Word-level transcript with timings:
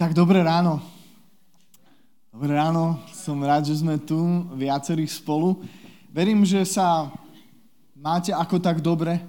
Tak 0.00 0.16
dobré 0.16 0.40
ráno. 0.40 0.80
Dobré 2.32 2.56
ráno, 2.56 2.96
som 3.12 3.36
rád, 3.44 3.68
že 3.68 3.84
sme 3.84 4.00
tu, 4.00 4.16
viacerí 4.56 5.04
spolu. 5.04 5.60
Verím, 6.08 6.40
že 6.40 6.64
sa 6.64 7.12
máte 7.92 8.32
ako 8.32 8.56
tak 8.64 8.80
dobre. 8.80 9.20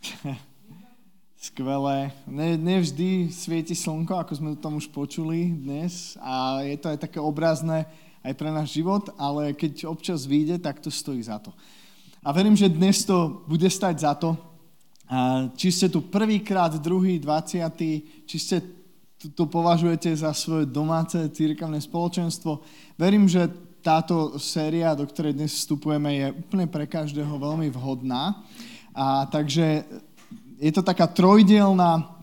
Skvelé. 1.44 2.08
Ne, 2.24 2.56
nevždy 2.56 3.28
svieti 3.28 3.76
slnko, 3.76 4.16
ako 4.16 4.32
sme 4.32 4.56
to 4.56 4.64
tam 4.64 4.80
už 4.80 4.88
počuli 4.88 5.52
dnes 5.52 6.16
a 6.24 6.64
je 6.64 6.80
to 6.80 6.88
aj 6.88 7.04
také 7.04 7.20
obrazné 7.20 7.84
aj 8.24 8.32
pre 8.32 8.48
náš 8.48 8.80
život, 8.80 9.12
ale 9.20 9.52
keď 9.52 9.92
občas 9.92 10.24
vyjde, 10.24 10.56
tak 10.56 10.80
to 10.80 10.88
stojí 10.88 11.20
za 11.20 11.36
to. 11.36 11.52
A 12.24 12.32
verím, 12.32 12.56
že 12.56 12.72
dnes 12.72 13.04
to 13.04 13.44
bude 13.44 13.68
stať 13.68 14.08
za 14.08 14.16
to. 14.16 14.40
A 15.04 15.52
či 15.52 15.68
ste 15.68 15.92
tu 15.92 16.08
prvýkrát, 16.08 16.72
druhý, 16.80 17.20
dvaciatý, 17.20 18.24
či 18.24 18.38
ste 18.40 18.77
to 19.18 19.50
považujete 19.50 20.14
za 20.14 20.30
svoje 20.30 20.70
domáce 20.70 21.18
církevné 21.34 21.82
spoločenstvo. 21.82 22.62
Verím, 22.94 23.26
že 23.26 23.50
táto 23.82 24.38
séria, 24.38 24.94
do 24.94 25.02
ktorej 25.06 25.34
dnes 25.34 25.58
vstupujeme, 25.58 26.10
je 26.14 26.26
úplne 26.38 26.66
pre 26.70 26.86
každého 26.86 27.34
veľmi 27.38 27.66
vhodná. 27.74 28.46
A 28.94 29.26
takže 29.26 29.82
je 30.58 30.72
to 30.74 30.82
taká 30.86 31.10
trojdielná 31.10 32.14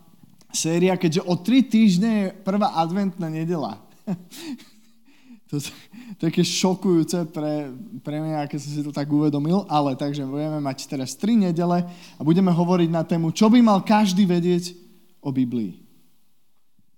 séria, 0.56 0.96
keďže 0.96 1.24
o 1.28 1.36
tri 1.36 1.64
týždne 1.64 2.12
je 2.12 2.28
prvá 2.48 2.80
adventná 2.80 3.28
nedela. 3.28 3.80
to, 5.52 5.60
je 5.60 5.72
také 6.20 6.48
šokujúce 6.48 7.28
pre, 7.32 7.76
pre 8.04 8.24
mňa, 8.24 8.48
keď 8.48 8.60
som 8.60 8.72
si 8.72 8.82
to 8.84 8.96
tak 8.96 9.12
uvedomil, 9.12 9.68
ale 9.68 10.00
takže 10.00 10.24
budeme 10.24 10.64
mať 10.64 10.88
teraz 10.88 11.16
tri 11.16 11.36
nedele 11.36 11.84
a 11.92 12.22
budeme 12.24 12.56
hovoriť 12.56 12.90
na 12.92 13.04
tému, 13.04 13.36
čo 13.36 13.52
by 13.52 13.60
mal 13.60 13.84
každý 13.84 14.24
vedieť 14.24 14.76
o 15.20 15.32
Biblii. 15.32 15.85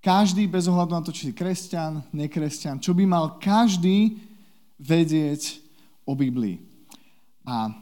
Každý, 0.07 0.47
bez 0.47 0.71
ohľadu 0.71 0.95
na 0.95 1.03
to, 1.03 1.11
či 1.11 1.27
si 1.27 1.33
kresťan, 1.35 1.99
nekresťan, 2.15 2.79
čo 2.79 2.95
by 2.95 3.03
mal 3.03 3.35
každý 3.43 4.15
vedieť 4.79 5.59
o 6.07 6.15
Biblii. 6.15 6.63
A 7.43 7.75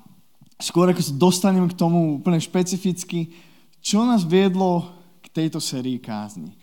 skôr 0.58 0.90
ako 0.90 1.06
sa 1.06 1.14
dostaneme 1.14 1.70
k 1.70 1.78
tomu 1.78 2.18
úplne 2.18 2.42
špecificky, 2.42 3.30
čo 3.78 4.02
nás 4.02 4.26
viedlo 4.26 4.90
k 5.22 5.30
tejto 5.30 5.62
sérii 5.62 6.02
kázni. 6.02 6.58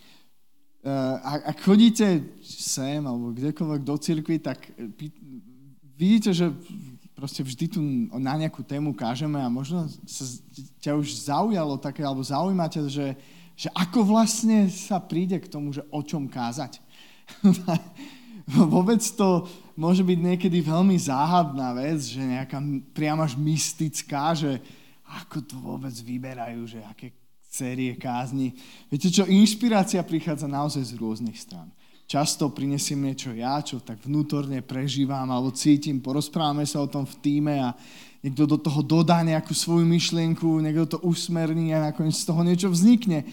Eh, 0.83 1.17
ak 1.22 1.62
chodíte 1.62 2.27
sem 2.42 2.98
alebo 2.98 3.31
kdekoľvek 3.31 3.83
do 3.87 3.94
cirkvi, 3.94 4.42
tak 4.42 4.67
vidíte, 5.94 6.34
že 6.34 6.50
proste 7.15 7.47
vždy 7.47 7.67
tu 7.70 7.78
na 8.19 8.34
nejakú 8.34 8.67
tému 8.67 8.91
kážeme 8.98 9.39
a 9.39 9.47
možno 9.47 9.87
sa 10.11 10.27
ťa 10.83 10.98
už 10.98 11.31
zaujalo 11.31 11.78
také, 11.78 12.03
alebo 12.03 12.19
zaujímate, 12.19 12.83
že 12.91 13.15
že 13.56 13.69
ako 13.72 14.06
vlastne 14.06 14.67
sa 14.72 14.98
príde 14.98 15.39
k 15.39 15.50
tomu, 15.50 15.72
že 15.72 15.84
o 15.92 16.00
čom 16.03 16.27
kázať. 16.27 16.81
Vôbec 18.72 19.00
to 19.14 19.47
môže 19.78 20.03
byť 20.03 20.19
niekedy 20.19 20.59
veľmi 20.61 20.98
záhadná 20.98 21.72
vec, 21.78 22.03
že 22.03 22.20
nejaká 22.20 22.59
priam 22.91 23.22
až 23.22 23.39
mystická, 23.39 24.34
že 24.34 24.59
ako 25.06 25.36
to 25.44 25.55
vôbec 25.61 25.92
vyberajú, 25.92 26.64
že 26.67 26.81
aké 26.89 27.12
série 27.53 27.92
kázni. 28.00 28.56
Viete 28.89 29.12
čo, 29.12 29.28
inšpirácia 29.28 30.00
prichádza 30.00 30.48
naozaj 30.48 30.89
z 30.89 30.97
rôznych 30.97 31.37
stran. 31.37 31.69
Často 32.13 32.53
prinesiem 32.53 33.09
niečo 33.09 33.33
ja, 33.33 33.57
čo 33.65 33.81
tak 33.81 34.05
vnútorne 34.05 34.61
prežívam 34.61 35.25
alebo 35.33 35.49
cítim, 35.49 35.97
porozprávame 35.97 36.69
sa 36.69 36.85
o 36.85 36.91
tom 36.91 37.09
v 37.09 37.17
týme 37.25 37.57
a 37.57 37.73
niekto 38.21 38.45
do 38.45 38.61
toho 38.61 38.85
dodá 38.85 39.25
nejakú 39.25 39.57
svoju 39.57 39.89
myšlienku, 39.89 40.61
niekto 40.61 40.85
to 40.93 40.99
usmerní 41.09 41.73
a 41.73 41.89
nakoniec 41.89 42.13
z 42.13 42.29
toho 42.29 42.45
niečo 42.45 42.69
vznikne. 42.69 43.25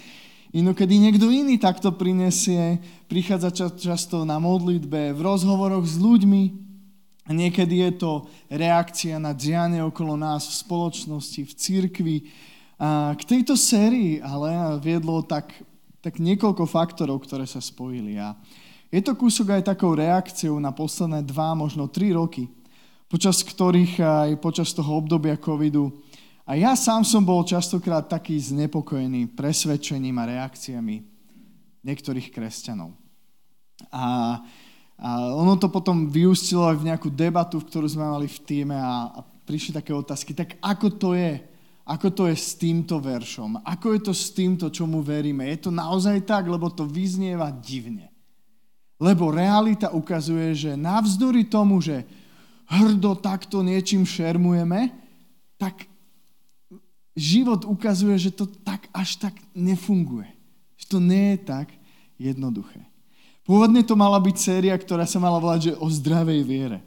Inokedy 0.55 0.95
niekto 0.95 1.27
iný 1.27 1.59
takto 1.59 1.91
prinesie, 1.91 2.79
prichádza 3.11 3.75
často 3.75 4.23
na 4.23 4.39
modlitbe, 4.39 5.11
v 5.11 5.19
rozhovoroch 5.27 5.83
s 5.83 5.99
ľuďmi. 5.99 6.71
A 7.27 7.35
niekedy 7.35 7.83
je 7.83 7.91
to 7.99 8.11
reakcia 8.47 9.19
na 9.19 9.35
dianie 9.35 9.83
okolo 9.83 10.15
nás 10.15 10.47
v 10.47 10.55
spoločnosti, 10.55 11.41
v 11.43 11.51
cirkvi. 11.51 12.17
K 13.11 13.21
tejto 13.27 13.59
sérii 13.59 14.23
ale 14.23 14.79
viedlo 14.79 15.19
tak, 15.19 15.51
tak 15.99 16.15
niekoľko 16.15 16.63
faktorov, 16.63 17.27
ktoré 17.27 17.43
sa 17.43 17.59
spojili. 17.59 18.15
A 18.15 18.39
je 18.89 19.01
to 19.05 19.13
kúsok 19.13 19.61
aj 19.61 19.69
takou 19.73 19.93
reakciou 19.93 20.57
na 20.57 20.73
posledné 20.73 21.21
dva, 21.25 21.53
možno 21.53 21.85
tri 21.89 22.13
roky, 22.13 22.49
počas 23.09 23.41
ktorých 23.45 24.01
aj 24.01 24.29
počas 24.41 24.73
toho 24.73 24.97
obdobia 24.97 25.37
covidu 25.37 25.93
a 26.49 26.57
ja 26.57 26.73
sám 26.73 27.05
som 27.05 27.21
bol 27.21 27.45
častokrát 27.45 28.09
taký 28.09 28.33
znepokojený 28.41 29.37
presvedčením 29.37 30.17
a 30.17 30.25
reakciami 30.33 31.05
niektorých 31.85 32.33
kresťanov. 32.33 32.97
A, 33.93 34.41
a 34.97 35.09
ono 35.37 35.61
to 35.61 35.69
potom 35.69 36.09
vyústilo 36.09 36.65
aj 36.65 36.81
v 36.81 36.89
nejakú 36.89 37.13
debatu, 37.13 37.61
v 37.61 37.69
ktorú 37.69 37.85
sme 37.85 38.09
mali 38.09 38.25
v 38.25 38.41
týme 38.41 38.73
a, 38.73 39.13
a 39.13 39.19
prišli 39.21 39.77
také 39.77 39.93
otázky, 39.93 40.33
tak 40.33 40.57
ako 40.57 40.97
to 40.97 41.13
je? 41.13 41.37
Ako 41.85 42.17
to 42.17 42.25
je 42.25 42.33
s 42.33 42.57
týmto 42.57 42.97
veršom? 42.97 43.61
Ako 43.61 43.93
je 43.93 44.01
to 44.09 44.13
s 44.17 44.33
týmto, 44.33 44.73
čomu 44.73 45.05
veríme? 45.05 45.45
Je 45.53 45.69
to 45.69 45.71
naozaj 45.73 46.17
tak, 46.25 46.49
lebo 46.49 46.73
to 46.73 46.81
vyznieva 46.81 47.53
divne. 47.53 48.09
Lebo 48.99 49.31
realita 49.31 49.95
ukazuje, 49.95 50.51
že 50.53 50.71
navzdory 50.75 51.47
tomu, 51.47 51.79
že 51.79 52.03
hrdo 52.67 53.15
takto 53.15 53.63
niečím 53.63 54.03
šermujeme, 54.03 54.91
tak 55.55 55.87
život 57.15 57.63
ukazuje, 57.63 58.19
že 58.19 58.31
to 58.35 58.45
tak 58.45 58.91
až 58.91 59.15
tak 59.17 59.33
nefunguje. 59.55 60.27
Že 60.77 60.85
to 60.85 60.97
nie 60.99 61.25
je 61.35 61.39
tak 61.47 61.67
jednoduché. 62.19 62.83
Pôvodne 63.47 63.81
to 63.81 63.97
mala 63.97 64.19
byť 64.21 64.35
séria, 64.37 64.75
ktorá 64.77 65.09
sa 65.09 65.17
mala 65.17 65.41
volať, 65.41 65.73
že 65.73 65.79
o 65.81 65.87
zdravej 65.89 66.41
viere. 66.45 66.79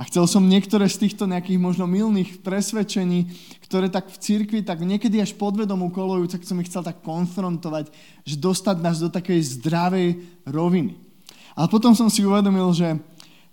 A 0.00 0.08
chcel 0.08 0.24
som 0.24 0.48
niektoré 0.48 0.88
z 0.88 1.04
týchto 1.04 1.28
nejakých 1.28 1.60
možno 1.60 1.84
milných 1.84 2.40
presvedčení, 2.40 3.28
ktoré 3.68 3.92
tak 3.92 4.08
v 4.08 4.16
cirkvi, 4.16 4.64
tak 4.64 4.80
niekedy 4.80 5.20
až 5.20 5.36
podvedomú 5.36 5.92
kolujú, 5.92 6.24
tak 6.24 6.48
som 6.48 6.56
ich 6.56 6.72
chcel 6.72 6.80
tak 6.80 7.04
konfrontovať, 7.04 7.92
že 8.24 8.40
dostať 8.40 8.80
nás 8.80 8.96
do 8.96 9.12
takej 9.12 9.60
zdravej 9.60 10.08
roviny. 10.48 11.09
Ale 11.54 11.66
potom 11.68 11.94
som 11.94 12.06
si 12.06 12.22
uvedomil, 12.22 12.70
že 12.74 12.98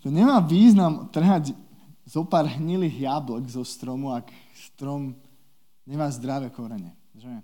to 0.02 0.14
nemá 0.14 0.38
význam 0.44 1.10
trhať 1.10 1.54
zo 2.08 2.24
pár 2.24 2.48
hnilých 2.48 3.04
jablok 3.04 3.44
zo 3.52 3.68
stromu, 3.68 4.16
ak 4.16 4.32
strom 4.56 5.12
nemá 5.84 6.08
zdravé 6.08 6.48
korene. 6.52 6.96
Že? 7.18 7.44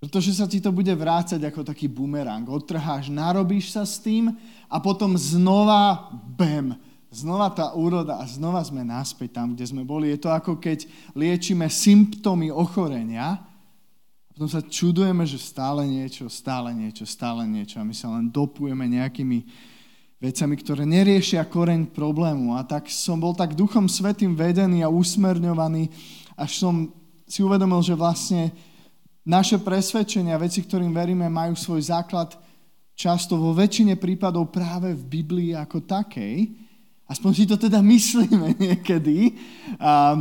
Pretože 0.00 0.32
sa 0.32 0.48
ti 0.48 0.64
to 0.64 0.72
bude 0.72 0.90
vrácať 0.90 1.38
ako 1.44 1.60
taký 1.60 1.84
bumerang. 1.84 2.48
Odtrháš, 2.48 3.12
narobíš 3.12 3.76
sa 3.76 3.84
s 3.84 4.00
tým 4.00 4.32
a 4.66 4.76
potom 4.80 5.12
znova, 5.14 6.08
bem, 6.34 6.72
znova 7.12 7.52
tá 7.52 7.76
úroda 7.76 8.16
a 8.16 8.24
znova 8.24 8.64
sme 8.64 8.80
naspäť 8.80 9.36
tam, 9.36 9.52
kde 9.52 9.68
sme 9.68 9.84
boli. 9.84 10.08
Je 10.14 10.18
to 10.24 10.32
ako 10.32 10.56
keď 10.56 10.88
liečíme 11.12 11.68
symptómy 11.68 12.48
ochorenia 12.48 13.38
a 13.38 13.49
potom 14.40 14.56
sa 14.56 14.64
čudujeme, 14.64 15.28
že 15.28 15.36
stále 15.36 15.84
niečo, 15.84 16.24
stále 16.32 16.72
niečo, 16.72 17.04
stále 17.04 17.44
niečo 17.44 17.76
a 17.76 17.84
my 17.84 17.92
sa 17.92 18.08
len 18.08 18.32
dopujeme 18.32 18.88
nejakými 18.88 19.44
vecami, 20.16 20.56
ktoré 20.56 20.88
neriešia 20.88 21.44
koreň 21.44 21.92
problému. 21.92 22.56
A 22.56 22.64
tak 22.64 22.88
som 22.88 23.20
bol 23.20 23.36
tak 23.36 23.52
duchom 23.52 23.84
svetým 23.84 24.32
vedený 24.32 24.80
a 24.80 24.88
usmerňovaný, 24.88 25.92
až 26.40 26.56
som 26.56 26.88
si 27.28 27.44
uvedomil, 27.44 27.84
že 27.84 27.92
vlastne 27.92 28.48
naše 29.28 29.60
presvedčenia, 29.60 30.40
veci, 30.40 30.64
ktorým 30.64 30.96
veríme, 30.96 31.28
majú 31.28 31.52
svoj 31.52 31.92
základ 31.92 32.32
často 32.96 33.36
vo 33.36 33.52
väčšine 33.52 34.00
prípadov 34.00 34.48
práve 34.48 34.96
v 34.96 35.20
Biblii 35.20 35.52
ako 35.52 35.84
takej. 35.84 36.48
Aspoň 37.04 37.30
si 37.36 37.44
to 37.44 37.60
teda 37.60 37.84
myslíme 37.92 38.56
niekedy. 38.56 39.36
A, 39.76 40.16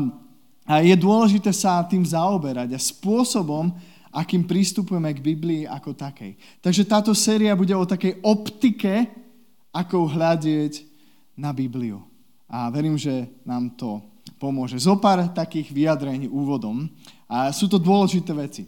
a 0.68 0.74
je 0.84 0.96
dôležité 1.00 1.56
sa 1.56 1.88
tým 1.88 2.03
zaoberať 2.03 2.75
a 2.75 2.79
spôsobom, 2.84 3.72
akým 4.19 4.44
prístupujeme 4.44 5.16
k 5.16 5.24
Biblii 5.24 5.63
ako 5.63 5.96
takej. 5.96 6.35
Takže 6.59 6.84
táto 6.84 7.16
séria 7.16 7.56
bude 7.56 7.72
o 7.72 7.88
takej 7.88 8.20
optike 8.20 9.08
ako 9.72 10.11
hľadieť 10.11 10.84
na 11.40 11.55
Bibliu. 11.55 12.03
A 12.52 12.67
verím, 12.67 12.99
že 12.99 13.32
nám 13.47 13.79
to 13.79 14.03
pomôže. 14.35 14.76
Zopár 14.76 15.23
takých 15.32 15.72
vyjadrení 15.72 16.28
úvodom. 16.28 16.91
A 17.32 17.53
sú 17.55 17.72
to 17.72 17.79
dôležité 17.79 18.35
veci. 18.35 18.67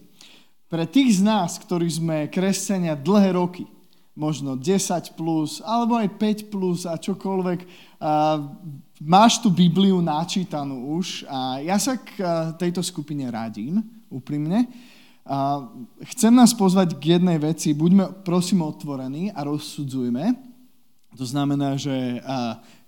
Pre 0.72 0.88
tých 0.88 1.20
z 1.20 1.22
nás, 1.28 1.60
ktorí 1.60 1.90
sme 1.92 2.32
kresťania 2.32 2.96
dlhé 2.96 3.36
roky, 3.36 3.68
možno 4.16 4.56
10 4.56 5.20
plus, 5.20 5.60
alebo 5.64 6.00
aj 6.00 6.16
5 6.16 6.54
plus 6.54 6.88
a 6.88 6.96
čokoľvek, 6.96 7.60
a 8.00 8.40
máš 9.04 9.42
tú 9.44 9.52
Bibliu 9.52 10.00
načítanú 10.00 10.96
už 11.00 11.28
a 11.28 11.60
ja 11.64 11.76
sa 11.82 11.98
k 11.98 12.22
tejto 12.56 12.86
skupine 12.86 13.28
radím, 13.28 13.82
úprimne. 14.12 14.68
A 15.22 15.70
chcem 16.16 16.34
nás 16.34 16.54
pozvať 16.58 16.98
k 16.98 17.18
jednej 17.18 17.38
veci, 17.38 17.78
buďme 17.78 18.26
prosím 18.26 18.66
otvorení 18.66 19.30
a 19.30 19.46
rozsudzujme, 19.46 20.34
to 21.14 21.26
znamená, 21.28 21.76
že 21.76 22.24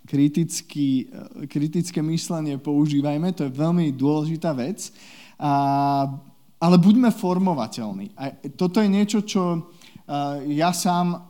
kritický, 0.08 1.12
kritické 1.46 2.00
myslenie 2.02 2.56
používajme, 2.58 3.32
to 3.36 3.46
je 3.46 3.52
veľmi 3.52 3.92
dôležitá 3.92 4.56
vec, 4.56 4.90
a, 5.36 5.52
ale 6.58 6.76
buďme 6.80 7.12
formovateľní. 7.12 8.16
A 8.16 8.32
toto 8.56 8.80
je 8.80 8.88
niečo, 8.88 9.22
čo 9.22 9.70
ja 10.48 10.72
sám 10.72 11.20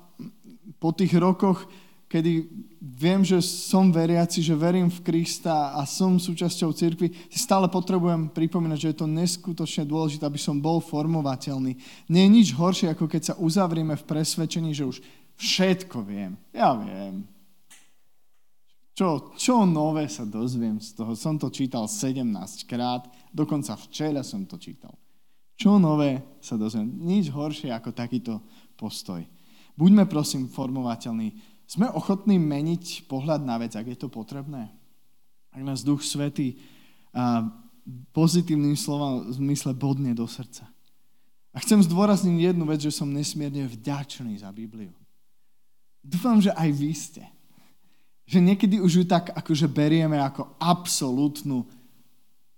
po 0.78 0.90
tých 0.94 1.14
rokoch, 1.18 1.66
kedy 2.08 2.46
viem, 2.84 3.24
že 3.24 3.40
som 3.40 3.88
veriaci, 3.88 4.44
že 4.44 4.52
verím 4.52 4.92
v 4.92 5.00
Krista 5.00 5.72
a 5.72 5.88
som 5.88 6.20
súčasťou 6.20 6.76
cirkvi, 6.76 7.08
si 7.32 7.40
stále 7.40 7.64
potrebujem 7.72 8.28
pripomínať, 8.28 8.78
že 8.78 8.90
je 8.92 8.98
to 9.00 9.08
neskutočne 9.08 9.88
dôležité, 9.88 10.28
aby 10.28 10.36
som 10.36 10.60
bol 10.60 10.84
formovateľný. 10.84 11.80
Nie 12.12 12.28
je 12.28 12.34
nič 12.36 12.48
horšie, 12.52 12.92
ako 12.92 13.08
keď 13.08 13.22
sa 13.32 13.34
uzavrieme 13.40 13.96
v 13.96 14.04
presvedčení, 14.04 14.76
že 14.76 14.84
už 14.84 15.00
všetko 15.40 16.04
viem. 16.04 16.36
Ja 16.52 16.76
viem. 16.76 17.24
Čo, 18.94 19.34
čo 19.34 19.66
nové 19.66 20.06
sa 20.06 20.22
dozviem 20.22 20.78
z 20.78 20.94
toho? 20.94 21.18
Som 21.18 21.40
to 21.40 21.50
čítal 21.50 21.90
17 21.90 22.22
krát, 22.68 23.08
dokonca 23.34 23.74
včera 23.74 24.22
som 24.22 24.46
to 24.46 24.54
čítal. 24.60 24.94
Čo 25.58 25.82
nové 25.82 26.22
sa 26.38 26.54
dozviem? 26.54 26.86
Nič 27.02 27.32
horšie 27.32 27.74
ako 27.74 27.90
takýto 27.90 28.38
postoj. 28.78 29.24
Buďme 29.74 30.06
prosím 30.06 30.46
formovateľní. 30.46 31.53
Sme 31.64 31.88
ochotní 31.90 32.36
meniť 32.36 33.08
pohľad 33.08 33.40
na 33.40 33.56
vec, 33.56 33.72
ak 33.72 33.88
je 33.88 33.98
to 33.98 34.12
potrebné? 34.12 34.68
Ak 35.50 35.62
nás 35.64 35.86
Duch 35.86 36.04
Svetý 36.04 36.60
pozitívnym 38.12 38.76
slovom 38.76 39.28
v 39.28 39.32
zmysle 39.36 39.76
bodne 39.76 40.16
do 40.16 40.24
srdca. 40.24 40.66
A 41.54 41.62
chcem 41.62 41.78
zdôrazniť 41.78 42.50
jednu 42.50 42.66
vec, 42.66 42.82
že 42.82 42.90
som 42.90 43.06
nesmierne 43.06 43.70
vďačný 43.70 44.42
za 44.42 44.50
Bibliu. 44.50 44.90
Dúfam, 46.02 46.42
že 46.42 46.50
aj 46.50 46.70
vy 46.74 46.90
ste. 46.92 47.22
Že 48.26 48.42
niekedy 48.42 48.82
už 48.82 48.92
ju 48.92 49.04
tak 49.06 49.30
akože 49.30 49.70
berieme 49.70 50.18
ako 50.18 50.58
absolútnu 50.58 51.62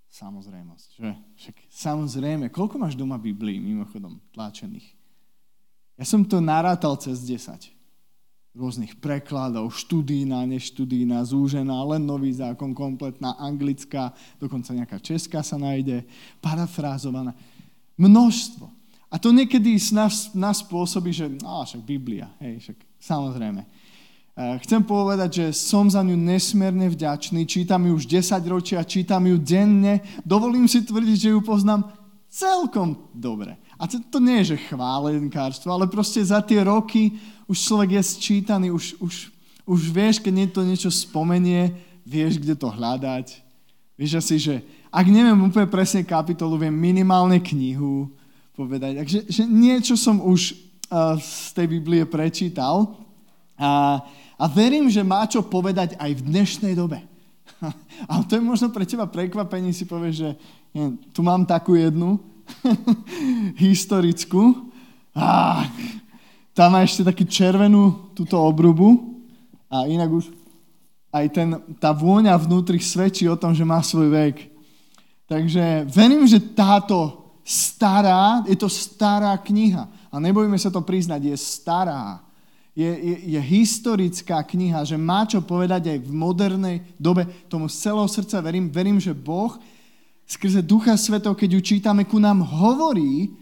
samozrejmosť. 0.09 0.89
Že? 0.97 1.11
Však 1.13 1.57
samozrejme, 1.69 2.49
koľko 2.49 2.81
máš 2.81 2.97
doma 2.97 3.21
Biblii, 3.21 3.61
mimochodom, 3.61 4.17
tlačených? 4.33 4.97
Ja 6.01 6.09
som 6.09 6.25
to 6.25 6.41
narátal 6.41 6.97
cez 6.97 7.21
10. 7.21 7.76
Rôznych 8.57 8.97
prekladov, 8.97 9.69
študína, 9.77 10.41
neštudína, 10.49 11.21
zúžená, 11.29 11.77
len 11.93 12.09
nový 12.09 12.33
zákon, 12.33 12.73
kompletná 12.73 13.37
anglická, 13.37 14.17
dokonca 14.41 14.73
nejaká 14.73 14.97
česká 14.97 15.45
sa 15.45 15.61
nájde, 15.61 16.09
parafrázovaná. 16.41 17.37
Množstvo. 18.01 18.73
A 19.13 19.21
to 19.21 19.29
niekedy 19.29 19.77
nás, 19.93 20.33
nás 20.33 20.65
spôsobí, 20.65 21.13
že 21.13 21.29
á, 21.45 21.69
však 21.69 21.85
Biblia, 21.85 22.33
hej, 22.41 22.65
však 22.65 22.77
samozrejme. 22.97 23.61
Chcem 24.37 24.85
povedať, 24.85 25.31
že 25.33 25.47
som 25.53 25.89
za 25.89 26.01
ňu 26.01 26.17
nesmierne 26.17 26.89
vďačný, 26.93 27.45
čítam 27.45 27.85
ju 27.89 27.97
už 27.97 28.05
10 28.09 28.41
ročia, 28.49 28.85
čítam 28.89 29.25
ju 29.25 29.37
denne, 29.37 30.01
dovolím 30.25 30.65
si 30.65 30.81
tvrdiť, 30.85 31.29
že 31.29 31.33
ju 31.37 31.41
poznám 31.45 31.93
celkom 32.29 33.09
dobre. 33.17 33.57
A 33.81 33.89
to, 33.89 33.97
to 33.97 34.21
nie 34.21 34.41
je, 34.45 34.57
že 34.57 34.69
chválenkárstvo, 34.73 35.73
ale 35.73 35.89
proste 35.89 36.21
za 36.25 36.41
tie 36.45 36.65
roky 36.65 37.17
už 37.47 37.57
človek 37.57 37.99
je 37.99 38.03
sčítaný, 38.03 38.69
už, 38.75 38.99
už, 38.99 39.15
už 39.67 39.81
vieš, 39.91 40.19
keď 40.19 40.33
niekto 40.35 40.61
niečo 40.67 40.91
spomenie, 40.91 41.75
vieš, 42.03 42.39
kde 42.43 42.55
to 42.59 42.71
hľadať. 42.71 43.43
Vieš 43.99 44.13
asi, 44.19 44.37
že 44.39 44.55
ak 44.91 45.07
neviem 45.09 45.39
úplne 45.39 45.67
presne 45.71 46.07
kapitolu, 46.07 46.59
viem 46.59 46.75
minimálne 46.75 47.39
knihu 47.43 48.11
povedať. 48.55 49.03
Takže 49.03 49.19
že 49.29 49.43
niečo 49.47 49.95
som 49.95 50.23
už 50.23 50.57
uh, 50.91 51.19
z 51.19 51.53
tej 51.53 51.67
Biblie 51.79 52.03
prečítal 52.09 52.97
a, 53.57 54.01
a 54.37 54.45
verím, 54.49 54.89
že 54.93 55.05
má 55.05 55.25
čo 55.25 55.45
povedať 55.45 55.97
aj 55.97 56.11
v 56.17 56.25
dnešnej 56.29 56.75
dobe. 56.77 57.01
A 58.11 58.21
to 58.21 58.37
je 58.37 58.43
možno 58.45 58.69
pre 58.69 58.85
teba 58.85 59.09
prekvapenie, 59.09 59.73
si 59.73 59.89
povieš, 59.89 60.17
že 60.17 60.31
neviem, 60.77 61.01
tu 61.13 61.25
mám 61.25 61.49
takú 61.49 61.73
jednu, 61.73 62.21
historickú. 63.65 64.69
A 65.17 65.65
tam 66.57 66.73
má 66.73 66.81
ešte 66.81 67.05
takú 67.05 67.29
červenú 67.29 68.17
túto 68.17 68.41
obrubu 68.41 69.21
a 69.69 69.85
inak 69.85 70.09
už 70.09 70.33
aj 71.13 71.27
ten, 71.29 71.49
tá 71.77 71.93
vôňa 71.93 72.33
vnútri 72.41 72.81
svedčí 72.81 73.29
o 73.29 73.37
tom, 73.37 73.53
že 73.53 73.61
má 73.61 73.85
svoj 73.85 74.09
vek. 74.09 74.37
Takže 75.29 75.85
verím, 75.85 76.25
že 76.25 76.41
táto 76.41 77.29
stará, 77.45 78.41
je 78.49 78.57
to 78.57 78.73
stará 78.73 79.37
kniha. 79.37 79.85
A 80.09 80.17
nebojme 80.17 80.57
sa 80.57 80.73
to 80.73 80.81
priznať, 80.81 81.29
je 81.29 81.37
stará. 81.37 82.25
Je, 82.73 82.89
je, 82.89 83.37
je 83.37 83.41
historická 83.41 84.41
kniha, 84.41 84.85
že 84.85 84.97
má 84.97 85.29
čo 85.29 85.45
povedať 85.45 85.93
aj 85.93 85.99
v 86.05 86.13
modernej 86.13 86.77
dobe. 86.97 87.29
Tomu 87.53 87.69
z 87.69 87.85
celého 87.85 88.09
srdca 88.09 88.41
verím. 88.41 88.73
Verím, 88.73 88.97
že 88.97 89.13
Boh 89.13 89.57
skrze 90.25 90.65
Ducha 90.65 90.97
Svetov, 90.97 91.37
keď 91.37 91.57
ju 91.57 91.61
čítame, 91.61 92.05
ku 92.05 92.17
nám 92.17 92.45
hovorí, 92.45 93.33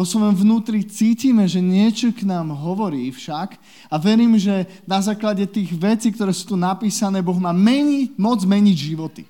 vo 0.00 0.08
svojom 0.08 0.32
vnútri 0.32 0.80
cítime, 0.80 1.44
že 1.44 1.60
niečo 1.60 2.08
k 2.16 2.24
nám 2.24 2.56
hovorí 2.56 3.12
však 3.12 3.60
a 3.92 4.00
verím, 4.00 4.40
že 4.40 4.64
na 4.88 4.96
základe 5.04 5.44
tých 5.44 5.76
vecí, 5.76 6.08
ktoré 6.08 6.32
sú 6.32 6.48
tu 6.48 6.56
napísané, 6.56 7.20
Boh 7.20 7.36
má 7.36 7.52
meni, 7.52 8.08
moc 8.16 8.40
meniť 8.40 8.76
životy. 8.80 9.28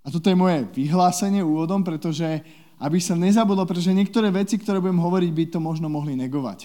A 0.00 0.08
toto 0.08 0.32
je 0.32 0.40
moje 0.40 0.64
vyhlásenie 0.72 1.44
úvodom, 1.44 1.84
pretože 1.84 2.24
aby 2.80 2.96
sa 2.96 3.12
nezabudlo, 3.12 3.68
pretože 3.68 3.92
niektoré 3.92 4.32
veci, 4.32 4.56
ktoré 4.56 4.80
budem 4.80 5.04
hovoriť, 5.04 5.30
by 5.36 5.44
to 5.52 5.58
možno 5.60 5.92
mohli 5.92 6.16
negovať. 6.16 6.64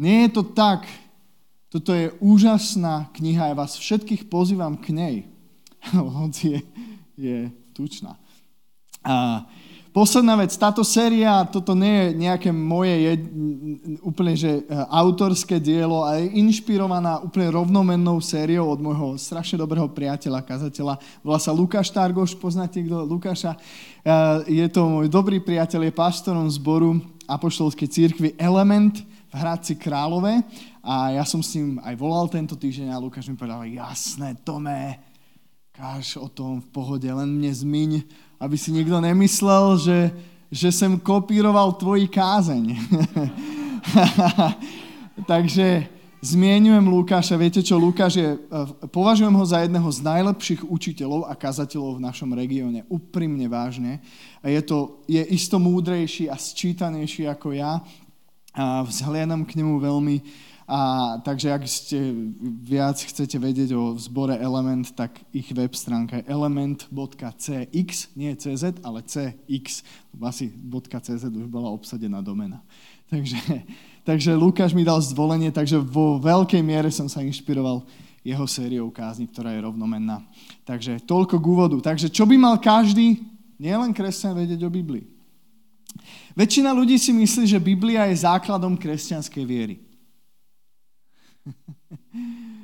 Nie 0.00 0.24
je 0.28 0.40
to 0.40 0.48
tak. 0.56 0.88
Toto 1.68 1.92
je 1.92 2.08
úžasná 2.24 3.12
kniha, 3.12 3.52
ja 3.52 3.54
vás 3.56 3.76
všetkých 3.76 4.32
pozývam 4.32 4.80
k 4.80 4.96
nej. 4.96 5.16
Hoci 5.92 6.56
je, 6.56 6.60
je 7.20 7.38
tučná. 7.76 8.16
A 9.04 9.44
posledná 9.98 10.38
vec, 10.38 10.54
táto 10.54 10.86
séria, 10.86 11.42
toto 11.42 11.74
nie 11.74 11.90
je 11.90 12.22
nejaké 12.22 12.54
moje 12.54 12.94
jed, 13.02 13.22
úplne 13.98 14.38
že 14.38 14.62
e, 14.62 14.70
autorské 14.94 15.58
dielo, 15.58 16.06
ale 16.06 16.22
je 16.22 16.38
inšpirovaná 16.38 17.18
úplne 17.18 17.50
rovnomennou 17.50 18.22
sériou 18.22 18.70
od 18.70 18.78
môjho 18.78 19.18
strašne 19.18 19.58
dobrého 19.58 19.90
priateľa, 19.90 20.46
kazateľa. 20.46 21.02
Volá 21.18 21.42
sa 21.42 21.50
Lukáš 21.50 21.90
Targoš, 21.90 22.38
poznáte 22.38 22.78
kto 22.78 23.02
Lukáša? 23.10 23.58
E, 23.58 24.62
je 24.62 24.66
to 24.70 24.86
môj 24.86 25.10
dobrý 25.10 25.42
priateľ, 25.42 25.90
je 25.90 25.98
pastorom 25.98 26.46
zboru 26.46 27.02
Apoštolskej 27.26 27.90
církvy 27.90 28.38
Element 28.38 29.02
v 29.02 29.34
Hradci 29.34 29.74
Králové 29.74 30.46
a 30.78 31.10
ja 31.10 31.26
som 31.26 31.42
s 31.42 31.58
ním 31.58 31.82
aj 31.82 31.98
volal 31.98 32.30
tento 32.30 32.54
týždeň 32.54 32.94
a 32.94 33.02
Lukáš 33.02 33.26
mi 33.26 33.34
povedal, 33.34 33.66
jasné, 33.66 34.38
Tome, 34.46 34.94
káž 35.74 36.22
o 36.22 36.30
tom 36.30 36.62
v 36.62 36.70
pohode, 36.70 37.10
len 37.10 37.34
mne 37.34 37.50
zmiň 37.50 37.90
aby 38.38 38.54
si 38.54 38.70
nikto 38.70 39.02
nemyslel, 39.02 39.78
že, 39.78 39.98
že 40.48 40.70
som 40.70 40.94
kopíroval 40.98 41.74
tvoji 41.74 42.06
kázeň. 42.06 42.78
Takže 45.30 45.90
zmienujem 46.22 46.86
Lukáša. 46.86 47.34
Viete 47.34 47.62
čo, 47.62 47.78
Lukáš 47.78 48.22
je, 48.22 48.38
považujem 48.94 49.34
ho 49.34 49.44
za 49.44 49.66
jedného 49.66 49.90
z 49.90 50.00
najlepších 50.06 50.62
učiteľov 50.66 51.26
a 51.26 51.34
kazateľov 51.34 51.98
v 51.98 52.04
našom 52.06 52.30
regióne. 52.30 52.86
Úprimne 52.86 53.50
vážne. 53.50 53.98
Je, 54.46 54.62
to, 54.62 55.02
je 55.10 55.22
isto 55.34 55.58
múdrejší 55.58 56.30
a 56.30 56.38
sčítanejší 56.38 57.26
ako 57.26 57.58
ja. 57.58 57.82
A 58.54 58.82
vzhliadam 58.86 59.42
k 59.46 59.58
nemu 59.58 59.82
veľmi 59.82 60.16
a 60.68 61.16
takže 61.24 61.48
ak 61.48 61.64
ste 61.64 61.96
viac 62.60 63.00
chcete 63.00 63.40
vedieť 63.40 63.72
o 63.72 63.96
zbore 63.96 64.36
Element, 64.36 64.92
tak 64.92 65.16
ich 65.32 65.48
web 65.56 65.72
stránka 65.72 66.20
je 66.20 66.28
element.cx, 66.28 67.90
nie 68.12 68.36
CZ, 68.36 68.84
ale 68.84 69.00
CX. 69.00 69.80
Asi 70.20 70.52
.cz 70.52 71.24
už 71.24 71.48
bola 71.48 71.72
obsadená 71.72 72.20
domena. 72.20 72.60
Takže, 73.08 73.40
takže 74.04 74.36
Lukáš 74.36 74.76
mi 74.76 74.84
dal 74.84 75.00
zvolenie, 75.00 75.48
takže 75.48 75.80
vo 75.80 76.20
veľkej 76.20 76.60
miere 76.60 76.92
som 76.92 77.08
sa 77.08 77.24
inšpiroval 77.24 77.88
jeho 78.20 78.44
sériou 78.44 78.92
kázni, 78.92 79.24
ktorá 79.24 79.56
je 79.56 79.64
rovnomenná. 79.64 80.20
Takže 80.68 81.00
toľko 81.08 81.40
k 81.40 81.48
úvodu. 81.48 81.76
Takže 81.80 82.12
čo 82.12 82.28
by 82.28 82.36
mal 82.36 82.60
každý, 82.60 83.24
nielen 83.56 83.96
kresťan, 83.96 84.36
vedieť 84.36 84.68
o 84.68 84.70
Biblii? 84.70 85.08
Väčšina 86.36 86.76
ľudí 86.76 87.00
si 87.00 87.16
myslí, 87.16 87.48
že 87.48 87.56
Biblia 87.56 88.04
je 88.12 88.20
základom 88.20 88.76
kresťanskej 88.76 89.44
viery. 89.48 89.87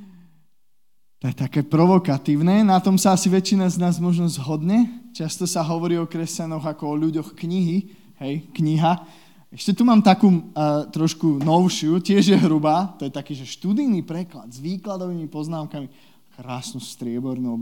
To 1.24 1.32
je 1.32 1.40
také 1.40 1.64
provokatívne, 1.64 2.60
na 2.60 2.76
tom 2.84 3.00
sa 3.00 3.16
asi 3.16 3.32
väčšina 3.32 3.64
z 3.72 3.80
nás 3.80 3.96
možno 3.96 4.28
zhodne. 4.28 5.08
Často 5.16 5.48
sa 5.48 5.64
hovorí 5.64 5.96
o 5.96 6.04
kresťanoch 6.04 6.60
ako 6.60 6.84
o 6.84 7.00
ľuďoch 7.00 7.32
knihy, 7.32 7.88
hej, 8.20 8.44
kniha. 8.52 9.00
Ešte 9.48 9.72
tu 9.72 9.88
mám 9.88 10.04
takú 10.04 10.28
uh, 10.28 10.84
trošku 10.92 11.40
novšiu, 11.40 11.96
tiež 12.04 12.28
je 12.28 12.36
hrubá, 12.36 12.92
to 13.00 13.08
je 13.08 13.12
taký, 13.16 13.32
že 13.32 13.56
študijný 13.56 14.04
preklad 14.04 14.52
s 14.52 14.60
výkladovými 14.60 15.24
poznámkami, 15.32 15.88
krásnu 16.36 16.84
striebornú 16.84 17.56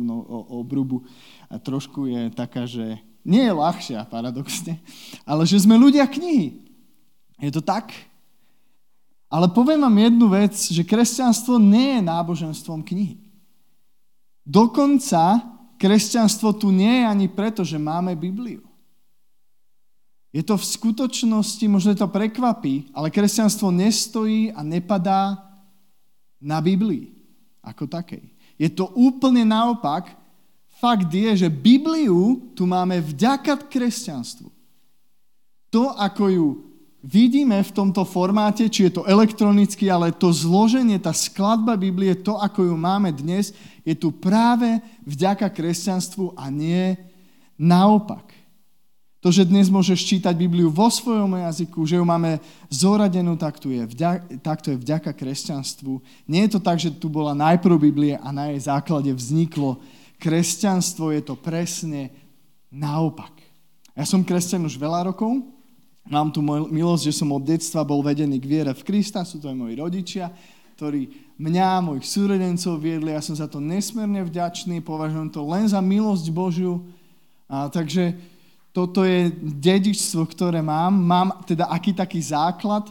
obrubu 0.51 1.07
a 1.47 1.55
trošku 1.55 2.11
je 2.11 2.35
taká, 2.35 2.67
že 2.67 2.99
nie 3.23 3.47
je 3.47 3.55
ľahšia, 3.55 4.11
paradoxne, 4.11 4.83
ale 5.23 5.47
že 5.47 5.63
sme 5.63 5.79
ľudia 5.79 6.11
knihy. 6.11 6.67
Je 7.39 7.51
to 7.55 7.63
tak? 7.63 7.95
Ale 9.33 9.49
poviem 9.49 9.81
vám 9.81 9.97
jednu 9.97 10.29
vec, 10.29 10.53
že 10.53 10.85
kresťanstvo 10.85 11.57
nie 11.57 11.97
je 11.97 12.01
náboženstvom 12.05 12.85
knihy. 12.85 13.17
Dokonca 14.45 15.41
kresťanstvo 15.81 16.53
tu 16.53 16.69
nie 16.69 17.01
je 17.01 17.05
ani 17.09 17.27
preto, 17.33 17.65
že 17.65 17.81
máme 17.81 18.13
Bibliu. 18.13 18.61
Je 20.37 20.45
to 20.45 20.61
v 20.61 20.69
skutočnosti, 20.69 21.65
možno 21.65 21.97
to 21.97 22.09
prekvapí, 22.09 22.93
ale 22.93 23.09
kresťanstvo 23.09 23.73
nestojí 23.73 24.53
a 24.53 24.61
nepadá 24.61 25.41
na 26.37 26.61
Biblii 26.61 27.13
ako 27.65 27.89
takej. 27.89 28.29
Je 28.61 28.69
to 28.69 28.93
úplne 28.93 29.49
naopak. 29.49 30.13
Fakt 30.77 31.09
je, 31.09 31.47
že 31.47 31.49
Bibliu 31.49 32.53
tu 32.53 32.69
máme 32.69 33.01
vďaka 33.01 33.65
kresťanstvu. 33.71 34.51
To, 35.73 35.95
ako 35.97 36.25
ju 36.29 36.49
vidíme 37.03 37.59
v 37.59 37.75
tomto 37.75 38.07
formáte, 38.07 38.71
či 38.71 38.89
je 38.89 39.03
to 39.03 39.03
elektronicky, 39.05 39.91
ale 39.91 40.15
to 40.15 40.31
zloženie, 40.31 41.03
tá 41.03 41.11
skladba 41.11 41.75
Biblie, 41.75 42.15
to, 42.15 42.39
ako 42.39 42.71
ju 42.71 42.75
máme 42.79 43.11
dnes, 43.11 43.51
je 43.83 43.93
tu 43.99 44.15
práve 44.15 44.79
vďaka 45.03 45.51
kresťanstvu 45.51 46.39
a 46.39 46.47
nie 46.49 46.95
naopak. 47.59 48.31
To, 49.23 49.31
že 49.31 49.47
dnes 49.47 49.71
môžeš 49.71 50.03
čítať 50.03 50.35
Bibliu 50.35 50.67
vo 50.67 50.91
svojom 50.91 51.39
jazyku, 51.39 51.87
že 51.87 51.95
ju 51.95 52.03
máme 52.03 52.43
zoradenú, 52.67 53.39
tak, 53.39 53.63
tu 53.63 53.71
je 53.71 53.87
vďaka, 53.87 54.43
tak 54.43 54.59
to 54.67 54.75
je 54.75 54.83
vďaka 54.83 55.15
kresťanstvu. 55.15 56.03
Nie 56.27 56.51
je 56.51 56.59
to 56.59 56.61
tak, 56.63 56.83
že 56.83 56.91
tu 56.91 57.07
bola 57.07 57.31
najprv 57.31 57.79
Biblie 57.79 58.15
a 58.19 58.35
na 58.35 58.51
jej 58.51 58.67
základe 58.67 59.15
vzniklo 59.15 59.79
kresťanstvo. 60.19 61.15
Je 61.15 61.23
to 61.23 61.39
presne 61.39 62.11
naopak. 62.67 63.31
Ja 63.95 64.03
som 64.03 64.27
kresťan 64.27 64.67
už 64.67 64.75
veľa 64.75 65.15
rokov. 65.15 65.52
Mám 66.11 66.35
tu 66.35 66.43
milosť, 66.43 67.09
že 67.09 67.19
som 67.23 67.31
od 67.31 67.47
detstva 67.47 67.87
bol 67.87 68.03
vedený 68.03 68.43
k 68.43 68.51
viere 68.51 68.73
v 68.75 68.83
Krista. 68.83 69.23
Sú 69.23 69.39
to 69.39 69.47
aj 69.47 69.55
moji 69.55 69.79
rodičia, 69.79 70.35
ktorí 70.75 71.09
mňa, 71.39 71.79
mojich 71.79 72.07
súrodencov 72.11 72.83
viedli. 72.83 73.15
Ja 73.15 73.23
som 73.23 73.39
za 73.39 73.47
to 73.47 73.63
nesmierne 73.63 74.27
vďačný. 74.27 74.83
Považujem 74.83 75.31
to 75.31 75.47
len 75.47 75.71
za 75.71 75.79
milosť 75.79 76.27
Božiu. 76.35 76.83
A, 77.47 77.71
takže 77.71 78.19
toto 78.75 79.07
je 79.07 79.31
dedičstvo, 79.63 80.27
ktoré 80.27 80.59
mám. 80.59 80.91
Mám 80.91 81.29
teda 81.47 81.71
aký 81.71 81.95
taký 81.95 82.19
základ. 82.19 82.91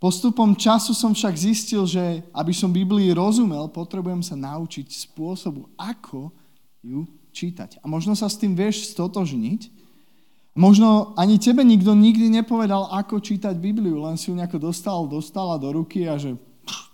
Postupom 0.00 0.56
času 0.56 0.96
som 0.96 1.12
však 1.12 1.34
zistil, 1.36 1.84
že 1.84 2.24
aby 2.32 2.52
som 2.52 2.72
Biblii 2.72 3.16
rozumel, 3.16 3.68
potrebujem 3.72 4.20
sa 4.20 4.36
naučiť 4.36 4.86
spôsobu, 4.92 5.68
ako 5.76 6.32
ju 6.84 7.04
čítať. 7.32 7.80
A 7.80 7.88
možno 7.88 8.16
sa 8.16 8.28
s 8.32 8.40
tým 8.40 8.56
vieš 8.56 8.96
stotožniť. 8.96 9.75
Možno 10.56 11.12
ani 11.20 11.36
tebe 11.36 11.60
nikto 11.60 11.92
nikdy 11.92 12.32
nepovedal, 12.32 12.88
ako 12.88 13.20
čítať 13.20 13.52
Bibliu, 13.60 14.00
len 14.00 14.16
si 14.16 14.32
ju 14.32 14.34
nejako 14.34 14.72
dostal, 14.72 15.04
dostala 15.04 15.60
do 15.60 15.68
ruky 15.68 16.08
a 16.08 16.16
že 16.16 16.32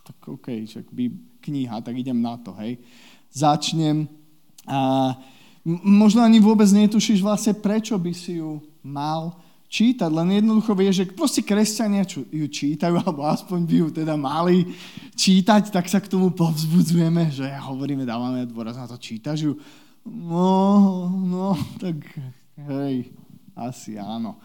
tak 0.03 0.19
OK, 0.27 0.67
čak 0.67 0.91
by 0.91 1.15
kniha, 1.39 1.79
tak 1.79 1.95
idem 1.95 2.19
na 2.19 2.35
to, 2.43 2.51
hej. 2.59 2.83
Začnem 3.31 4.11
a 4.67 5.15
možno 5.83 6.23
ani 6.23 6.43
vôbec 6.43 6.67
netušíš 6.67 7.23
vlastne, 7.23 7.55
prečo 7.55 7.95
by 7.99 8.13
si 8.15 8.43
ju 8.43 8.59
mal 8.83 9.39
čítať, 9.73 10.11
len 10.11 10.43
jednoducho 10.43 10.77
vie, 10.77 10.91
že 10.93 11.09
proste 11.09 11.41
kresťania 11.41 12.05
ju 12.11 12.47
čítajú, 12.51 12.99
alebo 13.03 13.25
aspoň 13.25 13.61
by 13.63 13.75
ju 13.79 13.89
teda 13.95 14.15
mali 14.19 14.69
čítať, 15.17 15.71
tak 15.71 15.87
sa 15.87 16.03
k 16.03 16.11
tomu 16.11 16.35
povzbudzujeme, 16.35 17.31
že 17.31 17.47
hovoríme, 17.47 18.03
dávame 18.03 18.45
dôraz 18.45 18.77
na 18.77 18.91
to, 18.91 18.99
čítaš 18.99 19.49
ju? 19.49 19.53
No, 20.03 21.07
no, 21.09 21.55
tak 21.79 21.95
hej, 22.59 23.07
asi 23.53 24.01
áno. 24.01 24.41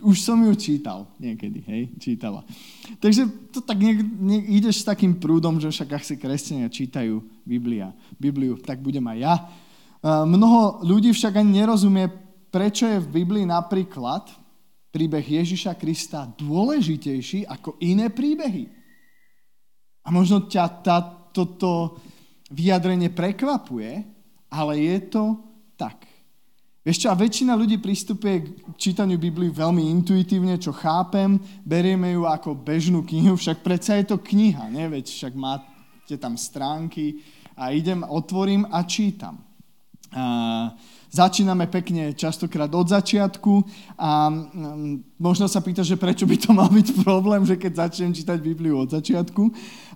Už 0.00 0.22
som 0.22 0.38
ju 0.38 0.54
čítal 0.54 1.10
niekedy, 1.18 1.60
hej, 1.66 1.82
čítala. 1.98 2.46
Takže 3.02 3.26
to 3.50 3.58
tak 3.60 3.78
nie, 3.82 3.98
nie, 4.00 4.40
ideš 4.58 4.82
s 4.82 4.88
takým 4.88 5.18
prúdom, 5.18 5.58
že 5.58 5.74
však 5.74 5.98
ak 5.98 6.02
si 6.06 6.14
kresťania 6.14 6.70
čítajú 6.70 7.18
Biblia, 7.42 7.90
Bibliu, 8.16 8.54
tak 8.62 8.78
budem 8.78 9.02
aj 9.06 9.18
ja 9.18 9.34
Mnoho 10.06 10.86
ľudí 10.86 11.10
však 11.10 11.42
ani 11.42 11.66
nerozumie, 11.66 12.06
prečo 12.54 12.86
je 12.86 13.02
v 13.02 13.10
Biblii 13.10 13.42
napríklad 13.42 14.30
príbeh 14.94 15.42
Ježiša 15.42 15.74
Krista 15.74 16.30
dôležitejší 16.30 17.42
ako 17.50 17.74
iné 17.82 18.06
príbehy. 18.14 18.70
A 20.06 20.14
možno 20.14 20.46
ťa 20.46 20.64
tá, 20.86 21.02
toto 21.34 21.98
vyjadrenie 22.54 23.10
prekvapuje, 23.10 24.06
ale 24.46 24.72
je 24.78 24.96
to 25.10 25.24
tak. 25.74 26.05
Vieš 26.86 27.02
čo, 27.02 27.10
a 27.10 27.18
väčšina 27.18 27.58
ľudí 27.58 27.82
pristupuje 27.82 28.46
k 28.46 28.48
čítaniu 28.78 29.18
Biblii 29.18 29.50
veľmi 29.50 29.90
intuitívne, 29.90 30.54
čo 30.54 30.70
chápem, 30.70 31.34
berieme 31.66 32.14
ju 32.14 32.22
ako 32.30 32.54
bežnú 32.54 33.02
knihu, 33.02 33.34
však 33.34 33.66
predsa 33.66 33.98
je 33.98 34.14
to 34.14 34.22
kniha, 34.22 34.70
ne? 34.70 34.86
Veď 34.86 35.10
však 35.10 35.34
máte 35.34 36.14
tam 36.14 36.38
stránky 36.38 37.26
a 37.58 37.74
idem, 37.74 38.06
otvorím 38.06 38.70
a 38.70 38.86
čítam. 38.86 39.42
A 40.14 40.78
začíname 41.10 41.66
pekne 41.66 42.14
častokrát 42.14 42.70
od 42.70 42.86
začiatku 42.86 43.66
a 43.98 44.30
mm, 44.30 45.18
možno 45.18 45.50
sa 45.50 45.58
pýta, 45.58 45.82
že 45.82 45.98
prečo 45.98 46.22
by 46.22 46.38
to 46.38 46.54
mal 46.54 46.70
byť 46.70 47.02
problém, 47.02 47.42
že 47.42 47.58
keď 47.58 47.90
začnem 47.90 48.14
čítať 48.14 48.38
Bibliu 48.38 48.78
od 48.78 48.94
začiatku. 48.94 49.42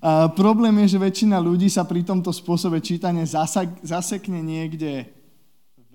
A 0.02 0.26
problém 0.35 0.75
je, 0.82 0.99
že 0.99 1.06
väčšina 1.06 1.38
ľudí 1.38 1.70
sa 1.70 1.87
pri 1.87 2.02
tomto 2.02 2.35
spôsobe 2.35 2.82
čítania 2.82 3.23
zasekne 3.87 4.42
niekde 4.42 5.06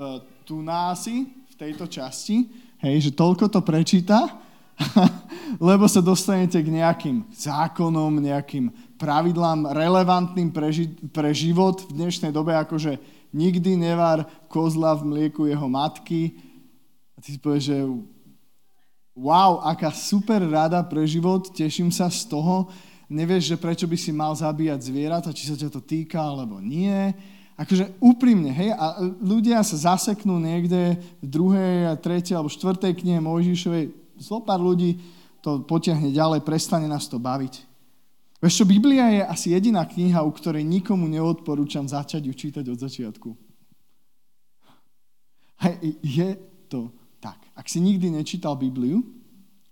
v 0.00 0.24
tunási, 0.48 1.28
v 1.28 1.54
tejto 1.60 1.84
časti, 1.84 2.48
hej, 2.80 2.96
že 3.04 3.10
toľko 3.12 3.52
to 3.52 3.60
prečíta, 3.60 4.40
lebo 5.60 5.84
sa 5.84 6.00
dostanete 6.00 6.56
k 6.56 6.72
nejakým 6.72 7.28
zákonom, 7.36 8.16
nejakým 8.16 8.96
pravidlám 8.96 9.76
relevantným 9.76 10.48
pre, 10.56 10.72
ži- 10.72 10.96
pre 11.12 11.36
život 11.36 11.84
v 11.84 12.00
dnešnej 12.00 12.32
dobe, 12.32 12.56
akože 12.56 12.96
nikdy 13.36 13.76
nevar 13.76 14.24
kozla 14.48 14.96
v 14.96 15.04
mlieku 15.04 15.44
jeho 15.44 15.68
matky. 15.68 16.32
A 17.12 17.20
ty 17.20 17.36
si 17.36 17.38
povieš, 17.38 17.64
že 17.68 17.78
wow, 19.12 19.60
aká 19.68 19.92
super 19.92 20.40
rada 20.48 20.80
pre 20.80 21.04
život, 21.04 21.52
teším 21.52 21.92
sa 21.92 22.08
z 22.08 22.24
toho. 22.24 22.72
Nevieš, 23.12 23.52
že 23.52 23.56
prečo 23.60 23.84
by 23.84 24.00
si 24.00 24.16
mal 24.16 24.32
zabíjať 24.32 24.80
zvieratá, 24.80 25.28
či 25.36 25.44
sa 25.44 25.60
ťa 25.60 25.68
to 25.68 25.84
týka, 25.84 26.16
alebo 26.16 26.56
nie. 26.56 27.12
Akože 27.60 27.92
úprimne, 28.00 28.48
hej, 28.56 28.72
a 28.72 29.04
ľudia 29.20 29.60
sa 29.60 29.92
zaseknú 29.92 30.40
niekde 30.40 30.96
v 31.20 31.26
druhej, 31.28 31.92
a 31.92 32.00
tretej 32.00 32.32
alebo 32.32 32.48
štvrtej 32.48 32.96
knihe 33.04 33.20
Mojžišovej. 33.20 34.16
Zlopár 34.16 34.56
ľudí 34.56 34.96
to 35.44 35.60
potiahne 35.68 36.08
ďalej, 36.08 36.40
prestane 36.40 36.88
nás 36.88 37.04
to 37.04 37.20
baviť. 37.20 37.68
Vieš 38.40 38.54
čo, 38.56 38.64
Biblia 38.64 39.12
je 39.12 39.22
asi 39.28 39.46
jediná 39.52 39.84
kniha, 39.84 40.24
u 40.24 40.32
ktorej 40.32 40.64
nikomu 40.64 41.04
neodporúčam 41.04 41.84
začať 41.84 42.24
ju 42.24 42.32
čítať 42.32 42.64
od 42.64 42.80
začiatku. 42.80 43.28
Hej, 45.60 46.00
je 46.00 46.28
to 46.72 46.88
tak. 47.20 47.36
Ak 47.52 47.68
si 47.68 47.84
nikdy 47.84 48.08
nečítal 48.08 48.56
Bibliu, 48.56 49.04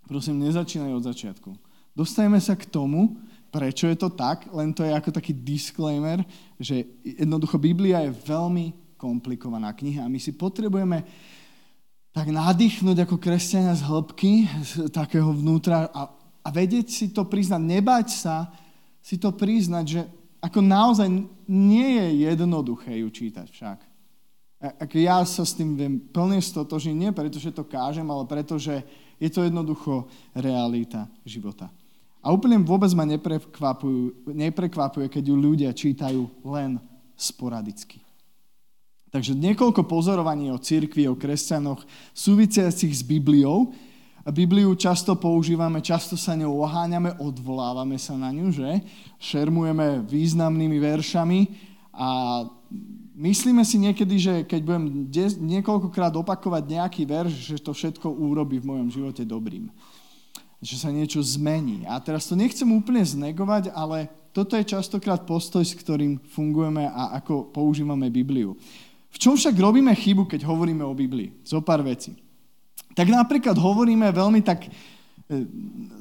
prosím, 0.05 0.45
nezačínaj 0.45 0.93
od 0.93 1.09
začiatku. 1.09 1.49
Dostajeme 1.97 2.37
sa 2.37 2.53
k 2.53 2.69
tomu, 2.69 3.17
prečo 3.49 3.89
je 3.89 3.97
to 3.97 4.09
tak, 4.13 4.47
len 4.53 4.71
to 4.73 4.85
je 4.85 4.93
ako 4.93 5.09
taký 5.09 5.33
disclaimer, 5.33 6.21
že 6.61 6.85
jednoducho 7.01 7.57
Biblia 7.57 8.05
je 8.05 8.17
veľmi 8.25 8.97
komplikovaná 8.97 9.73
kniha 9.73 10.05
a 10.05 10.11
my 10.11 10.19
si 10.21 10.33
potrebujeme 10.33 11.03
tak 12.09 12.29
nadýchnuť 12.33 13.05
ako 13.05 13.15
kresťania 13.21 13.77
z 13.77 13.85
hĺbky, 13.85 14.31
z 14.65 14.71
takého 14.89 15.29
vnútra 15.29 15.87
a 15.93 16.19
a 16.43 16.47
vedieť 16.49 16.87
si 16.89 17.05
to 17.11 17.27
priznať, 17.27 17.61
nebať 17.61 18.07
sa 18.09 18.49
si 19.03 19.21
to 19.21 19.29
priznať, 19.35 19.85
že 19.85 20.01
ako 20.39 20.63
naozaj 20.63 21.07
nie 21.45 21.89
je 21.99 22.25
jednoduché 22.31 23.03
ju 23.03 23.09
čítať 23.11 23.47
však. 23.51 23.79
Ako 24.59 24.95
ja 24.99 25.23
sa 25.23 25.45
s 25.45 25.55
tým 25.55 25.75
viem 25.75 25.95
plne 25.99 26.41
stotožiť, 26.41 26.91
nie 26.91 27.13
preto, 27.15 27.39
že 27.39 27.55
to 27.55 27.63
kážem, 27.63 28.07
ale 28.09 28.27
preto, 28.27 28.59
že 28.59 28.83
je 29.19 29.29
to 29.31 29.45
jednoducho 29.45 30.07
realita 30.35 31.07
života. 31.23 31.71
A 32.19 32.35
úplne 32.35 32.59
vôbec 32.59 32.91
ma 32.91 33.07
neprekvapuje, 33.07 35.07
keď 35.07 35.23
ju 35.23 35.35
ľudia 35.39 35.71
čítajú 35.71 36.27
len 36.43 36.75
sporadicky. 37.15 38.03
Takže 39.09 39.33
niekoľko 39.33 39.89
pozorovaní 39.89 40.53
o 40.53 40.61
cirkvi, 40.61 41.09
o 41.09 41.17
kresťanoch 41.17 41.81
súvisiacich 42.13 42.93
s 42.93 43.01
Bibliou, 43.01 43.73
Bibliu 44.29 44.69
často 44.77 45.17
používame, 45.17 45.81
často 45.81 46.13
sa 46.13 46.37
ňou 46.37 46.61
oháňame, 46.61 47.17
odvolávame 47.17 47.97
sa 47.97 48.13
na 48.13 48.29
ňu, 48.29 48.53
že? 48.53 48.85
Šermujeme 49.17 50.05
významnými 50.05 50.77
veršami 50.77 51.39
a 51.95 52.45
myslíme 53.17 53.65
si 53.65 53.81
niekedy, 53.81 54.15
že 54.21 54.33
keď 54.45 54.61
budem 54.61 54.85
niekoľkokrát 55.39 56.13
opakovať 56.13 56.63
nejaký 56.67 57.09
verš, 57.09 57.55
že 57.55 57.57
to 57.57 57.73
všetko 57.73 58.11
urobí 58.11 58.61
v 58.61 58.69
mojom 58.69 58.87
živote 58.93 59.25
dobrým. 59.25 59.71
Že 60.59 60.75
sa 60.75 60.89
niečo 60.91 61.23
zmení. 61.23 61.87
A 61.87 61.95
teraz 62.03 62.27
to 62.27 62.35
nechcem 62.35 62.67
úplne 62.67 62.99
znegovať, 62.99 63.71
ale 63.71 64.11
toto 64.35 64.59
je 64.59 64.67
častokrát 64.67 65.23
postoj, 65.23 65.63
s 65.63 65.73
ktorým 65.73 66.19
fungujeme 66.35 66.85
a 66.85 67.15
ako 67.23 67.49
používame 67.49 68.11
Bibliu. 68.11 68.59
V 69.09 69.17
čom 69.17 69.33
však 69.33 69.55
robíme 69.57 69.89
chybu, 69.95 70.27
keď 70.29 70.45
hovoríme 70.45 70.85
o 70.85 70.93
Biblii? 70.93 71.41
Zo 71.47 71.63
pár 71.63 71.81
vecí 71.81 72.13
tak 72.99 73.07
napríklad 73.07 73.55
hovoríme 73.55 74.11
veľmi 74.11 74.43
tak 74.43 74.67
e, 74.67 74.69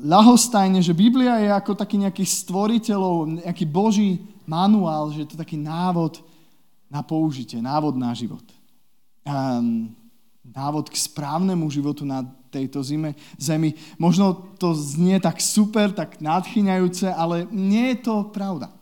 ľahostajne, 0.02 0.82
že 0.82 0.96
Biblia 0.96 1.38
je 1.38 1.50
ako 1.54 1.78
taký 1.78 1.94
nejaký 2.02 2.26
stvoriteľov, 2.26 3.44
nejaký 3.46 3.64
boží 3.70 4.18
manuál, 4.42 5.14
že 5.14 5.22
je 5.22 5.28
to 5.30 5.36
taký 5.38 5.54
návod 5.54 6.18
na 6.90 6.98
použitie, 7.04 7.62
návod 7.62 7.94
na 7.94 8.10
život. 8.16 8.42
Um, 9.22 9.92
návod 10.42 10.90
k 10.90 10.96
správnemu 10.96 11.68
životu 11.68 12.02
na 12.02 12.24
tejto 12.48 12.82
zime, 12.82 13.14
zemi. 13.36 13.76
Možno 14.00 14.56
to 14.56 14.74
znie 14.74 15.20
tak 15.20 15.38
super, 15.38 15.92
tak 15.92 16.18
nadchýňajúce, 16.18 17.12
ale 17.12 17.46
nie 17.52 17.94
je 17.94 18.08
to 18.08 18.28
pravda. 18.32 18.72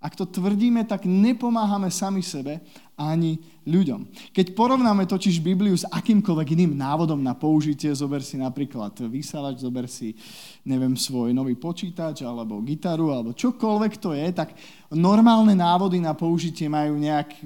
Ak 0.00 0.16
to 0.16 0.24
tvrdíme, 0.24 0.88
tak 0.88 1.04
nepomáhame 1.04 1.92
sami 1.92 2.24
sebe 2.24 2.64
ani 2.96 3.36
ľuďom. 3.68 4.32
Keď 4.32 4.56
porovnáme 4.56 5.04
totiž 5.04 5.44
Bibliu 5.44 5.76
s 5.76 5.84
akýmkoľvek 5.84 6.56
iným 6.56 6.72
návodom 6.72 7.20
na 7.20 7.36
použitie, 7.36 7.92
zober 7.92 8.24
si 8.24 8.40
napríklad 8.40 8.96
vysávač, 9.08 9.60
zober 9.60 9.84
si, 9.92 10.16
neviem, 10.64 10.96
svoj 10.96 11.36
nový 11.36 11.52
počítač, 11.52 12.24
alebo 12.24 12.64
gitaru, 12.64 13.12
alebo 13.12 13.36
čokoľvek 13.36 13.92
to 14.00 14.16
je, 14.16 14.24
tak 14.32 14.56
normálne 14.88 15.52
návody 15.52 16.00
na 16.00 16.16
použitie 16.16 16.64
majú 16.72 16.96
nejak, 16.96 17.36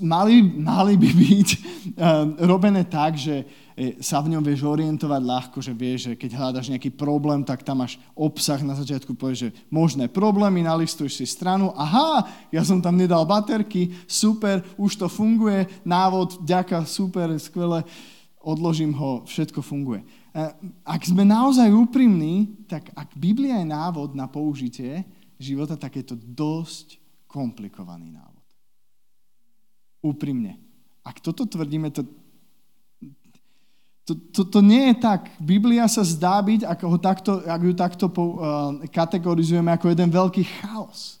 mali, 0.00 0.42
mali 0.42 0.94
by 0.96 1.10
byť 1.10 1.48
uh, 1.50 1.60
robené 2.50 2.88
tak, 2.88 3.20
že 3.20 3.44
E, 3.76 4.00
sa 4.00 4.24
v 4.24 4.32
ňom 4.32 4.40
vieš 4.40 4.64
orientovať 4.64 5.20
ľahko, 5.20 5.60
že 5.60 5.76
vieš, 5.76 6.08
že 6.08 6.12
keď 6.16 6.30
hľadaš 6.32 6.72
nejaký 6.72 6.96
problém, 6.96 7.44
tak 7.44 7.60
tam 7.60 7.84
máš 7.84 8.00
obsah 8.16 8.56
na 8.64 8.72
začiatku, 8.72 9.12
povieš, 9.12 9.38
že 9.38 9.50
možné 9.68 10.08
problémy, 10.08 10.64
nalistuješ 10.64 11.20
si 11.20 11.26
stranu, 11.28 11.76
aha, 11.76 12.24
ja 12.48 12.64
som 12.64 12.80
tam 12.80 12.96
nedal 12.96 13.28
baterky, 13.28 13.92
super, 14.08 14.64
už 14.80 14.96
to 14.96 15.12
funguje, 15.12 15.68
návod, 15.84 16.40
ďaká, 16.40 16.88
super, 16.88 17.28
skvelé, 17.36 17.84
odložím 18.40 18.96
ho, 18.96 19.28
všetko 19.28 19.60
funguje. 19.60 20.00
E, 20.00 20.06
ak 20.80 21.04
sme 21.04 21.28
naozaj 21.28 21.68
úprimní, 21.68 22.64
tak 22.64 22.88
ak 22.96 23.12
Biblia 23.12 23.60
je 23.60 23.68
návod 23.76 24.16
na 24.16 24.24
použitie 24.24 25.04
života, 25.36 25.76
tak 25.76 26.00
je 26.00 26.04
to 26.08 26.16
dosť 26.16 26.96
komplikovaný 27.28 28.08
návod. 28.08 28.35
Úprimne. 30.06 30.54
Ak 31.02 31.18
toto 31.18 31.42
tvrdíme, 31.42 31.90
to, 31.90 32.06
to, 34.06 34.14
to, 34.30 34.42
to 34.46 34.60
nie 34.62 34.94
je 34.94 35.02
tak. 35.02 35.34
Biblia 35.42 35.90
sa 35.90 36.06
zdá 36.06 36.38
byť, 36.38 36.62
ako, 36.62 36.84
ho 36.86 36.98
takto, 37.02 37.32
ako 37.42 37.64
ju 37.66 37.74
takto 37.74 38.06
po, 38.06 38.24
uh, 38.38 38.78
kategorizujeme, 38.86 39.74
ako 39.74 39.90
jeden 39.90 40.10
veľký 40.14 40.42
chaos. 40.62 41.18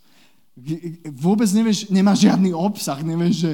Vôbec 1.10 1.50
nevieš, 1.50 1.90
nemá 1.90 2.14
žiadny 2.14 2.54
obsah, 2.54 3.02
nevieš, 3.02 3.34
že 3.42 3.52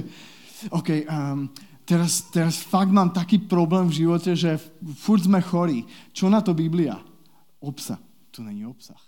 OK, 0.71 1.09
um, 1.09 1.49
teraz, 1.83 2.29
teraz 2.31 2.61
fakt 2.61 2.93
mám 2.93 3.11
taký 3.11 3.41
problém 3.41 3.89
v 3.89 4.05
živote, 4.05 4.37
že 4.37 4.61
furt 5.01 5.25
sme 5.25 5.43
chorí. 5.43 5.89
Čo 6.15 6.29
na 6.29 6.45
to 6.45 6.55
Biblia? 6.55 7.01
Obsah. 7.59 7.99
Tu 8.31 8.45
není 8.45 8.63
obsah. 8.69 9.01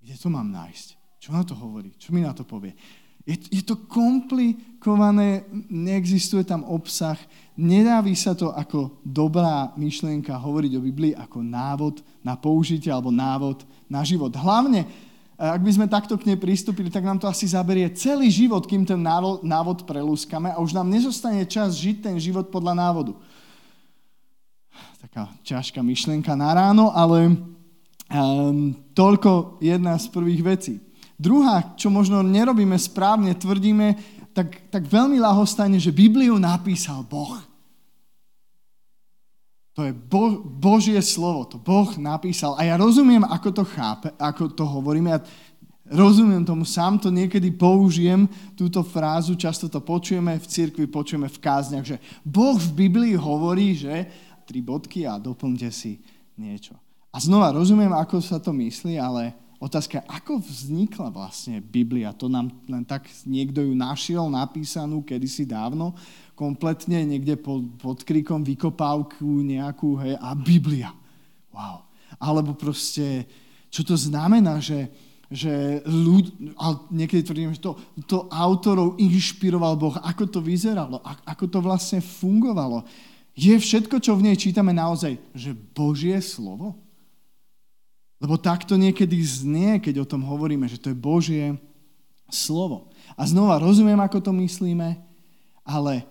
Kde 0.00 0.14
to 0.18 0.28
mám 0.32 0.48
nájsť? 0.50 0.86
Čo 1.22 1.30
na 1.30 1.42
to 1.46 1.54
hovorí? 1.54 1.94
Čo 1.94 2.10
mi 2.10 2.24
na 2.24 2.34
to 2.34 2.42
povie? 2.42 2.74
Je, 3.22 3.38
je 3.54 3.62
to 3.62 3.78
komplikované, 3.86 5.46
neexistuje 5.70 6.42
tam 6.42 6.66
obsah, 6.66 7.14
nedáví 7.54 8.18
sa 8.18 8.34
to 8.34 8.50
ako 8.50 8.98
dobrá 9.06 9.70
myšlienka 9.78 10.34
hovoriť 10.34 10.72
o 10.74 10.82
Biblii 10.82 11.14
ako 11.14 11.38
návod 11.38 12.02
na 12.26 12.34
použitie 12.34 12.90
alebo 12.90 13.14
návod 13.14 13.62
na 13.86 14.02
život. 14.02 14.34
Hlavne, 14.34 14.90
ak 15.38 15.62
by 15.62 15.70
sme 15.70 15.86
takto 15.86 16.18
k 16.18 16.34
nej 16.34 16.38
pristúpili, 16.38 16.90
tak 16.90 17.06
nám 17.06 17.18
to 17.22 17.30
asi 17.30 17.46
zaberie 17.46 17.86
celý 17.94 18.26
život, 18.26 18.66
kým 18.66 18.82
ten 18.82 18.98
návod, 18.98 19.46
návod 19.46 19.86
prelúskame 19.86 20.50
a 20.50 20.58
už 20.58 20.74
nám 20.74 20.90
nezostane 20.90 21.46
čas 21.46 21.78
žiť 21.78 22.02
ten 22.02 22.16
život 22.18 22.50
podľa 22.50 22.74
návodu. 22.74 23.14
Taká 25.02 25.30
ťažká 25.42 25.82
myšlienka 25.82 26.34
na 26.38 26.50
ráno, 26.54 26.94
ale 26.94 27.34
um, 28.10 28.70
toľko 28.94 29.62
jedna 29.62 29.98
z 29.98 30.06
prvých 30.10 30.42
vecí. 30.42 30.74
Druhá, 31.22 31.78
čo 31.78 31.86
možno 31.86 32.18
nerobíme 32.26 32.74
správne, 32.74 33.38
tvrdíme 33.38 33.94
tak, 34.34 34.58
tak 34.74 34.82
veľmi 34.90 35.22
lahostane, 35.22 35.78
že 35.78 35.94
Bibliu 35.94 36.34
napísal 36.34 37.06
Boh. 37.06 37.38
To 39.78 39.86
je 39.86 39.94
Bo, 39.94 40.42
Božie 40.42 40.98
slovo, 41.00 41.46
to 41.46 41.62
Boh 41.62 41.88
napísal. 41.94 42.58
A 42.58 42.66
ja 42.66 42.74
rozumiem, 42.74 43.22
ako 43.22 43.48
to 43.54 43.64
chápe, 43.64 44.10
ako 44.18 44.50
to 44.50 44.66
hovoríme. 44.66 45.14
Ja 45.14 45.22
rozumiem 45.88 46.42
tomu, 46.42 46.66
sám 46.66 46.98
to 46.98 47.08
niekedy 47.08 47.54
použijem, 47.54 48.26
túto 48.58 48.82
frázu, 48.82 49.38
často 49.38 49.70
to 49.70 49.78
počujeme 49.78 50.36
v 50.42 50.46
cirkvi, 50.48 50.90
počujeme 50.90 51.30
v 51.30 51.38
kázniach, 51.38 51.86
že 51.86 51.96
Boh 52.26 52.58
v 52.58 52.88
Biblii 52.88 53.14
hovorí, 53.14 53.78
že 53.78 54.10
tri 54.44 54.58
bodky 54.58 55.06
a 55.06 55.22
doplňte 55.22 55.70
si 55.70 56.02
niečo. 56.34 56.74
A 57.12 57.20
znova 57.20 57.52
rozumiem, 57.52 57.92
ako 57.92 58.18
sa 58.24 58.40
to 58.40 58.50
myslí, 58.56 58.96
ale 58.96 59.36
Otázka, 59.62 60.02
ako 60.10 60.42
vznikla 60.42 61.14
vlastne 61.14 61.62
Biblia? 61.62 62.10
To 62.18 62.26
nám 62.26 62.50
len 62.66 62.82
tak 62.82 63.06
niekto 63.22 63.62
ju 63.62 63.78
našiel 63.78 64.26
napísanú 64.26 65.06
kedysi 65.06 65.46
dávno, 65.46 65.94
kompletne 66.34 67.06
niekde 67.06 67.38
pod, 67.38 67.62
pod 67.78 68.02
krikom 68.02 68.42
vykopávku 68.42 69.22
nejakú, 69.22 70.02
hej, 70.02 70.18
a 70.18 70.34
Biblia. 70.34 70.90
Wow. 71.54 71.86
Alebo 72.18 72.58
proste, 72.58 73.22
čo 73.70 73.86
to 73.86 73.94
znamená, 73.94 74.58
že, 74.58 74.90
že 75.30 75.78
ľud, 75.86 76.58
ale 76.58 76.74
niekedy 76.90 77.22
tvrdím, 77.22 77.54
že 77.54 77.62
to, 77.62 77.78
to 78.10 78.26
autorov 78.34 78.98
inšpiroval 78.98 79.78
Boh, 79.78 79.94
ako 80.02 80.26
to 80.26 80.40
vyzeralo, 80.42 80.98
ako 81.22 81.46
to 81.46 81.62
vlastne 81.62 82.02
fungovalo. 82.02 82.82
Je 83.38 83.54
všetko, 83.54 84.02
čo 84.02 84.18
v 84.18 84.26
nej 84.26 84.34
čítame 84.34 84.74
naozaj, 84.74 85.22
že 85.38 85.54
Božie 85.54 86.18
slovo? 86.18 86.81
Lebo 88.22 88.38
takto 88.38 88.78
niekedy 88.78 89.18
znie, 89.18 89.82
keď 89.82 90.06
o 90.06 90.10
tom 90.14 90.22
hovoríme, 90.22 90.70
že 90.70 90.78
to 90.78 90.94
je 90.94 90.96
Božie 90.96 91.58
slovo. 92.30 92.94
A 93.18 93.26
znova 93.26 93.58
rozumiem, 93.58 93.98
ako 93.98 94.22
to 94.22 94.30
myslíme, 94.30 94.94
ale 95.66 96.06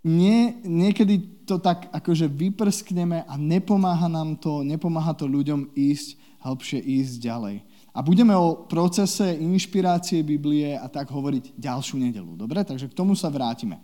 nie, 0.00 0.56
niekedy 0.64 1.44
to 1.44 1.60
tak 1.60 1.92
akože 1.92 2.26
vyprskneme 2.26 3.20
a 3.28 3.34
nepomáha 3.36 4.08
nám 4.08 4.40
to, 4.40 4.64
nepomáha 4.64 5.12
to 5.12 5.28
ľuďom 5.28 5.76
ísť 5.76 6.16
hĺbšie, 6.40 6.80
ísť 6.80 7.14
ďalej. 7.20 7.56
A 7.96 8.04
budeme 8.04 8.36
o 8.36 8.68
procese 8.68 9.40
inšpirácie 9.40 10.20
Biblie 10.20 10.76
a 10.76 10.84
tak 10.84 11.08
hovoriť 11.08 11.56
ďalšiu 11.56 11.96
nedelu. 11.96 12.36
Dobre? 12.36 12.60
Takže 12.60 12.92
k 12.92 12.98
tomu 12.98 13.16
sa 13.16 13.32
vrátime. 13.32 13.80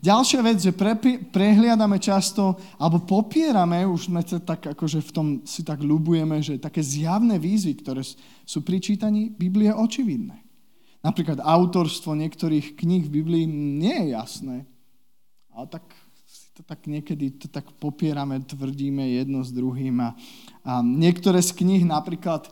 Ďalšia 0.00 0.40
vec, 0.40 0.56
že 0.64 0.72
pre, 0.72 0.96
prehliadame 1.28 2.00
často, 2.00 2.56
alebo 2.80 3.04
popierame, 3.04 3.84
už 3.84 4.08
sme 4.08 4.24
sa 4.24 4.40
tak 4.40 4.72
akože 4.72 5.04
v 5.04 5.10
tom 5.12 5.26
si 5.44 5.60
tak 5.60 5.84
ľubujeme, 5.84 6.40
že 6.40 6.56
také 6.56 6.80
zjavné 6.80 7.36
výzvy, 7.36 7.84
ktoré 7.84 8.00
sú 8.48 8.64
pri 8.64 8.80
čítaní 8.80 9.28
Biblie 9.28 9.68
očividné. 9.68 10.40
Napríklad 11.04 11.44
autorstvo 11.44 12.16
niektorých 12.16 12.72
kníh 12.72 13.04
v 13.04 13.14
Biblii 13.20 13.44
nie 13.44 14.08
je 14.08 14.08
jasné, 14.16 14.56
ale 15.52 15.66
tak 15.68 15.84
to 16.52 16.64
tak 16.64 16.84
niekedy 16.84 17.32
to 17.36 17.48
tak 17.48 17.64
popierame, 17.80 18.40
tvrdíme 18.44 19.02
jedno 19.16 19.40
s 19.40 19.50
druhým 19.52 19.98
a, 20.04 20.12
a 20.64 20.84
niektoré 20.84 21.40
z 21.40 21.52
kníh 21.56 21.82
napríklad, 21.84 22.48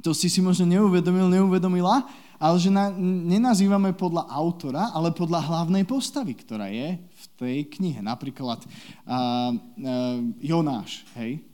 to 0.00 0.16
si 0.16 0.32
si 0.32 0.40
možno 0.40 0.64
neuvedomil, 0.64 1.28
neuvedomila, 1.28 2.04
ale 2.40 2.56
že 2.56 2.72
na, 2.72 2.88
nenazývame 3.28 3.92
podľa 3.92 4.24
autora, 4.32 4.88
ale 4.96 5.12
podľa 5.12 5.44
hlavnej 5.44 5.84
postavy, 5.84 6.32
ktorá 6.32 6.72
je 6.72 6.96
v 6.96 7.24
tej 7.36 7.56
knihe. 7.68 8.00
Napríklad 8.00 8.64
uh, 8.64 9.52
uh, 9.52 10.18
Jonáš, 10.40 11.04
hej? 11.20 11.44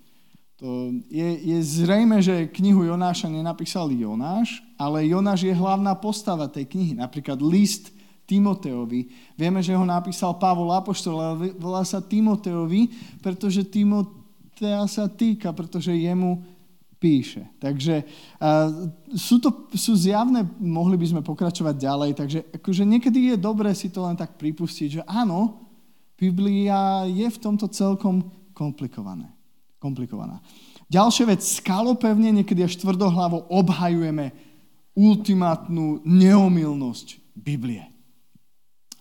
To 0.57 0.89
je, 1.13 1.29
je 1.53 1.59
zrejme, 1.61 2.17
že 2.25 2.49
knihu 2.49 2.89
Jonáša 2.89 3.29
nenapísal 3.29 3.93
Jonáš, 3.93 4.65
ale 4.81 5.05
Jonáš 5.05 5.45
je 5.45 5.53
hlavná 5.53 5.93
postava 6.01 6.49
tej 6.49 6.65
knihy. 6.65 6.97
Napríklad 6.97 7.37
list 7.45 7.93
Timoteovi. 8.25 9.13
Vieme, 9.37 9.61
že 9.61 9.77
ho 9.77 9.85
napísal 9.85 10.41
Pavol 10.41 10.73
Apoštol, 10.73 11.17
ale 11.21 11.53
volá 11.61 11.85
sa 11.85 12.01
Timoteovi, 12.01 12.89
pretože 13.21 13.69
Timotea 13.69 14.89
sa 14.89 15.13
týka, 15.13 15.53
pretože 15.53 15.93
jemu 15.93 16.56
píše. 16.97 17.45
Takže 17.61 18.03
uh, 18.03 18.89
sú 19.13 19.37
to 19.39 19.69
sú 19.77 19.93
zjavné, 19.97 20.45
mohli 20.57 20.97
by 20.97 21.07
sme 21.07 21.23
pokračovať 21.23 21.75
ďalej, 21.77 22.11
takže 22.17 22.39
akože 22.57 22.83
niekedy 22.89 23.33
je 23.33 23.37
dobré 23.37 23.73
si 23.77 23.93
to 23.93 24.05
len 24.05 24.17
tak 24.17 24.41
pripustiť, 24.41 24.89
že 25.01 25.03
áno, 25.05 25.69
Biblia 26.17 27.05
je 27.05 27.29
v 27.29 27.39
tomto 27.41 27.69
celkom 27.69 28.33
komplikované. 28.57 29.29
komplikovaná. 29.77 30.41
Ďalšia 30.89 31.29
vec, 31.29 31.45
skalopevne, 31.45 32.33
niekedy 32.33 32.65
až 32.65 32.81
tvrdohlavo 32.81 33.53
obhajujeme 33.53 34.33
ultimátnu 34.97 36.01
neomilnosť 36.09 37.37
Biblie. 37.37 37.85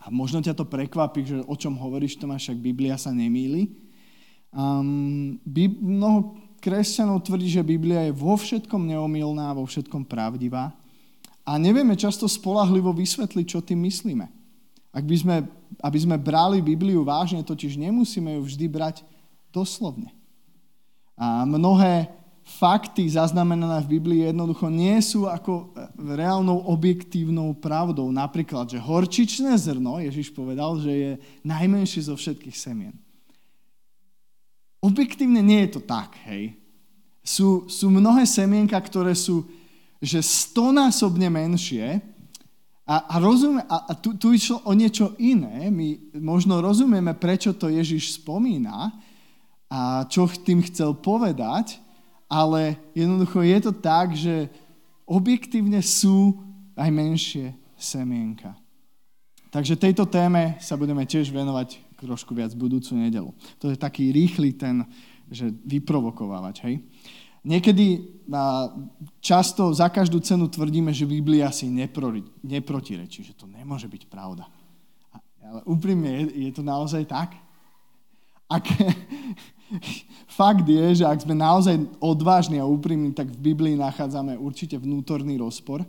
A 0.03 0.11
možno 0.11 0.43
ťa 0.43 0.53
to 0.53 0.67
prekvapí, 0.67 1.23
že 1.25 1.41
o 1.47 1.55
čom 1.55 1.79
hovoríš, 1.79 2.19
Tomáš, 2.19 2.51
však 2.51 2.59
Biblia 2.61 2.99
sa 2.99 3.15
nemýli. 3.15 3.73
Um, 4.51 5.39
Bib- 5.47 5.81
mnoho 5.81 6.44
kresťanov 6.65 7.21
tvrdí, 7.21 7.45
že 7.45 7.61
Biblia 7.61 8.09
je 8.09 8.17
vo 8.17 8.33
všetkom 8.33 8.89
neomilná, 8.89 9.53
vo 9.53 9.69
všetkom 9.69 10.01
pravdivá 10.09 10.73
a 11.45 11.61
nevieme 11.61 11.93
často 11.93 12.25
spolahlivo 12.25 12.89
vysvetliť, 12.89 13.45
čo 13.45 13.61
tým 13.61 13.85
myslíme. 13.85 14.25
Ak 14.89 15.05
by 15.05 15.13
sme, 15.13 15.35
aby 15.77 15.99
sme 16.01 16.17
brali 16.17 16.65
Bibliu 16.65 17.05
vážne, 17.05 17.45
totiž 17.45 17.77
nemusíme 17.77 18.33
ju 18.39 18.41
vždy 18.49 18.65
brať 18.65 19.05
doslovne. 19.53 20.09
A 21.13 21.45
mnohé 21.45 22.09
fakty 22.45 23.05
zaznamenané 23.13 23.85
v 23.85 24.01
Biblii 24.01 24.21
jednoducho 24.25 24.65
nie 24.73 24.97
sú 25.05 25.29
ako 25.29 25.69
reálnou 26.01 26.65
objektívnou 26.65 27.53
pravdou. 27.61 28.09
Napríklad, 28.09 28.73
že 28.73 28.81
horčičné 28.81 29.53
zrno, 29.61 30.01
Ježiš 30.01 30.33
povedal, 30.33 30.81
že 30.81 30.91
je 30.91 31.11
najmenšie 31.45 32.09
zo 32.09 32.17
všetkých 32.17 32.57
semien. 32.57 32.97
Objektívne 34.85 35.41
nie 35.41 35.65
je 35.65 35.79
to 35.79 35.81
tak, 35.81 36.13
hej. 36.29 36.53
Sú, 37.25 37.65
sú 37.65 37.89
mnohé 37.89 38.29
semienka, 38.29 38.77
ktoré 38.77 39.17
sú 39.17 39.49
že 40.05 40.21
stonásobne 40.21 41.25
menšie 41.33 41.97
a, 42.85 42.95
a, 43.09 43.15
rozumie, 43.17 43.65
a, 43.65 43.89
a 43.89 43.93
tu, 43.97 44.13
tu 44.13 44.29
išlo 44.29 44.61
o 44.61 44.71
niečo 44.77 45.17
iné. 45.17 45.73
My 45.73 45.97
možno 46.21 46.61
rozumieme, 46.61 47.17
prečo 47.17 47.57
to 47.57 47.73
Ježiš 47.73 48.21
spomína 48.21 48.93
a 49.65 50.05
čo 50.05 50.29
tým 50.29 50.61
chcel 50.69 50.93
povedať, 50.93 51.81
ale 52.29 52.77
jednoducho 52.93 53.41
je 53.41 53.59
to 53.65 53.73
tak, 53.73 54.13
že 54.13 54.45
objektívne 55.09 55.81
sú 55.81 56.37
aj 56.77 56.89
menšie 56.93 57.57
semienka. 57.73 58.53
Takže 59.49 59.79
tejto 59.79 60.05
téme 60.05 60.59
sa 60.61 60.77
budeme 60.77 61.07
tiež 61.07 61.31
venovať 61.33 61.81
trošku 62.05 62.37
viac 62.37 62.53
budúcu 62.53 62.93
nedelu. 62.95 63.33
To 63.59 63.73
je 63.73 63.77
taký 63.77 64.13
rýchly 64.13 64.53
ten, 64.53 64.85
že 65.27 65.49
vyprovokovávať, 65.65 66.55
hej. 66.69 66.75
Niekedy 67.45 68.01
často 69.21 69.69
za 69.69 69.85
každú 69.93 70.17
cenu 70.17 70.49
tvrdíme, 70.49 70.89
že 70.89 71.05
Biblia 71.05 71.53
si 71.53 71.69
nepro, 71.69 72.09
neprotirečí, 72.41 73.21
že 73.21 73.37
to 73.37 73.45
nemôže 73.45 73.85
byť 73.85 74.09
pravda. 74.09 74.49
Ale 75.45 75.61
úprimne, 75.69 76.09
je, 76.09 76.49
je 76.49 76.51
to 76.57 76.65
naozaj 76.65 77.05
tak? 77.05 77.37
Ak, 78.49 78.65
fakt 80.41 80.65
je, 80.65 81.01
že 81.01 81.05
ak 81.05 81.21
sme 81.21 81.37
naozaj 81.37 81.85
odvážni 82.01 82.57
a 82.57 82.65
úprimní, 82.65 83.13
tak 83.13 83.29
v 83.29 83.53
Biblii 83.53 83.77
nachádzame 83.77 84.41
určite 84.41 84.81
vnútorný 84.81 85.37
rozpor. 85.37 85.85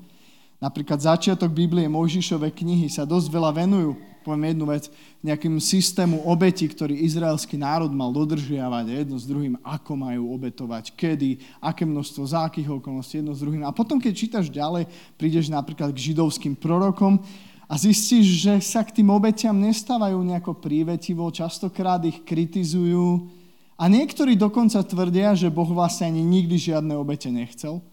Napríklad 0.57 1.05
začiatok 1.05 1.53
Biblie, 1.53 1.85
Mojžišove 1.85 2.49
knihy 2.49 2.89
sa 2.89 3.05
dosť 3.05 3.29
veľa 3.29 3.51
venujú, 3.61 3.93
poviem 4.25 4.57
jednu 4.57 4.65
vec, 4.73 4.89
nejakým 5.21 5.61
systému 5.61 6.25
obeti, 6.25 6.65
ktorý 6.65 6.97
izraelský 6.97 7.61
národ 7.61 7.93
mal 7.93 8.09
dodržiavať 8.09 9.05
jedno 9.05 9.17
s 9.21 9.29
druhým, 9.29 9.61
ako 9.61 9.93
majú 9.95 10.33
obetovať, 10.33 10.97
kedy, 10.97 11.61
aké 11.61 11.85
množstvo, 11.85 12.23
za 12.25 12.49
akých 12.49 12.73
okolností, 12.73 13.21
jedno 13.21 13.37
s 13.37 13.45
druhým. 13.45 13.69
A 13.69 13.71
potom, 13.71 14.01
keď 14.01 14.13
čítaš 14.17 14.47
ďalej, 14.49 14.89
prídeš 15.21 15.53
napríklad 15.53 15.93
k 15.93 16.11
židovským 16.11 16.57
prorokom 16.57 17.21
a 17.69 17.75
zistíš, 17.77 18.49
že 18.49 18.59
sa 18.65 18.81
k 18.81 18.97
tým 18.97 19.13
obetiam 19.13 19.55
nestávajú 19.55 20.17
nejako 20.25 20.57
prívetivo, 20.57 21.29
častokrát 21.29 22.01
ich 22.09 22.25
kritizujú 22.25 23.29
a 23.77 23.93
niektorí 23.93 24.41
dokonca 24.41 24.81
tvrdia, 24.81 25.37
že 25.37 25.53
Boh 25.53 25.69
vlastne 25.69 26.09
ani 26.09 26.25
nikdy 26.25 26.57
žiadne 26.57 26.97
obete 26.97 27.29
nechcel. 27.29 27.85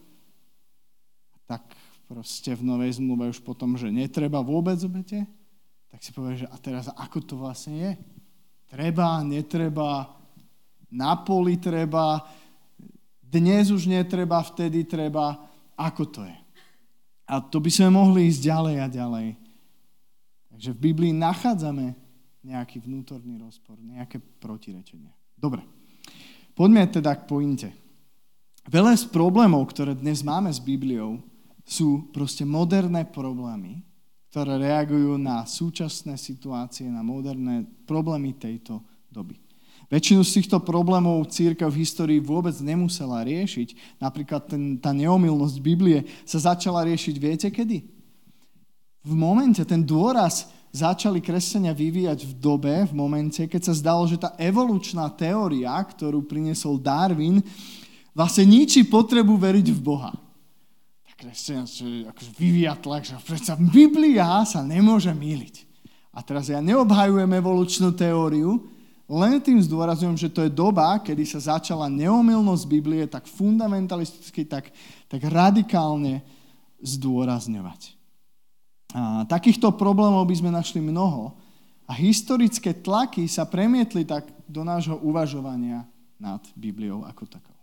Tak 1.44 1.83
proste 2.04 2.52
v 2.52 2.62
Novej 2.62 3.00
zmluve 3.00 3.32
už 3.32 3.40
potom, 3.40 3.74
že 3.74 3.88
netreba 3.88 4.44
vôbec 4.44 4.76
obete, 4.84 5.24
tak 5.88 6.00
si 6.02 6.10
povieš, 6.10 6.46
že 6.46 6.48
a 6.50 6.56
teraz 6.58 6.84
ako 6.92 7.18
to 7.22 7.34
vlastne 7.38 7.74
je? 7.78 7.92
Treba, 8.68 9.22
netreba, 9.22 10.10
na 10.90 11.14
poli 11.18 11.58
treba, 11.58 12.22
dnes 13.22 13.70
už 13.70 13.90
netreba, 13.90 14.42
vtedy 14.42 14.86
treba, 14.86 15.38
ako 15.74 16.02
to 16.06 16.20
je? 16.22 16.36
A 17.24 17.40
to 17.40 17.58
by 17.58 17.70
sme 17.72 17.94
mohli 17.94 18.28
ísť 18.28 18.40
ďalej 18.46 18.76
a 18.78 18.86
ďalej. 18.86 19.28
Takže 20.54 20.70
v 20.76 20.82
Biblii 20.86 21.12
nachádzame 21.16 21.96
nejaký 22.44 22.84
vnútorný 22.84 23.40
rozpor, 23.40 23.80
nejaké 23.80 24.20
protirečenie. 24.20 25.10
Dobre, 25.34 25.64
poďme 26.52 26.84
teda 26.86 27.16
k 27.16 27.26
pointe. 27.26 27.68
Veľa 28.68 28.96
z 28.96 29.08
problémov, 29.08 29.66
ktoré 29.72 29.96
dnes 29.96 30.20
máme 30.20 30.52
s 30.52 30.60
Bibliou, 30.60 31.18
sú 31.64 32.12
proste 32.12 32.44
moderné 32.44 33.08
problémy, 33.08 33.80
ktoré 34.28 34.60
reagujú 34.60 35.16
na 35.16 35.48
súčasné 35.48 36.20
situácie, 36.20 36.90
na 36.92 37.00
moderné 37.00 37.64
problémy 37.88 38.36
tejto 38.36 38.84
doby. 39.08 39.40
Väčšinu 39.88 40.24
z 40.24 40.40
týchto 40.40 40.58
problémov 40.64 41.28
církev 41.28 41.68
v 41.68 41.84
histórii 41.84 42.20
vôbec 42.20 42.56
nemusela 42.58 43.22
riešiť. 43.22 44.00
Napríklad 44.00 44.48
ten, 44.48 44.74
tá 44.80 44.90
neomilnosť 44.90 45.56
Biblie 45.60 46.02
sa 46.24 46.52
začala 46.52 46.82
riešiť, 46.88 47.14
viete 47.20 47.48
kedy? 47.52 47.84
V 49.04 49.12
momente, 49.12 49.60
ten 49.62 49.84
dôraz 49.84 50.48
začali 50.74 51.22
kresťania 51.22 51.76
vyvíjať 51.76 52.26
v 52.26 52.32
dobe, 52.34 52.74
v 52.90 52.94
momente, 52.96 53.44
keď 53.46 53.70
sa 53.70 53.74
zdalo, 53.76 54.08
že 54.08 54.18
tá 54.18 54.34
evolučná 54.40 55.06
teória, 55.14 55.70
ktorú 55.78 56.26
priniesol 56.26 56.80
Darwin, 56.80 57.38
vlastne 58.16 58.48
ničí 58.48 58.82
potrebu 58.88 59.36
veriť 59.38 59.68
v 59.70 59.78
Boha 59.78 60.23
kresťanstvo 61.24 62.12
akože 62.12 62.30
vyvíja 62.36 62.76
tlak, 62.76 63.08
že 63.08 63.16
predsa 63.24 63.56
Biblia 63.56 64.44
sa 64.44 64.60
nemôže 64.60 65.08
míliť. 65.08 65.64
A 66.12 66.20
teraz 66.20 66.52
ja 66.52 66.60
neobhajujem 66.60 67.32
evolučnú 67.32 67.96
teóriu, 67.96 68.68
len 69.08 69.40
tým 69.40 69.60
zdôrazujem, 69.60 70.16
že 70.16 70.32
to 70.32 70.44
je 70.44 70.52
doba, 70.52 70.96
kedy 71.00 71.24
sa 71.28 71.56
začala 71.56 71.88
neomilnosť 71.92 72.64
Biblie 72.68 73.04
tak 73.08 73.28
fundamentalisticky, 73.28 74.48
tak, 74.48 74.72
tak 75.08 75.20
radikálne 75.24 76.24
zdôrazňovať. 76.80 77.96
A 78.94 79.26
takýchto 79.26 79.74
problémov 79.74 80.24
by 80.28 80.36
sme 80.38 80.54
našli 80.54 80.80
mnoho 80.80 81.34
a 81.84 81.92
historické 81.96 82.72
tlaky 82.72 83.28
sa 83.28 83.48
premietli 83.48 84.06
tak 84.06 84.28
do 84.48 84.62
nášho 84.62 84.96
uvažovania 85.02 85.84
nad 86.16 86.40
Bibliou 86.54 87.02
ako 87.04 87.26
takou. 87.26 87.53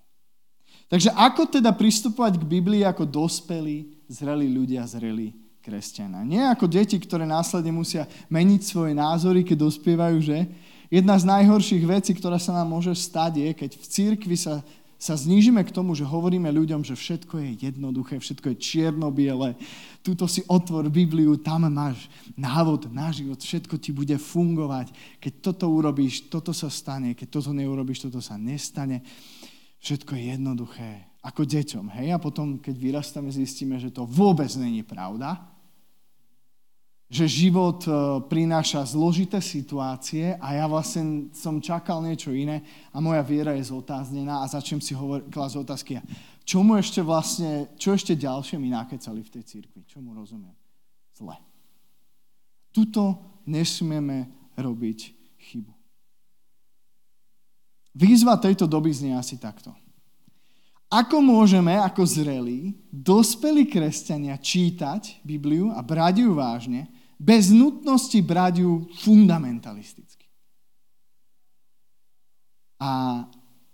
Takže 0.91 1.15
ako 1.15 1.47
teda 1.47 1.71
pristupovať 1.71 2.35
k 2.35 2.49
Biblii 2.59 2.83
ako 2.83 3.07
dospelí, 3.07 4.03
zrelí 4.11 4.51
ľudia, 4.51 4.83
zrelí 4.83 5.31
kresťania. 5.63 6.27
Nie 6.27 6.43
ako 6.51 6.67
deti, 6.67 6.99
ktoré 6.99 7.23
následne 7.23 7.71
musia 7.71 8.09
meniť 8.27 8.61
svoje 8.65 8.91
názory, 8.91 9.47
keď 9.47 9.71
dospievajú, 9.71 10.19
že? 10.19 10.51
Jedna 10.91 11.15
z 11.15 11.23
najhorších 11.23 11.87
vecí, 11.87 12.11
ktorá 12.11 12.35
sa 12.35 12.51
nám 12.51 12.75
môže 12.75 12.91
stať, 12.91 13.39
je, 13.39 13.49
keď 13.55 13.71
v 13.79 13.85
církvi 13.87 14.35
sa, 14.35 14.59
sa 14.99 15.15
znížime 15.15 15.63
k 15.63 15.71
tomu, 15.71 15.95
že 15.95 16.03
hovoríme 16.03 16.51
ľuďom, 16.51 16.83
že 16.83 16.99
všetko 16.99 17.39
je 17.39 17.49
jednoduché, 17.71 18.19
všetko 18.19 18.51
je 18.51 18.59
čierno-biele. 18.59 19.55
Tuto 20.03 20.27
si 20.27 20.43
otvor 20.51 20.91
Bibliu, 20.91 21.39
tam 21.39 21.71
máš 21.71 22.11
návod 22.35 22.91
na 22.91 23.07
život, 23.15 23.39
všetko 23.39 23.79
ti 23.79 23.95
bude 23.95 24.19
fungovať. 24.19 24.91
Keď 25.23 25.33
toto 25.39 25.71
urobíš, 25.71 26.27
toto 26.27 26.51
sa 26.51 26.67
stane, 26.67 27.15
keď 27.15 27.39
toto 27.39 27.55
neurobiš, 27.55 28.11
toto 28.11 28.19
sa 28.19 28.35
nestane. 28.35 28.99
Všetko 29.81 30.13
je 30.13 30.23
jednoduché, 30.37 30.89
ako 31.25 31.41
deťom. 31.41 31.85
Hej? 31.97 32.07
A 32.13 32.21
potom, 32.21 32.61
keď 32.61 32.75
vyrastáme, 32.77 33.33
zistíme, 33.33 33.81
že 33.81 33.89
to 33.89 34.05
vôbec 34.05 34.49
není 34.53 34.85
pravda. 34.85 35.41
Že 37.11 37.25
život 37.27 37.81
e, 37.89 37.91
prináša 38.29 38.85
zložité 38.87 39.41
situácie 39.41 40.37
a 40.37 40.53
ja 40.55 40.69
vlastne 40.69 41.33
som 41.33 41.59
čakal 41.59 41.99
niečo 42.05 42.31
iné 42.31 42.61
a 42.93 43.01
moja 43.03 43.19
viera 43.25 43.57
je 43.57 43.67
zotáznená 43.67 44.45
a 44.45 44.51
začnem 44.53 44.79
si 44.79 44.93
hovor- 44.93 45.25
klásť 45.27 45.55
otázky. 45.59 45.91
Čomu 46.45 46.77
ešte 46.77 47.01
vlastne, 47.01 47.73
čo 47.75 47.91
ešte 47.91 48.13
ďalšie 48.15 48.61
mi 48.61 48.69
nakecali 48.69 49.25
v 49.25 49.33
tej 49.33 49.43
církvi? 49.43 49.81
Čomu 49.89 50.13
rozumiem? 50.13 50.53
Zle. 51.17 51.35
Tuto 52.71 53.17
nesmieme 53.49 54.29
robiť 54.55 54.99
chybu. 55.41 55.80
Výzva 57.91 58.39
tejto 58.39 58.67
doby 58.67 58.91
znie 58.91 59.15
asi 59.15 59.35
takto. 59.35 59.75
Ako 60.91 61.23
môžeme 61.23 61.79
ako 61.79 62.03
zrelí, 62.03 62.75
dospelí 62.91 63.63
kresťania 63.63 64.35
čítať 64.35 65.23
Bibliu 65.23 65.71
a 65.71 65.79
brať 65.79 66.27
ju 66.27 66.35
vážne, 66.35 66.91
bez 67.15 67.47
nutnosti 67.47 68.19
brať 68.19 68.67
ju 68.67 68.91
fundamentalisticky? 68.99 70.27
A 72.75 73.23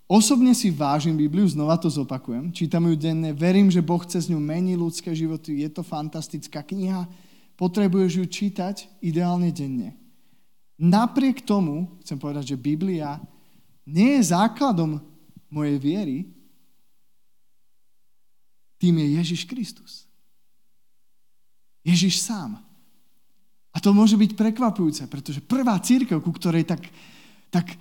osobne 0.06 0.53
si 0.53 0.69
vážim 0.69 1.17
Bibliu, 1.17 1.49
znova 1.49 1.73
to 1.82 1.89
zopakujem, 1.89 2.53
čítam 2.53 2.86
ju 2.86 2.93
denne, 2.93 3.34
verím, 3.34 3.73
že 3.73 3.82
Boh 3.82 4.03
chce 4.06 4.30
z 4.30 4.38
ňu 4.38 4.39
meniť 4.41 4.77
ľudské 4.77 5.10
životy, 5.17 5.65
je 5.65 5.69
to 5.73 5.82
fantastická 5.82 6.62
kniha, 6.62 7.10
potrebuješ 7.58 8.21
ju 8.21 8.25
čítať 8.30 8.75
ideálne 9.01 9.49
denne. 9.49 9.97
Napriek 10.77 11.41
tomu 11.41 11.97
chcem 12.06 12.21
povedať, 12.21 12.53
že 12.53 12.62
Biblia 12.62 13.17
nie 13.88 14.19
je 14.19 14.36
základom 14.36 15.00
mojej 15.47 15.80
viery, 15.80 16.17
tým 18.78 19.00
je 19.00 19.08
Ježiš 19.17 19.41
Kristus. 19.47 20.06
Ježiš 21.88 22.19
sám. 22.19 22.60
A 23.71 23.78
to 23.80 23.95
môže 23.95 24.19
byť 24.19 24.36
prekvapujúce, 24.36 25.08
pretože 25.08 25.39
prvá 25.39 25.80
církev, 25.80 26.19
ku 26.19 26.36
ktorej 26.36 26.67
tak, 26.67 26.84
tak 27.47 27.78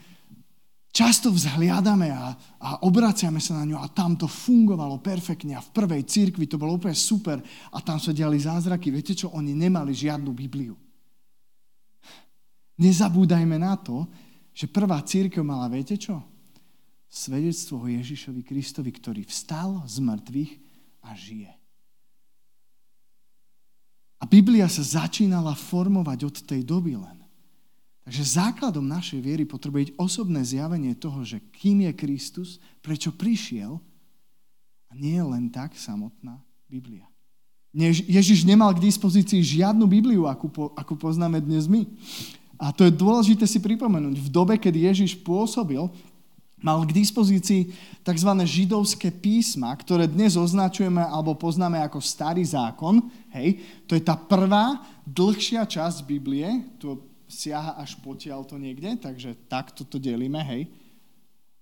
často 0.94 1.28
vzhliadame 1.34 2.12
a, 2.14 2.32
a 2.62 2.68
obraciame 2.86 3.42
sa 3.42 3.58
na 3.58 3.64
ňu 3.66 3.76
a 3.82 3.90
tam 3.90 4.14
to 4.14 4.30
fungovalo 4.30 5.02
perfektne 5.02 5.58
a 5.58 5.64
v 5.64 5.72
prvej 5.74 6.06
církvi 6.06 6.46
to 6.46 6.56
bolo 6.56 6.78
úplne 6.78 6.96
super 6.96 7.42
a 7.72 7.78
tam 7.82 7.98
sa 7.98 8.14
diali 8.14 8.38
zázraky. 8.38 8.94
Viete 8.94 9.12
čo? 9.12 9.34
Oni 9.34 9.52
nemali 9.52 9.92
žiadnu 9.92 10.30
Bibliu. 10.30 10.76
Nezabúdajme 12.76 13.56
na 13.56 13.74
to, 13.80 14.04
že 14.56 14.64
prvá 14.64 15.04
církev 15.04 15.44
mala, 15.44 15.68
viete 15.68 16.00
čo? 16.00 16.24
Svedectvo 17.12 17.84
o 17.84 17.92
Ježišovi 17.92 18.40
Kristovi, 18.40 18.88
ktorý 18.88 19.28
vstal 19.28 19.84
z 19.84 20.00
mŕtvych 20.00 20.52
a 21.04 21.12
žije. 21.12 21.52
Biblia 24.26 24.66
sa 24.66 24.82
začínala 24.82 25.54
formovať 25.54 26.18
od 26.26 26.36
tej 26.44 26.60
doby 26.66 26.98
len. 26.98 27.18
Takže 28.06 28.38
základom 28.38 28.86
našej 28.86 29.18
viery 29.18 29.42
potrebuje 29.42 29.90
byť 29.90 29.92
osobné 29.98 30.44
zjavenie 30.46 30.94
toho, 30.94 31.26
že 31.26 31.42
kým 31.50 31.90
je 31.90 31.92
Kristus, 31.96 32.62
prečo 32.78 33.10
prišiel 33.10 33.82
a 34.86 34.92
nie 34.94 35.18
je 35.18 35.26
len 35.26 35.50
tak 35.50 35.74
samotná 35.74 36.38
Biblia. 36.70 37.02
Ježiš 38.06 38.46
nemal 38.46 38.72
k 38.72 38.84
dispozícii 38.84 39.42
žiadnu 39.42 39.84
Bibliu, 39.90 40.30
akú, 40.30 40.48
po, 40.48 40.70
poznáme 40.96 41.42
dnes 41.42 41.66
my. 41.66 41.82
A 42.56 42.72
to 42.72 42.88
je 42.88 42.92
dôležité 42.92 43.44
si 43.44 43.60
pripomenúť. 43.60 44.16
V 44.16 44.28
dobe, 44.32 44.56
keď 44.56 44.92
Ježiš 44.92 45.20
pôsobil, 45.20 45.80
mal 46.56 46.80
k 46.88 46.96
dispozícii 46.96 47.68
tzv. 48.00 48.30
židovské 48.48 49.12
písma, 49.12 49.76
ktoré 49.76 50.08
dnes 50.08 50.40
označujeme 50.40 51.04
alebo 51.04 51.36
poznáme 51.36 51.76
ako 51.84 52.00
starý 52.00 52.40
zákon. 52.42 53.04
Hej, 53.36 53.60
to 53.84 53.92
je 53.92 54.02
tá 54.02 54.16
prvá 54.16 54.80
dlhšia 55.04 55.68
časť 55.68 56.08
Biblie, 56.08 56.64
to 56.80 57.04
siaha 57.28 57.76
až 57.76 57.98
potiaľ 58.00 58.48
to 58.48 58.56
niekde, 58.56 58.96
takže 59.02 59.36
takto 59.50 59.84
to 59.84 60.00
delíme, 60.00 60.40
hej. 60.42 60.70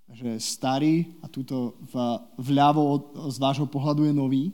Že 0.04 0.37
starý 0.37 1.16
a 1.24 1.26
túto 1.26 1.74
v, 1.90 1.94
vľavo 2.38 2.85
z 3.33 3.37
vášho 3.40 3.66
pohľadu 3.66 4.04
je 4.07 4.14
nový. 4.14 4.44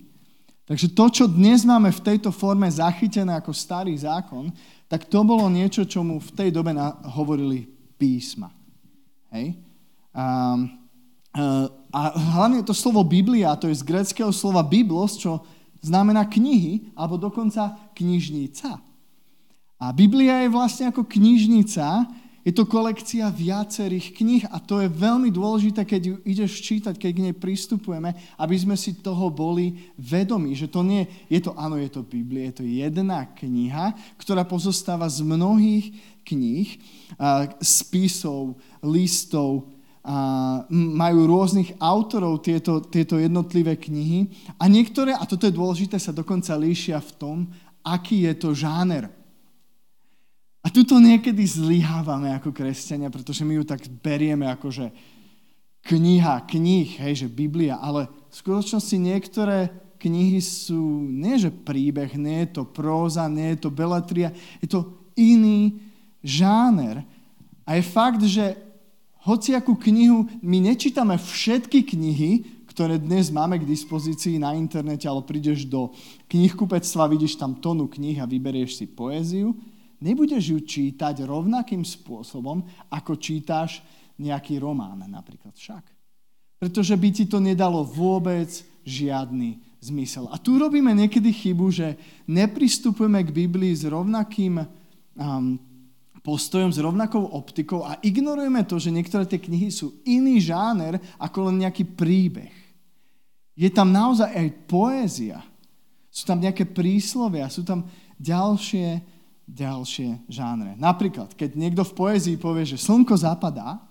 Takže 0.71 0.95
to, 0.95 1.05
čo 1.11 1.25
dnes 1.27 1.67
máme 1.67 1.91
v 1.91 2.05
tejto 2.15 2.31
forme 2.31 2.71
zachytené 2.71 3.35
ako 3.35 3.51
starý 3.51 3.91
zákon, 3.99 4.55
tak 4.91 5.07
to 5.07 5.23
bolo 5.23 5.47
niečo, 5.47 5.87
čo 5.87 6.03
mu 6.03 6.19
v 6.19 6.35
tej 6.35 6.51
dobe 6.51 6.75
hovorili 7.15 7.63
písma. 7.95 8.51
Hej? 9.31 9.55
A, 10.11 10.59
a, 11.31 11.43
a 11.95 12.01
hlavne 12.35 12.67
to 12.67 12.75
slovo 12.75 13.07
Biblia, 13.07 13.55
to 13.55 13.71
je 13.71 13.79
z 13.79 13.87
greckého 13.87 14.35
slova 14.35 14.67
biblos, 14.67 15.15
čo 15.15 15.47
znamená 15.79 16.27
knihy, 16.27 16.91
alebo 16.99 17.15
dokonca 17.15 17.79
knižnica. 17.95 18.83
A 19.79 19.87
Biblia 19.95 20.43
je 20.43 20.51
vlastne 20.51 20.91
ako 20.91 21.07
knižnica, 21.07 21.87
je 22.41 22.53
to 22.57 22.65
kolekcia 22.65 23.29
viacerých 23.29 24.17
kníh 24.17 24.45
a 24.49 24.57
to 24.57 24.81
je 24.81 24.89
veľmi 24.89 25.29
dôležité, 25.29 25.85
keď 25.85 26.03
ju 26.09 26.15
ideš 26.25 26.65
čítať, 26.65 26.97
keď 26.97 27.11
k 27.13 27.25
nej 27.29 27.35
pristupujeme, 27.37 28.17
aby 28.41 28.57
sme 28.57 28.81
si 28.81 28.97
toho 28.97 29.29
boli 29.29 29.93
vedomí, 30.01 30.57
že 30.57 30.73
to 30.73 30.81
nie 30.81 31.05
je 31.29 31.41
to, 31.45 31.53
áno, 31.53 31.77
je 31.77 31.93
to 31.93 32.01
Biblia, 32.01 32.49
je 32.49 32.55
to 32.61 32.65
jedna 32.65 33.29
kniha, 33.29 33.93
ktorá 34.17 34.49
pozostáva 34.49 35.05
z 35.13 35.21
mnohých 35.21 35.93
kníh, 36.25 36.81
spisov, 37.61 38.57
listov, 38.81 39.69
a 40.01 40.65
majú 40.73 41.29
rôznych 41.29 41.77
autorov 41.77 42.41
tieto, 42.41 42.81
tieto 42.81 43.21
jednotlivé 43.21 43.77
knihy 43.77 44.33
a 44.57 44.65
niektoré, 44.65 45.13
a 45.13 45.29
toto 45.29 45.45
je 45.45 45.53
dôležité, 45.53 46.01
sa 46.01 46.09
dokonca 46.09 46.57
líšia 46.57 46.97
v 47.05 47.13
tom, 47.21 47.37
aký 47.85 48.25
je 48.25 48.33
to 48.33 48.57
žáner. 48.57 49.20
A 50.61 50.69
tuto 50.69 51.01
niekedy 51.01 51.41
zlyhávame 51.41 52.37
ako 52.37 52.53
kresťania, 52.53 53.09
pretože 53.09 53.45
my 53.49 53.57
ju 53.57 53.65
tak 53.65 53.81
berieme 54.05 54.45
ako, 54.45 54.69
že 54.69 54.87
kniha, 55.89 56.45
knih, 56.45 57.01
hej, 57.01 57.25
že 57.25 57.29
Biblia, 57.33 57.81
ale 57.81 58.13
v 58.29 58.35
skutočnosti 58.37 58.97
niektoré 59.01 59.73
knihy 60.01 60.41
sú, 60.41 61.09
nie 61.09 61.41
že 61.41 61.49
príbeh, 61.49 62.13
nie 62.17 62.45
je 62.45 62.61
to 62.61 62.63
próza, 62.69 63.25
nie 63.29 63.57
je 63.57 63.65
to 63.65 63.71
beletria, 63.73 64.33
je 64.61 64.69
to 64.69 64.81
iný 65.17 65.81
žáner. 66.21 67.05
A 67.65 67.81
je 67.81 67.83
fakt, 67.85 68.21
že 68.25 68.57
hociakú 69.25 69.77
knihu, 69.77 70.29
my 70.41 70.73
nečítame 70.73 71.17
všetky 71.17 71.85
knihy, 71.85 72.65
ktoré 72.69 72.97
dnes 72.97 73.29
máme 73.29 73.61
k 73.61 73.69
dispozícii 73.69 74.41
na 74.41 74.57
internete, 74.57 75.05
ale 75.05 75.21
prídeš 75.25 75.69
do 75.69 75.93
knihkupectva, 76.33 77.13
vidíš 77.13 77.37
tam 77.37 77.57
tonu 77.57 77.89
knih 77.89 78.21
a 78.21 78.29
vyberieš 78.29 78.81
si 78.81 78.85
poéziu, 78.89 79.53
nebudeš 80.01 80.57
ju 80.57 80.59
čítať 80.65 81.25
rovnakým 81.25 81.85
spôsobom, 81.85 82.65
ako 82.93 83.17
čítáš 83.21 83.85
nejaký 84.21 84.61
román 84.61 85.01
napríklad 85.09 85.57
však. 85.57 85.85
Pretože 86.61 86.93
by 86.93 87.09
ti 87.09 87.25
to 87.25 87.41
nedalo 87.41 87.81
vôbec 87.81 88.53
žiadny 88.85 89.61
zmysel. 89.81 90.29
A 90.29 90.37
tu 90.37 90.61
robíme 90.61 90.93
niekedy 90.93 91.33
chybu, 91.33 91.73
že 91.73 91.97
nepristupujeme 92.29 93.25
k 93.25 93.33
Biblii 93.33 93.73
s 93.73 93.89
rovnakým 93.89 94.61
um, 94.61 95.57
postojom, 96.21 96.69
s 96.69 96.79
rovnakou 96.81 97.33
optikou 97.33 97.81
a 97.89 97.97
ignorujeme 98.05 98.61
to, 98.69 98.77
že 98.77 98.93
niektoré 98.93 99.25
tie 99.25 99.41
knihy 99.41 99.73
sú 99.73 100.05
iný 100.05 100.37
žáner 100.41 101.01
ako 101.17 101.49
len 101.49 101.65
nejaký 101.65 101.89
príbeh. 101.97 102.53
Je 103.57 103.69
tam 103.73 103.89
naozaj 103.89 104.29
aj 104.29 104.49
poézia. 104.69 105.41
Sú 106.13 106.29
tam 106.29 106.41
nejaké 106.45 106.69
príslovia, 106.69 107.49
sú 107.49 107.65
tam 107.65 107.89
ďalšie 108.21 109.01
ďalšie 109.51 110.31
žánre. 110.31 110.79
Napríklad, 110.79 111.35
keď 111.35 111.59
niekto 111.59 111.83
v 111.83 111.97
poézii 111.97 112.37
povie, 112.39 112.63
že 112.63 112.79
slnko 112.79 113.19
zapadá, 113.19 113.83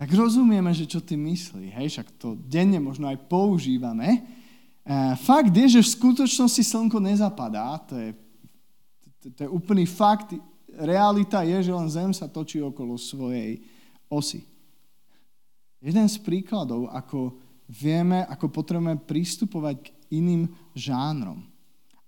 tak 0.00 0.16
rozumieme, 0.16 0.72
že 0.72 0.88
čo 0.88 1.04
ty 1.04 1.12
myslí. 1.12 1.76
Hej, 1.76 1.92
však 1.92 2.08
to 2.16 2.32
denne 2.32 2.80
možno 2.80 3.04
aj 3.12 3.20
používame. 3.28 4.08
E, 4.16 4.20
fakt 5.20 5.52
je, 5.52 5.76
že 5.76 5.84
v 5.84 5.94
skutočnosti 6.00 6.64
slnko 6.64 6.96
nezapadá. 7.04 7.76
To 7.84 7.94
je, 8.00 8.10
to, 9.20 9.26
to 9.36 9.40
je 9.44 9.50
úplný 9.52 9.84
fakt. 9.84 10.32
Realita 10.72 11.44
je, 11.44 11.68
že 11.68 11.72
len 11.76 11.92
Zem 11.92 12.16
sa 12.16 12.32
točí 12.32 12.64
okolo 12.64 12.96
svojej 12.96 13.60
osy. 14.08 14.40
Jeden 15.84 16.08
z 16.08 16.16
príkladov, 16.24 16.88
ako 16.88 17.36
vieme, 17.68 18.24
ako 18.24 18.48
potrebujeme 18.48 19.04
pristupovať 19.04 19.76
k 19.84 19.88
iným 20.16 20.48
žánrom. 20.72 21.49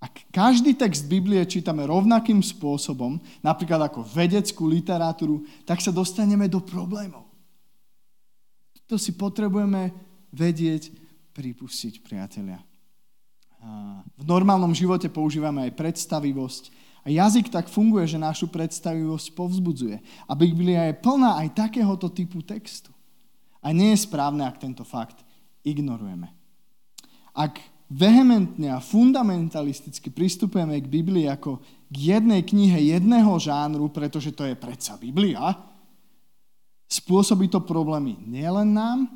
Ak 0.02 0.26
každý 0.34 0.74
text 0.74 1.06
Biblie 1.06 1.46
čítame 1.46 1.86
rovnakým 1.86 2.42
spôsobom, 2.42 3.22
napríklad 3.38 3.86
ako 3.86 4.02
vedeckú 4.02 4.66
literatúru, 4.66 5.46
tak 5.62 5.78
sa 5.78 5.94
dostaneme 5.94 6.50
do 6.50 6.58
problémov. 6.58 7.30
To 8.90 8.98
si 8.98 9.14
potrebujeme 9.14 9.94
vedieť, 10.34 10.90
pripustiť, 11.30 12.02
priatelia. 12.02 12.58
V 14.18 14.24
normálnom 14.26 14.74
živote 14.74 15.06
používame 15.06 15.70
aj 15.70 15.78
predstavivosť. 15.78 16.64
A 17.02 17.10
jazyk 17.10 17.46
tak 17.54 17.70
funguje, 17.70 18.02
že 18.10 18.18
našu 18.18 18.50
predstavivosť 18.50 19.38
povzbudzuje. 19.38 20.02
A 20.26 20.32
Biblia 20.34 20.90
je 20.90 20.98
plná 20.98 21.38
aj 21.46 21.70
takéhoto 21.70 22.10
typu 22.10 22.42
textu. 22.42 22.90
A 23.62 23.70
nie 23.70 23.94
je 23.94 24.02
správne, 24.02 24.42
ak 24.42 24.58
tento 24.58 24.82
fakt 24.82 25.22
ignorujeme. 25.62 26.26
Ak 27.30 27.62
vehementne 27.92 28.72
a 28.72 28.80
fundamentalisticky 28.80 30.08
pristupujeme 30.08 30.80
k 30.80 30.88
Biblii 30.88 31.28
ako 31.28 31.60
k 31.92 32.16
jednej 32.16 32.40
knihe 32.40 32.96
jedného 32.96 33.36
žánru, 33.36 33.92
pretože 33.92 34.32
to 34.32 34.48
je 34.48 34.56
predsa 34.56 34.96
Biblia, 34.96 35.52
spôsobí 36.88 37.52
to 37.52 37.60
problémy 37.60 38.16
nielen 38.24 38.72
nám, 38.72 39.12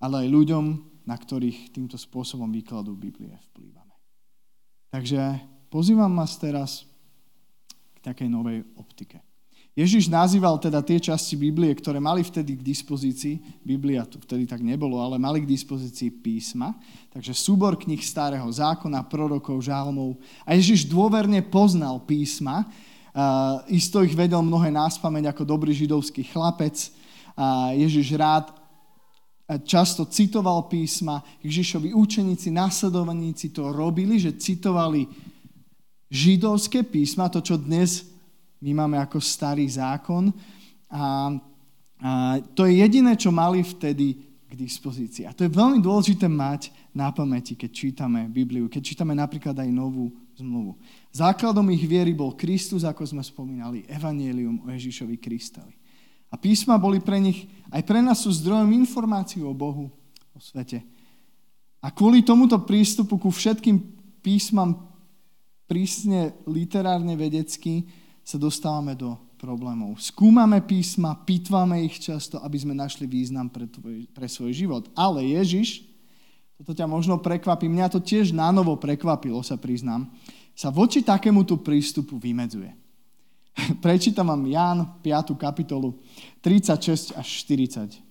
ale 0.00 0.24
aj 0.24 0.28
ľuďom, 0.28 0.64
na 1.08 1.16
ktorých 1.16 1.72
týmto 1.72 1.96
spôsobom 1.96 2.48
výkladu 2.52 2.92
Biblie 2.96 3.32
vplývame. 3.52 3.96
Takže 4.92 5.40
pozývam 5.72 6.12
vás 6.12 6.36
teraz 6.36 6.84
k 7.96 7.98
takej 8.04 8.28
novej 8.28 8.64
optike. 8.76 9.29
Ježiš 9.80 10.12
nazýval 10.12 10.60
teda 10.60 10.84
tie 10.84 11.00
časti 11.00 11.40
Biblie, 11.40 11.72
ktoré 11.72 11.96
mali 11.96 12.20
vtedy 12.20 12.60
k 12.60 12.60
dispozícii, 12.60 13.64
Biblia 13.64 14.04
tu 14.04 14.20
vtedy 14.20 14.44
tak 14.44 14.60
nebolo, 14.60 15.00
ale 15.00 15.16
mali 15.16 15.40
k 15.40 15.48
dispozícii 15.48 16.12
písma, 16.20 16.76
takže 17.08 17.32
súbor 17.32 17.80
knih 17.80 18.04
starého 18.04 18.44
zákona, 18.44 19.08
prorokov, 19.08 19.56
žalmov. 19.64 20.20
A 20.44 20.52
Ježiš 20.52 20.84
dôverne 20.84 21.40
poznal 21.40 21.96
písma, 22.04 22.68
uh, 22.68 23.64
isto 23.72 24.04
ich 24.04 24.12
vedel 24.12 24.44
mnohé 24.44 24.68
náspameť 24.68 25.32
ako 25.32 25.48
dobrý 25.48 25.72
židovský 25.72 26.28
chlapec. 26.28 26.92
A 27.32 27.72
Ježiš 27.72 28.20
rád 28.20 28.52
často 29.64 30.04
citoval 30.04 30.68
písma, 30.68 31.24
Ježišovi 31.40 31.96
učeníci, 31.96 32.52
nasledovaníci 32.52 33.48
to 33.48 33.72
robili, 33.72 34.20
že 34.20 34.36
citovali 34.36 35.08
židovské 36.10 36.84
písma, 36.84 37.32
to, 37.32 37.40
čo 37.40 37.56
dnes 37.56 38.09
my 38.60 38.70
máme 38.76 38.96
ako 39.00 39.18
starý 39.20 39.64
zákon 39.64 40.32
a, 40.92 41.32
a 42.00 42.10
to 42.52 42.68
je 42.68 42.84
jediné, 42.84 43.16
čo 43.16 43.32
mali 43.32 43.64
vtedy 43.64 44.30
k 44.50 44.52
dispozícii. 44.58 45.24
A 45.24 45.32
to 45.32 45.46
je 45.46 45.52
veľmi 45.52 45.78
dôležité 45.78 46.26
mať 46.26 46.74
na 46.90 47.14
pamäti, 47.14 47.54
keď 47.54 47.70
čítame 47.70 48.26
Bibliu, 48.26 48.66
keď 48.66 48.82
čítame 48.82 49.14
napríklad 49.14 49.54
aj 49.54 49.70
novú 49.70 50.10
zmluvu. 50.34 50.74
Základom 51.14 51.64
ich 51.70 51.86
viery 51.86 52.10
bol 52.10 52.34
Kristus, 52.34 52.82
ako 52.82 53.06
sme 53.06 53.22
spomínali, 53.22 53.86
Evangelium 53.86 54.66
o 54.66 54.68
Ježišovi 54.74 55.16
Kristovi. 55.22 55.78
A 56.30 56.38
písma 56.38 56.78
boli 56.78 56.98
pre 56.98 57.18
nich, 57.22 57.46
aj 57.70 57.82
pre 57.86 58.02
nás 58.02 58.22
sú 58.22 58.30
zdrojom 58.30 58.70
informácií 58.74 59.42
o 59.42 59.54
Bohu, 59.54 59.90
o 60.34 60.38
svete. 60.38 60.82
A 61.80 61.88
kvôli 61.94 62.26
tomuto 62.26 62.58
prístupu 62.62 63.18
ku 63.18 63.30
všetkým 63.30 63.78
písmam 64.20 64.90
prísne 65.70 66.34
literárne 66.50 67.14
vedecky 67.14 67.86
sa 68.30 68.38
dostávame 68.38 68.94
do 68.94 69.18
problémov. 69.42 69.98
Skúmame 69.98 70.62
písma, 70.62 71.18
pitváme 71.18 71.82
ich 71.82 71.98
často, 71.98 72.38
aby 72.38 72.62
sme 72.62 72.78
našli 72.78 73.10
význam 73.10 73.50
pre, 73.50 73.66
tvoj, 73.66 74.06
pre 74.14 74.30
svoj 74.30 74.54
život. 74.54 74.86
Ale 74.94 75.26
Ježiš, 75.26 75.82
toto 76.54 76.70
ťa 76.70 76.86
možno 76.86 77.18
prekvapí, 77.18 77.66
mňa 77.66 77.90
to 77.90 77.98
tiež 77.98 78.30
nánovo 78.30 78.78
prekvapilo, 78.78 79.42
sa 79.42 79.58
priznám, 79.58 80.06
sa 80.54 80.70
voči 80.70 81.02
takémuto 81.02 81.58
prístupu 81.58 82.22
vymedzuje. 82.22 82.70
Prečítam 83.84 84.30
vám 84.30 84.46
Ján 84.46 84.78
5. 85.02 85.34
kapitolu 85.34 85.98
36 86.38 87.18
až 87.18 87.26
42. 87.26 88.06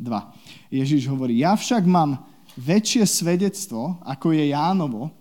Ježiš 0.68 1.08
hovorí, 1.08 1.40
ja 1.40 1.56
však 1.56 1.88
mám 1.88 2.28
väčšie 2.60 3.08
svedectvo, 3.08 4.04
ako 4.04 4.36
je 4.36 4.52
Jánovo, 4.52 5.16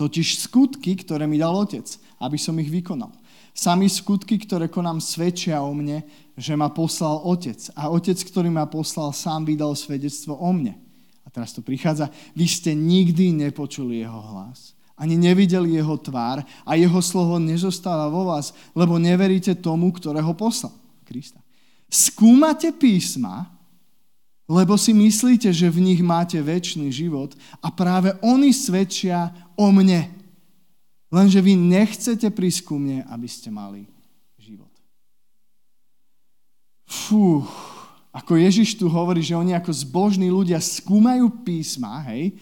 totiž 0.00 0.48
skutky, 0.48 0.96
ktoré 0.96 1.28
mi 1.28 1.36
dal 1.36 1.52
Otec, 1.52 1.84
aby 2.16 2.40
som 2.40 2.56
ich 2.56 2.72
vykonal. 2.72 3.12
Sami 3.52 3.88
skutky, 3.92 4.40
ktoré 4.40 4.72
konám, 4.72 4.98
svedčia 4.98 5.60
o 5.60 5.76
mne, 5.76 6.02
že 6.36 6.56
ma 6.56 6.72
poslal 6.72 7.20
Otec. 7.28 7.68
A 7.76 7.92
Otec, 7.92 8.16
ktorý 8.16 8.48
ma 8.48 8.64
poslal, 8.64 9.12
sám 9.12 9.44
vydal 9.44 9.76
svedectvo 9.76 10.36
o 10.40 10.50
mne. 10.50 10.80
A 11.22 11.28
teraz 11.28 11.52
to 11.52 11.60
prichádza. 11.60 12.08
Vy 12.32 12.46
ste 12.48 12.72
nikdy 12.72 13.36
nepočuli 13.36 14.00
jeho 14.00 14.20
hlas 14.32 14.72
ani 15.02 15.18
nevideli 15.18 15.74
jeho 15.74 15.98
tvár 15.98 16.46
a 16.62 16.78
jeho 16.78 17.00
slovo 17.02 17.42
nezostáva 17.42 18.06
vo 18.06 18.30
vás, 18.30 18.54
lebo 18.70 19.02
neveríte 19.02 19.58
tomu, 19.58 19.90
ktorého 19.90 20.30
poslal. 20.38 20.70
Krista. 21.02 21.42
Skúmate 21.90 22.70
písma, 22.70 23.50
lebo 24.46 24.78
si 24.78 24.94
myslíte, 24.94 25.50
že 25.50 25.66
v 25.66 25.92
nich 25.92 26.00
máte 26.00 26.38
väčší 26.38 26.86
život 26.94 27.34
a 27.58 27.74
práve 27.74 28.14
oni 28.22 28.54
svedčia 28.54 29.34
o 29.58 29.74
mne. 29.74 30.21
Lenže 31.12 31.44
vy 31.44 31.52
nechcete 31.60 32.32
prísť 32.32 32.72
ku 32.72 32.80
mne, 32.80 33.04
aby 33.12 33.28
ste 33.28 33.52
mali 33.52 33.84
život. 34.40 34.72
Fú, 36.88 37.44
ako 38.08 38.40
Ježiš 38.40 38.80
tu 38.80 38.88
hovorí, 38.88 39.20
že 39.20 39.36
oni 39.36 39.52
ako 39.52 39.76
zbožní 39.76 40.32
ľudia 40.32 40.56
skúmajú 40.56 41.44
písma, 41.44 42.00
hej, 42.08 42.32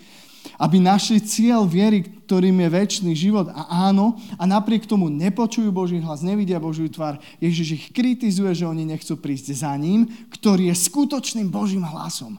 aby 0.54 0.78
našli 0.78 1.18
cieľ 1.18 1.66
viery, 1.66 2.06
ktorým 2.24 2.54
je 2.62 2.68
väčší 2.70 3.12
život. 3.12 3.50
A 3.50 3.90
áno, 3.90 4.14
a 4.38 4.46
napriek 4.46 4.86
tomu 4.86 5.10
nepočujú 5.10 5.68
Boží 5.74 5.98
hlas, 5.98 6.22
nevidia 6.22 6.62
Božiu 6.62 6.86
tvár. 6.86 7.18
Ježiš 7.42 7.68
ich 7.74 7.84
kritizuje, 7.90 8.54
že 8.54 8.70
oni 8.70 8.86
nechcú 8.86 9.18
prísť 9.18 9.66
za 9.66 9.74
ním, 9.74 10.06
ktorý 10.30 10.70
je 10.70 10.78
skutočným 10.78 11.50
Božím 11.50 11.82
hlasom. 11.82 12.38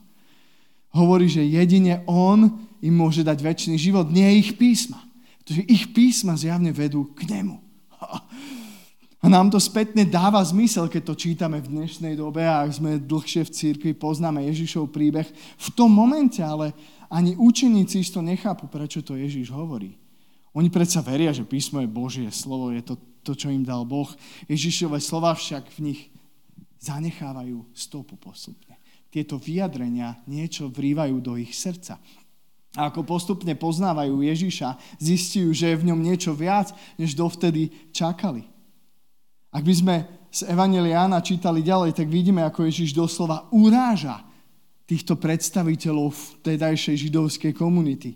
Hovorí, 0.96 1.28
že 1.28 1.44
jedine 1.44 2.08
On 2.08 2.56
im 2.80 2.96
môže 2.96 3.20
dať 3.20 3.38
väčší 3.44 3.76
život, 3.76 4.08
nie 4.08 4.40
ich 4.40 4.56
písma. 4.56 5.11
Pretože 5.42 5.66
ich 5.66 5.90
písma 5.90 6.38
zjavne 6.38 6.70
vedú 6.70 7.10
k 7.18 7.26
nemu. 7.26 7.58
A 9.22 9.30
nám 9.30 9.54
to 9.54 9.62
spätne 9.62 10.02
dáva 10.02 10.42
zmysel, 10.42 10.90
keď 10.90 11.14
to 11.14 11.16
čítame 11.18 11.62
v 11.62 11.70
dnešnej 11.70 12.18
dobe 12.18 12.42
a 12.42 12.66
ak 12.66 12.74
sme 12.74 12.98
dlhšie 12.98 13.46
v 13.46 13.54
církvi, 13.54 13.92
poznáme 13.94 14.42
Ježišov 14.50 14.90
príbeh. 14.90 15.30
V 15.62 15.68
tom 15.78 15.94
momente 15.94 16.42
ale, 16.42 16.74
ani 17.06 17.38
učeníci 17.38 18.02
isto 18.02 18.18
nechápu, 18.26 18.66
prečo 18.66 19.06
to 19.06 19.14
Ježiš 19.14 19.54
hovorí. 19.54 19.94
Oni 20.58 20.74
predsa 20.74 21.06
veria, 21.06 21.30
že 21.30 21.46
písmo 21.46 21.80
je 21.86 21.90
Božie 21.90 22.30
slovo, 22.34 22.74
je 22.74 22.82
to 22.82 22.98
to, 23.22 23.38
čo 23.38 23.54
im 23.54 23.62
dal 23.62 23.86
Boh. 23.86 24.10
Ježišové 24.50 24.98
slova 24.98 25.38
však 25.38 25.70
v 25.78 25.94
nich 25.94 26.02
zanechávajú 26.82 27.70
stopu 27.78 28.18
postupne. 28.18 28.82
Tieto 29.14 29.38
vyjadrenia 29.38 30.18
niečo 30.26 30.72
vrývajú 30.72 31.16
do 31.22 31.38
ich 31.38 31.54
srdca. 31.54 32.02
A 32.80 32.88
ako 32.88 33.04
postupne 33.04 33.52
poznávajú 33.52 34.24
Ježiša, 34.24 34.80
zistujú, 34.96 35.52
že 35.52 35.76
je 35.76 35.80
v 35.80 35.88
ňom 35.92 36.00
niečo 36.00 36.32
viac, 36.32 36.72
než 36.96 37.20
dovtedy 37.20 37.92
čakali. 37.92 38.48
Ak 39.52 39.68
by 39.68 39.74
sme 39.76 39.96
z 40.32 40.48
Evangeliána 40.48 41.20
čítali 41.20 41.60
ďalej, 41.60 41.92
tak 41.92 42.08
vidíme, 42.08 42.40
ako 42.48 42.64
Ježiš 42.64 42.96
doslova 42.96 43.52
uráža 43.52 44.24
týchto 44.88 45.20
predstaviteľov 45.20 46.16
v 46.16 46.24
tedajšej 46.48 46.96
židovskej 47.08 47.52
komunity. 47.52 48.16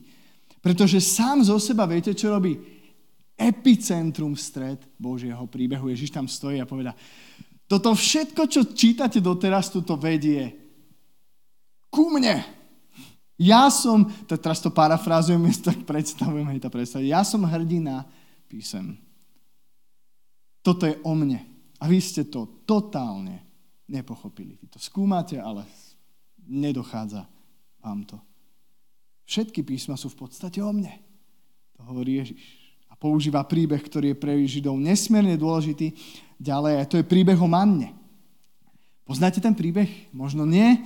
Pretože 0.64 1.04
sám 1.04 1.44
zo 1.44 1.60
seba, 1.60 1.84
viete, 1.84 2.16
čo 2.16 2.32
robí? 2.32 2.56
Epicentrum 3.36 4.40
stred 4.40 4.80
Božieho 4.96 5.44
príbehu. 5.52 5.92
Ježiš 5.92 6.16
tam 6.16 6.32
stojí 6.32 6.64
a 6.64 6.66
poveda, 6.68 6.96
toto 7.68 7.92
všetko, 7.92 8.48
čo 8.48 8.72
čítate 8.72 9.20
doteraz, 9.20 9.68
tuto 9.68 10.00
vedie 10.00 10.56
ku 11.92 12.08
mne. 12.08 12.65
Ja 13.36 13.68
som, 13.68 14.08
teraz 14.28 14.64
to 14.64 14.72
parafrázujem, 14.72 15.44
tak 15.68 15.84
predstavujem, 15.84 16.48
hej, 16.56 16.60
tá 16.64 16.72
predstav, 16.72 17.04
ja 17.04 17.24
som 17.28 17.44
hrdina 17.44 18.08
písem. 18.48 18.96
Toto 20.64 20.88
je 20.88 20.96
o 21.04 21.14
mne. 21.14 21.44
A 21.78 21.92
vy 21.92 22.00
ste 22.00 22.26
to 22.26 22.64
totálne 22.66 23.44
nepochopili. 23.86 24.58
Vy 24.58 24.68
to 24.72 24.80
skúmate, 24.82 25.38
ale 25.38 25.68
nedochádza 26.48 27.28
vám 27.84 28.02
to. 28.08 28.18
Všetky 29.26 29.62
písma 29.62 29.98
sú 29.98 30.10
v 30.10 30.26
podstate 30.26 30.62
o 30.62 30.72
mne. 30.74 30.94
To 31.78 31.86
hovorí 31.86 32.18
Ježiš. 32.18 32.42
A 32.90 32.98
používa 32.98 33.44
príbeh, 33.44 33.82
ktorý 33.84 34.16
je 34.16 34.22
pre 34.22 34.34
Židov 34.48 34.80
nesmierne 34.80 35.36
dôležitý. 35.36 35.92
Ďalej, 36.40 36.88
to 36.88 36.96
je 37.02 37.06
príbeh 37.06 37.38
o 37.38 37.50
manne. 37.50 37.92
Poznáte 39.06 39.38
ten 39.38 39.54
príbeh? 39.54 40.10
Možno 40.16 40.48
nie. 40.48 40.82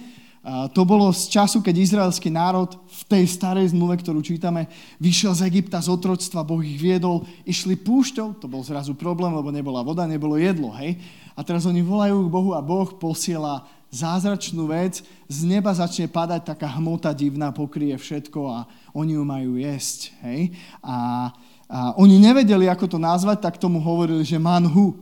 To 0.47 0.81
bolo 0.87 1.11
z 1.11 1.27
času, 1.35 1.59
keď 1.59 1.75
izraelský 1.75 2.31
národ 2.31 2.71
v 2.87 3.01
tej 3.11 3.23
starej 3.27 3.75
zmluve, 3.75 3.99
ktorú 3.99 4.23
čítame, 4.23 4.71
vyšiel 4.95 5.35
z 5.35 5.51
Egypta 5.51 5.83
z 5.83 5.91
otroctva, 5.91 6.47
Boh 6.47 6.63
ich 6.63 6.79
viedol, 6.79 7.27
išli 7.43 7.75
púšťou, 7.75 8.39
to 8.39 8.47
bol 8.47 8.63
zrazu 8.63 8.95
problém, 8.95 9.35
lebo 9.35 9.51
nebola 9.51 9.83
voda, 9.83 10.07
nebolo 10.07 10.39
jedlo, 10.39 10.71
hej. 10.79 10.95
A 11.35 11.43
teraz 11.43 11.67
oni 11.67 11.83
volajú 11.83 12.23
k 12.23 12.31
Bohu 12.31 12.51
a 12.55 12.63
Boh 12.63 12.87
posiela 12.95 13.67
zázračnú 13.91 14.69
vec, 14.69 15.01
z 15.27 15.39
neba 15.43 15.73
začne 15.73 16.05
padať 16.07 16.55
taká 16.55 16.69
hmota 16.77 17.11
divná, 17.11 17.49
pokrie 17.49 17.97
všetko 17.97 18.39
a 18.47 18.57
oni 18.93 19.17
ju 19.17 19.23
majú 19.25 19.51
jesť. 19.57 20.13
Hej? 20.23 20.53
A, 20.79 21.29
a 21.67 21.77
oni 21.97 22.21
nevedeli, 22.21 22.69
ako 22.69 22.85
to 22.85 22.99
nazvať, 23.01 23.43
tak 23.43 23.55
tomu 23.57 23.81
hovorili, 23.81 24.21
že 24.21 24.37
manhu. 24.37 24.93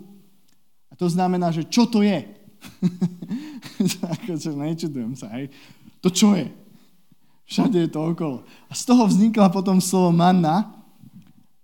A 0.88 0.96
to 0.96 1.12
znamená, 1.12 1.52
že 1.52 1.68
čo 1.68 1.84
to 1.86 2.00
je? 2.00 2.37
akože 4.18 4.54
nečudujem 4.54 5.14
sa, 5.18 5.32
hej. 5.38 5.50
To 6.02 6.10
čo 6.14 6.34
je? 6.38 6.50
Všade 7.48 7.88
je 7.88 7.90
to 7.90 8.12
okolo. 8.12 8.44
A 8.68 8.74
z 8.76 8.84
toho 8.84 9.08
vznikla 9.08 9.48
potom 9.48 9.80
slovo 9.80 10.12
manna. 10.12 10.68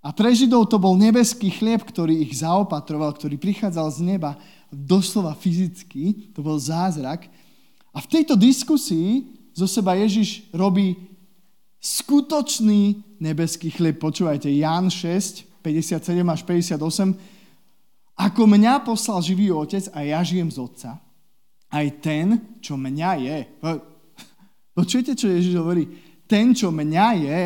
A 0.04 0.12
pre 0.12 0.32
Židov 0.36 0.68
to 0.68 0.80
bol 0.80 1.00
nebeský 1.00 1.48
chlieb, 1.52 1.84
ktorý 1.84 2.24
ich 2.24 2.44
zaopatroval, 2.44 3.16
ktorý 3.16 3.40
prichádzal 3.40 3.88
z 3.92 4.00
neba 4.04 4.36
doslova 4.74 5.38
fyzicky, 5.38 6.34
to 6.34 6.44
bol 6.44 6.58
zázrak. 6.58 7.30
A 7.94 8.02
v 8.02 8.10
tejto 8.10 8.34
diskusii 8.34 9.32
zo 9.54 9.70
seba 9.70 9.94
Ježiš 9.96 10.50
robí 10.50 10.98
skutočný 11.78 13.00
nebeský 13.22 13.70
chlieb. 13.70 14.02
Počúvajte, 14.02 14.50
Ján 14.50 14.90
6, 14.90 15.46
57 15.62 16.00
až 16.28 16.42
58. 16.44 17.33
Ako 18.14 18.46
mňa 18.46 18.86
poslal 18.86 19.26
živý 19.26 19.50
otec 19.50 19.90
a 19.90 20.06
ja 20.06 20.22
žijem 20.22 20.50
z 20.54 20.58
otca, 20.62 20.92
aj 21.74 21.88
ten, 22.06 22.38
čo 22.62 22.78
mňa 22.78 23.12
je. 23.18 23.38
Počujete, 24.78 25.18
čo 25.18 25.30
Ježiš 25.34 25.58
hovorí? 25.58 25.90
Ten, 26.30 26.54
čo 26.54 26.70
mňa 26.70 27.08
je, 27.18 27.42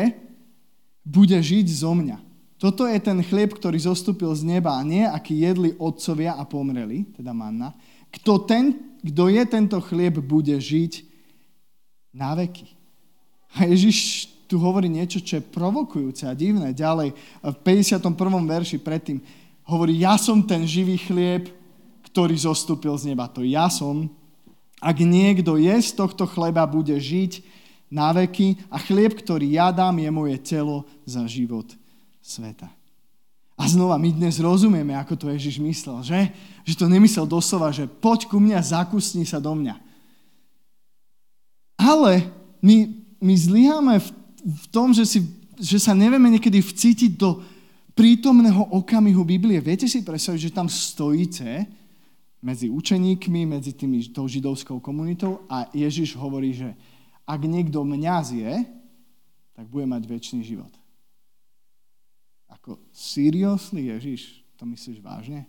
bude 1.08 1.36
žiť 1.40 1.66
zo 1.72 1.96
mňa. 1.96 2.28
Toto 2.60 2.84
je 2.84 2.98
ten 3.00 3.22
chlieb, 3.22 3.54
ktorý 3.54 3.78
zostúpil 3.80 4.28
z 4.34 4.44
neba 4.44 4.76
a 4.76 4.82
nie, 4.84 5.06
aký 5.06 5.40
jedli 5.40 5.72
otcovia 5.78 6.36
a 6.36 6.44
pomreli, 6.44 7.06
teda 7.16 7.30
manna. 7.32 7.72
Kto, 8.10 8.44
ten, 8.44 8.76
kto 9.00 9.30
je 9.30 9.42
tento 9.46 9.78
chlieb, 9.78 10.18
bude 10.20 10.52
žiť 10.58 11.06
na 12.12 12.34
veky. 12.34 12.66
A 13.56 13.64
Ježiš 13.64 14.28
tu 14.50 14.58
hovorí 14.58 14.88
niečo, 14.90 15.20
čo 15.20 15.38
je 15.38 15.48
provokujúce 15.54 16.24
a 16.24 16.32
divné. 16.32 16.72
Ďalej, 16.72 17.14
v 17.44 17.56
51. 17.62 18.00
verši 18.48 18.76
predtým 18.80 19.20
hovorí, 19.68 20.00
ja 20.00 20.16
som 20.16 20.40
ten 20.40 20.64
živý 20.64 20.96
chlieb, 20.96 21.52
ktorý 22.08 22.32
zostúpil 22.40 22.96
z 22.96 23.12
neba. 23.12 23.28
To 23.28 23.44
ja 23.44 23.68
som. 23.68 24.08
Ak 24.80 24.96
niekto 24.96 25.60
je 25.60 25.76
z 25.76 25.92
tohto 25.92 26.24
chleba, 26.24 26.64
bude 26.64 26.96
žiť 26.96 27.44
na 27.92 28.16
veky 28.16 28.56
a 28.72 28.80
chlieb, 28.80 29.12
ktorý 29.12 29.60
ja 29.60 29.68
dám, 29.68 30.00
je 30.00 30.08
moje 30.08 30.36
telo 30.40 30.88
za 31.04 31.28
život 31.28 31.68
sveta. 32.24 32.72
A 33.58 33.66
znova 33.66 33.98
my 33.98 34.14
dnes 34.14 34.38
rozumieme, 34.38 34.94
ako 34.94 35.18
to 35.18 35.26
Ježiš 35.34 35.58
myslel, 35.58 35.98
že? 36.06 36.20
Že 36.62 36.74
to 36.78 36.86
nemyslel 36.86 37.26
doslova, 37.26 37.74
že 37.74 37.90
poď 37.90 38.30
ku 38.30 38.38
mňa, 38.38 38.62
zakusni 38.62 39.26
sa 39.26 39.42
do 39.42 39.50
mňa. 39.50 39.74
Ale 41.74 42.30
my, 42.62 42.76
my 43.18 43.34
zlyháme 43.34 43.94
v, 43.98 44.08
v 44.46 44.66
tom, 44.70 44.94
že, 44.94 45.02
si, 45.02 45.26
že 45.58 45.82
sa 45.82 45.90
nevieme 45.90 46.30
niekedy 46.30 46.62
vcítiť 46.62 47.18
do 47.18 47.42
prítomného 47.98 48.70
okamihu 48.78 49.26
Biblie. 49.26 49.58
Viete 49.58 49.90
si 49.90 50.06
predstaviť, 50.06 50.40
že 50.46 50.54
tam 50.54 50.70
stojíte 50.70 51.66
medzi 52.38 52.70
učeníkmi, 52.70 53.42
medzi 53.42 53.74
tými, 53.74 54.14
tou 54.14 54.30
židovskou 54.30 54.78
komunitou 54.78 55.42
a 55.50 55.66
Ježiš 55.74 56.14
hovorí, 56.14 56.54
že 56.54 56.78
ak 57.26 57.42
niekto 57.42 57.82
mňa 57.82 58.16
zje, 58.22 58.54
tak 59.58 59.66
bude 59.66 59.90
mať 59.90 60.06
väčší 60.06 60.46
život. 60.46 60.70
Ako, 62.46 62.78
seriously, 62.94 63.90
Ježiš, 63.90 64.46
to 64.54 64.62
myslíš 64.62 65.02
vážne? 65.02 65.42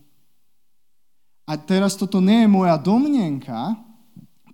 A 1.45 1.53
teraz 1.53 1.93
toto 1.93 2.17
nie 2.17 2.45
je 2.45 2.49
moja 2.49 2.73
domnenka, 2.81 3.77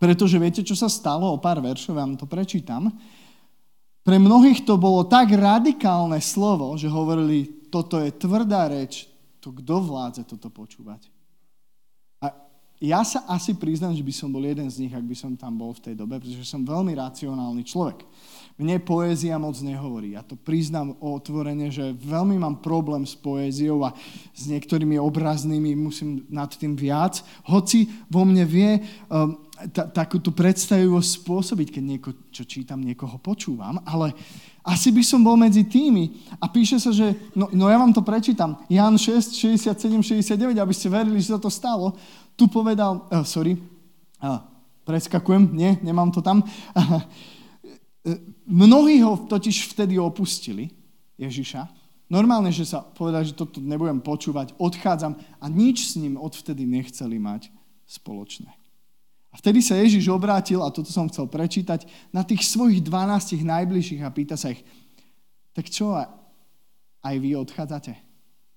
pretože 0.03 0.35
viete, 0.35 0.59
čo 0.67 0.75
sa 0.75 0.91
stalo? 0.91 1.31
O 1.31 1.39
pár 1.39 1.63
veršov 1.63 1.95
vám 1.95 2.19
to 2.19 2.27
prečítam. 2.27 2.91
Pre 4.03 4.17
mnohých 4.19 4.67
to 4.67 4.75
bolo 4.75 5.07
tak 5.07 5.31
radikálne 5.31 6.19
slovo, 6.19 6.75
že 6.75 6.91
hovorili, 6.91 7.54
toto 7.67 7.99
je 7.99 8.13
tvrdá 8.13 8.69
reč, 8.69 9.09
to 9.41 9.53
kto 9.53 9.81
vládze 9.81 10.25
toto 10.25 10.49
počúvať? 10.49 11.05
A 12.23 12.33
ja 12.83 13.01
sa 13.07 13.23
asi 13.31 13.55
priznám, 13.55 13.95
že 13.95 14.03
by 14.03 14.13
som 14.13 14.29
bol 14.33 14.43
jeden 14.43 14.67
z 14.67 14.83
nich, 14.83 14.93
ak 14.93 15.05
by 15.05 15.15
som 15.15 15.31
tam 15.39 15.55
bol 15.55 15.71
v 15.71 15.91
tej 15.91 15.95
dobe, 15.95 16.19
pretože 16.19 16.43
som 16.43 16.65
veľmi 16.65 16.91
racionálny 16.97 17.63
človek. 17.63 18.03
Mne 18.55 18.79
poézia 18.83 19.35
moc 19.35 19.55
nehovorí. 19.59 20.15
Ja 20.15 20.23
to 20.23 20.39
priznám 20.39 20.95
otvorene, 21.03 21.67
že 21.71 21.91
veľmi 21.91 22.39
mám 22.39 22.63
problém 22.63 23.03
s 23.03 23.11
poéziou 23.11 23.83
a 23.83 23.91
s 24.31 24.47
niektorými 24.47 24.95
obraznými 24.95 25.75
musím 25.75 26.23
nad 26.31 26.51
tým 26.55 26.75
viac. 26.75 27.19
Hoci 27.47 27.91
vo 28.07 28.23
mne 28.23 28.47
vie 28.47 28.79
um, 29.11 29.35
takúto 29.75 30.31
predstavivosť 30.31 31.09
spôsobiť, 31.19 31.67
keď 31.67 31.83
nieko, 31.83 32.09
čo 32.31 32.47
čítam, 32.47 32.79
niekoho 32.79 33.19
počúvam, 33.19 33.79
ale 33.83 34.15
asi 34.65 34.89
by 34.89 35.05
som 35.05 35.21
bol 35.21 35.37
medzi 35.37 35.61
tými. 35.61 36.25
A 36.41 36.49
píše 36.49 36.81
sa, 36.81 36.89
že, 36.89 37.13
no, 37.37 37.45
no 37.53 37.69
ja 37.69 37.77
vám 37.77 37.93
to 37.93 38.01
prečítam, 38.01 38.57
Jan 38.65 38.97
6, 38.97 39.37
67, 39.37 40.01
69, 40.01 40.57
aby 40.57 40.73
ste 40.73 40.89
verili, 40.89 41.21
že 41.21 41.37
sa 41.37 41.39
to 41.39 41.53
stalo. 41.53 41.93
Tu 42.33 42.49
povedal, 42.49 43.05
uh, 43.13 43.21
sorry, 43.21 43.61
uh, 44.25 44.41
preskakujem, 44.81 45.53
nie, 45.53 45.77
nemám 45.85 46.09
to 46.09 46.25
tam. 46.25 46.41
Mnohí 48.45 49.05
ho 49.05 49.29
totiž 49.29 49.69
vtedy 49.73 50.01
opustili, 50.01 50.73
Ježiša. 51.21 51.69
Normálne, 52.09 52.53
že 52.53 52.65
sa 52.65 52.85
povedali, 52.85 53.25
že 53.25 53.37
toto 53.37 53.57
nebudem 53.57 54.01
počúvať, 54.01 54.53
odchádzam 54.61 55.17
a 55.41 55.45
nič 55.49 55.89
s 55.89 55.97
ním 55.97 56.17
odvtedy 56.17 56.65
nechceli 56.65 57.17
mať 57.17 57.49
spoločné. 57.85 58.64
A 59.35 59.39
vtedy 59.43 59.59
sa 59.59 59.75
Ježiš 59.75 60.07
obrátil, 60.07 60.63
a 60.63 60.71
toto 60.71 60.87
som 60.87 61.11
chcel 61.11 61.27
prečítať, 61.27 61.83
na 62.15 62.23
tých 62.23 62.47
svojich 62.47 62.79
12 62.79 63.43
najbližších 63.43 63.99
a 64.07 64.15
pýta 64.15 64.39
sa 64.39 64.55
ich, 64.55 64.63
tak 65.51 65.67
čo, 65.67 65.91
aj 67.03 67.15
vy 67.19 67.35
odchádzate? 67.35 67.99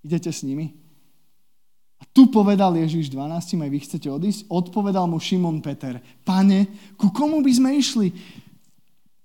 Idete 0.06 0.30
s 0.30 0.46
nimi? 0.46 0.70
A 1.98 2.06
tu 2.14 2.30
povedal 2.30 2.78
Ježiš 2.78 3.10
12, 3.10 3.58
aj 3.58 3.70
vy 3.74 3.78
chcete 3.82 4.06
odísť? 4.06 4.46
Odpovedal 4.46 5.10
mu 5.10 5.18
Šimon 5.18 5.58
Peter, 5.58 5.98
pane, 6.22 6.94
ku 6.94 7.10
komu 7.10 7.42
by 7.42 7.50
sme 7.50 7.74
išli? 7.74 8.14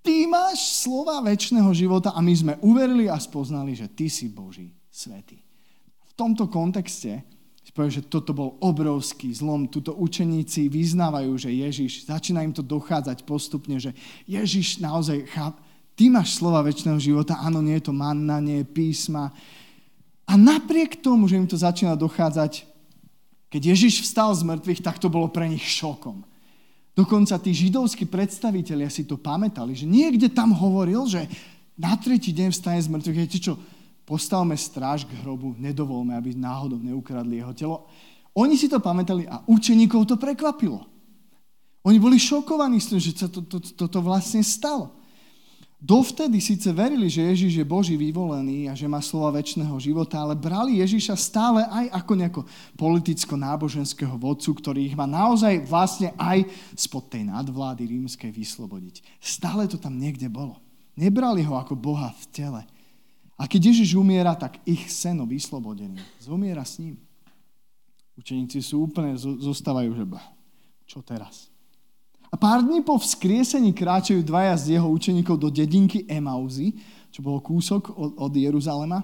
Ty 0.02 0.26
máš 0.26 0.82
slova 0.82 1.22
väčšného 1.22 1.70
života 1.78 2.18
a 2.18 2.20
my 2.26 2.34
sme 2.34 2.54
uverili 2.66 3.06
a 3.06 3.22
spoznali, 3.22 3.78
že 3.78 3.86
ty 3.94 4.10
si 4.10 4.26
Boží 4.26 4.74
svetý. 4.90 5.38
V 6.02 6.12
tomto 6.18 6.50
kontexte 6.50 7.22
povie, 7.72 8.04
že 8.04 8.04
toto 8.04 8.36
bol 8.36 8.60
obrovský 8.60 9.32
zlom. 9.32 9.72
Tuto 9.72 9.96
učeníci 9.96 10.68
vyznávajú, 10.68 11.32
že 11.40 11.50
Ježiš, 11.50 12.12
začína 12.12 12.44
im 12.44 12.52
to 12.52 12.60
dochádzať 12.60 13.24
postupne, 13.24 13.80
že 13.80 13.96
Ježiš 14.28 14.84
naozaj 14.84 15.24
cháp, 15.32 15.56
ty 15.96 16.12
máš 16.12 16.38
slova 16.38 16.60
väčšného 16.62 17.00
života, 17.00 17.40
áno, 17.42 17.64
nie 17.64 17.80
je 17.82 17.90
to 17.90 17.94
manna, 17.96 18.44
nie 18.44 18.62
je 18.62 18.70
písma. 18.70 19.34
A 20.28 20.34
napriek 20.38 21.02
tomu, 21.02 21.26
že 21.26 21.40
im 21.40 21.50
to 21.50 21.58
začína 21.58 21.98
dochádzať, 21.98 22.68
keď 23.48 23.62
Ježiš 23.74 24.06
vstal 24.06 24.34
z 24.34 24.44
mŕtvych, 24.44 24.82
tak 24.82 24.98
to 24.98 25.08
bolo 25.08 25.30
pre 25.30 25.46
nich 25.46 25.64
šokom. 25.64 26.26
Dokonca 26.94 27.42
tí 27.42 27.54
židovskí 27.54 28.06
predstavitelia 28.06 28.90
si 28.90 29.06
to 29.06 29.18
pamätali, 29.18 29.74
že 29.74 29.90
niekde 29.90 30.30
tam 30.30 30.54
hovoril, 30.54 31.10
že 31.10 31.26
na 31.74 31.98
tretí 31.98 32.30
deň 32.30 32.54
vstane 32.54 32.82
z 32.82 32.90
mŕtvych. 32.90 33.18
Viete 33.18 33.40
čo, 33.42 33.58
postavme 34.04 34.56
stráž 34.56 35.08
k 35.08 35.16
hrobu, 35.24 35.56
nedovolme, 35.60 36.16
aby 36.16 36.36
náhodou 36.36 36.80
neukradli 36.80 37.40
jeho 37.40 37.54
telo. 37.56 37.78
Oni 38.36 38.58
si 38.58 38.68
to 38.68 38.82
pamätali 38.82 39.30
a 39.30 39.42
učeníkov 39.46 40.10
to 40.10 40.16
prekvapilo. 40.18 40.84
Oni 41.84 42.00
boli 42.00 42.16
šokovaní 42.16 42.80
s 42.80 42.90
tým, 42.90 43.00
že 43.00 43.12
sa 43.14 43.28
to, 43.28 43.44
to, 43.44 43.60
to, 43.60 43.86
to 43.88 44.00
vlastne 44.00 44.40
stalo. 44.40 45.04
Dovtedy 45.84 46.40
síce 46.40 46.72
verili, 46.72 47.12
že 47.12 47.28
Ježiš 47.28 47.60
je 47.60 47.66
Boží 47.68 48.00
vyvolený 48.00 48.72
a 48.72 48.74
že 48.74 48.88
má 48.88 49.04
slova 49.04 49.36
väčšného 49.36 49.76
života, 49.84 50.16
ale 50.16 50.32
brali 50.32 50.80
Ježiša 50.80 51.12
stále 51.20 51.60
aj 51.68 51.92
ako 51.92 52.12
nejako 52.16 52.42
politicko-náboženského 52.80 54.16
vodcu, 54.16 54.56
ktorý 54.64 54.80
ich 54.88 54.96
má 54.96 55.04
naozaj 55.04 55.68
vlastne 55.68 56.16
aj 56.16 56.48
spod 56.80 57.12
tej 57.12 57.28
nadvlády 57.28 57.84
rímskej 57.84 58.32
vyslobodiť. 58.32 59.04
Stále 59.20 59.68
to 59.68 59.76
tam 59.76 60.00
niekde 60.00 60.32
bolo. 60.32 60.56
Nebrali 60.96 61.44
ho 61.44 61.60
ako 61.60 61.76
Boha 61.76 62.16
v 62.16 62.26
tele. 62.32 62.62
A 63.44 63.48
keď 63.52 63.76
Ježiš 63.76 64.00
umiera, 64.00 64.40
tak 64.40 64.64
ich 64.64 64.88
seno 64.88 65.28
vyslobodený 65.28 66.00
zomiera 66.24 66.64
s 66.64 66.80
ním. 66.80 66.96
Učeníci 68.16 68.64
sú 68.64 68.88
úplne, 68.88 69.20
zostávajú, 69.20 69.92
že 69.92 70.06
čo 70.88 71.04
teraz? 71.04 71.52
A 72.32 72.40
pár 72.40 72.64
dní 72.64 72.80
po 72.80 72.96
vzkriesení 72.96 73.76
kráčajú 73.76 74.24
dvaja 74.24 74.56
z 74.56 74.66
jeho 74.80 74.88
učeníkov 74.88 75.36
do 75.36 75.52
dedinky 75.52 76.08
Emauzy, 76.08 76.72
čo 77.12 77.20
bolo 77.20 77.44
kúsok 77.44 77.92
od, 77.92 78.16
od 78.16 78.32
Jeruzalema. 78.32 79.04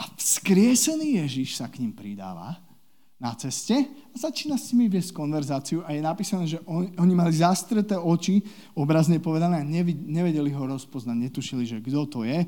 A 0.00 0.02
vzkriesený 0.16 1.20
Ježiš 1.20 1.60
sa 1.60 1.68
k 1.68 1.84
ním 1.84 1.92
pridáva 1.92 2.56
na 3.18 3.34
ceste 3.34 3.74
a 3.84 4.16
začína 4.16 4.54
s 4.54 4.70
nimi 4.70 4.86
viesť 4.86 5.10
konverzáciu 5.10 5.82
a 5.82 5.90
je 5.90 6.02
napísané, 6.02 6.46
že 6.46 6.62
on, 6.64 6.86
oni 6.86 7.14
mali 7.18 7.34
zastreté 7.34 7.98
oči, 7.98 8.38
obrazne 8.78 9.18
povedané, 9.18 9.66
nevedeli 10.06 10.54
ho 10.54 10.64
rozpoznať, 10.70 11.18
netušili, 11.18 11.66
že 11.66 11.82
kto 11.82 12.06
to 12.06 12.20
je 12.22 12.46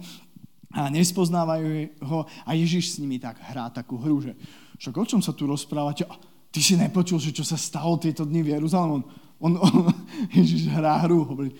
a 0.70 0.86
nespoznávajú 0.90 1.98
ho 2.06 2.26
a 2.46 2.50
Ježiš 2.54 2.94
s 2.94 3.00
nimi 3.02 3.18
tak 3.18 3.38
hrá 3.50 3.70
takú 3.70 3.98
hru, 3.98 4.22
že 4.22 4.38
však 4.78 4.94
o 4.96 5.04
čom 5.04 5.20
sa 5.20 5.34
tu 5.34 5.44
rozprávate? 5.44 6.06
Ty 6.50 6.60
si 6.62 6.74
nepočul, 6.78 7.18
že 7.22 7.34
čo 7.34 7.46
sa 7.46 7.58
stalo 7.58 7.98
tieto 7.98 8.26
dny 8.26 8.40
v 8.42 8.52
Jeruzalemu? 8.58 9.02
On, 9.42 9.52
on 9.58 9.74
Ježiš 10.38 10.70
hrá 10.70 11.02
hru, 11.06 11.26
hovorí, 11.26 11.50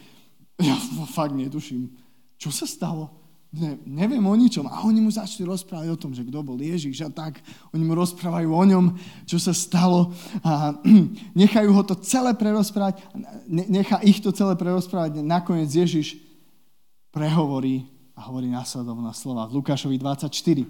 ja 0.60 0.76
fakt 1.10 1.34
netuším, 1.34 1.90
čo 2.38 2.48
sa 2.54 2.64
stalo? 2.64 3.20
Ne, 3.50 3.82
neviem 3.82 4.22
o 4.22 4.34
ničom. 4.38 4.62
A 4.70 4.86
oni 4.86 5.02
mu 5.02 5.10
začali 5.10 5.42
rozprávať 5.42 5.90
o 5.90 5.98
tom, 5.98 6.14
že 6.14 6.22
kto 6.22 6.38
bol 6.38 6.54
Ježiš 6.54 7.02
a 7.02 7.10
tak. 7.10 7.42
Oni 7.74 7.82
mu 7.82 7.98
rozprávajú 7.98 8.46
o 8.46 8.62
ňom, 8.62 8.94
čo 9.26 9.42
sa 9.42 9.50
stalo 9.50 10.14
a 10.46 10.78
nechajú 11.40 11.74
ho 11.74 11.82
to 11.82 11.98
celé 11.98 12.30
prerozprávať, 12.38 13.02
nechá 13.50 13.98
ich 14.06 14.22
to 14.22 14.30
celé 14.30 14.54
prerozprávať. 14.54 15.18
Nakoniec 15.26 15.66
Ježiš 15.66 16.22
prehovorí 17.10 17.90
a 18.20 18.28
hovorí 18.28 18.52
následovná 18.52 19.16
slova 19.16 19.48
v 19.48 19.64
Lukášovi 19.64 19.96
24. 19.96 20.68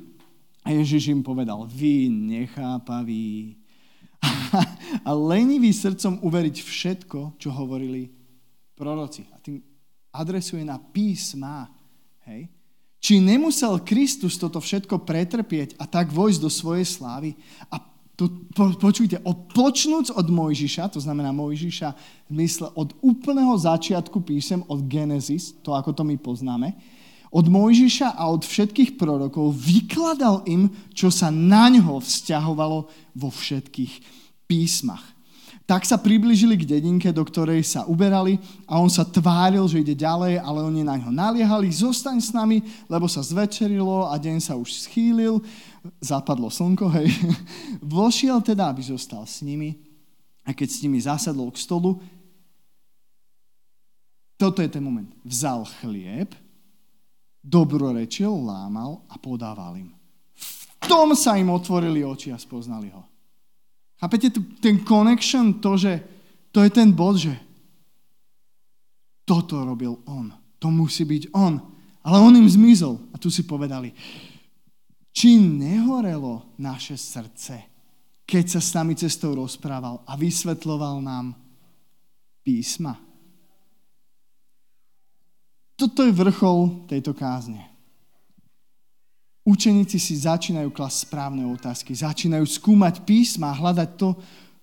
A 0.62 0.70
Ježiš 0.70 1.10
im 1.10 1.18
povedal, 1.18 1.66
vy 1.66 2.06
nechápaví, 2.06 3.58
a 5.08 5.10
lenivý 5.10 5.74
srdcom 5.74 6.22
uveriť 6.22 6.56
všetko, 6.62 7.34
čo 7.42 7.50
hovorili 7.50 8.06
proroci. 8.78 9.26
A 9.34 9.42
tým 9.42 9.58
adresuje 10.14 10.62
na 10.62 10.78
písma. 10.78 11.66
Hej? 12.30 12.46
Či 13.02 13.18
nemusel 13.18 13.82
Kristus 13.82 14.38
toto 14.38 14.62
všetko 14.62 15.02
pretrpieť 15.02 15.74
a 15.74 15.90
tak 15.90 16.14
vojsť 16.14 16.38
do 16.38 16.50
svojej 16.52 16.86
slávy 16.86 17.34
a 17.66 17.82
to, 18.14 18.28
po, 18.52 18.76
počujte, 18.76 19.16
od, 19.24 19.48
počnúc 19.56 20.12
od 20.12 20.28
Mojžiša, 20.28 20.92
to 20.92 21.00
znamená 21.00 21.32
Mojžiša 21.32 21.88
v 22.28 22.32
mysle 22.44 22.68
od 22.76 22.92
úplného 23.00 23.56
začiatku 23.56 24.20
písem, 24.20 24.60
od 24.68 24.84
Genesis, 24.84 25.56
to 25.64 25.72
ako 25.72 25.96
to 25.96 26.04
my 26.04 26.20
poznáme, 26.20 26.76
od 27.30 27.46
Mojžiša 27.46 28.18
a 28.18 28.26
od 28.26 28.42
všetkých 28.42 28.98
prorokov 28.98 29.54
vykladal 29.54 30.42
im, 30.50 30.66
čo 30.90 31.14
sa 31.14 31.30
na 31.30 31.70
ňo 31.70 32.02
vzťahovalo 32.02 32.78
vo 33.14 33.28
všetkých 33.30 33.92
písmach. 34.50 35.06
Tak 35.70 35.86
sa 35.86 36.02
približili 36.02 36.58
k 36.58 36.66
dedinke, 36.66 37.14
do 37.14 37.22
ktorej 37.22 37.62
sa 37.62 37.86
uberali 37.86 38.42
a 38.66 38.82
on 38.82 38.90
sa 38.90 39.06
tváril, 39.06 39.62
že 39.70 39.78
ide 39.78 39.94
ďalej, 39.94 40.42
ale 40.42 40.66
oni 40.66 40.82
na 40.82 40.98
ňo 40.98 41.14
naliehali, 41.14 41.70
zostaň 41.70 42.18
s 42.18 42.34
nami, 42.34 42.58
lebo 42.90 43.06
sa 43.06 43.22
zvečerilo 43.22 44.10
a 44.10 44.18
deň 44.18 44.42
sa 44.42 44.58
už 44.58 44.90
schýlil, 44.90 45.38
zapadlo 46.02 46.50
slnko, 46.50 46.90
hej. 46.98 47.14
Vošiel 47.86 48.42
teda, 48.42 48.74
aby 48.74 48.82
zostal 48.82 49.22
s 49.22 49.46
nimi 49.46 49.78
a 50.42 50.50
keď 50.50 50.68
s 50.74 50.82
nimi 50.82 50.98
zasadol 50.98 51.54
k 51.54 51.62
stolu, 51.62 52.02
toto 54.34 54.58
je 54.58 54.72
ten 54.72 54.82
moment. 54.82 55.06
Vzal 55.22 55.68
chlieb, 55.78 56.34
dobrorečil, 57.40 58.30
lámal 58.30 59.04
a 59.08 59.16
podával 59.16 59.76
im. 59.76 59.90
V 60.80 60.86
tom 60.88 61.12
sa 61.16 61.36
im 61.36 61.52
otvorili 61.52 62.04
oči 62.04 62.32
a 62.32 62.38
spoznali 62.40 62.88
ho. 62.92 63.04
Chápete 64.00 64.32
ten 64.64 64.80
connection, 64.80 65.60
to, 65.60 65.76
že 65.76 66.00
to 66.50 66.64
je 66.64 66.70
ten 66.72 66.88
bod, 66.88 67.20
že 67.20 67.36
toto 69.28 69.60
robil 69.62 70.00
on. 70.08 70.32
To 70.58 70.72
musí 70.72 71.04
byť 71.04 71.36
on. 71.36 71.60
Ale 72.00 72.16
on 72.16 72.32
im 72.32 72.48
zmizol. 72.48 72.96
A 73.12 73.20
tu 73.20 73.28
si 73.28 73.44
povedali, 73.44 73.92
či 75.12 75.36
nehorelo 75.36 76.56
naše 76.56 76.96
srdce, 76.96 77.60
keď 78.24 78.44
sa 78.46 78.60
s 78.62 78.70
nami 78.72 78.96
cestou 78.96 79.36
rozprával 79.36 80.00
a 80.08 80.16
vysvetloval 80.16 81.04
nám 81.04 81.36
písma. 82.40 83.09
Toto 85.80 86.04
je 86.04 86.12
vrchol 86.12 86.84
tejto 86.84 87.16
kázne. 87.16 87.64
Učeníci 89.48 89.96
si 89.96 90.12
začínajú 90.12 90.68
klasť 90.68 91.08
správne 91.08 91.48
otázky, 91.48 91.96
začínajú 91.96 92.44
skúmať 92.44 93.00
písma, 93.08 93.56
hľadať 93.56 93.96
to, 93.96 94.12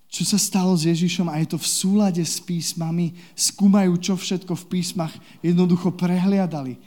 čo 0.05 0.23
sa 0.29 0.37
stalo 0.37 0.77
s 0.77 0.85
Ježišom 0.85 1.25
a 1.25 1.41
je 1.41 1.49
to 1.49 1.57
v 1.57 1.65
súlade 1.65 2.21
s 2.21 2.37
písmami. 2.37 3.17
Skúmajú, 3.33 3.97
čo 3.97 4.13
všetko 4.13 4.53
v 4.53 4.67
písmach 4.77 5.09
jednoducho 5.41 5.89
prehliadali. 5.97 6.77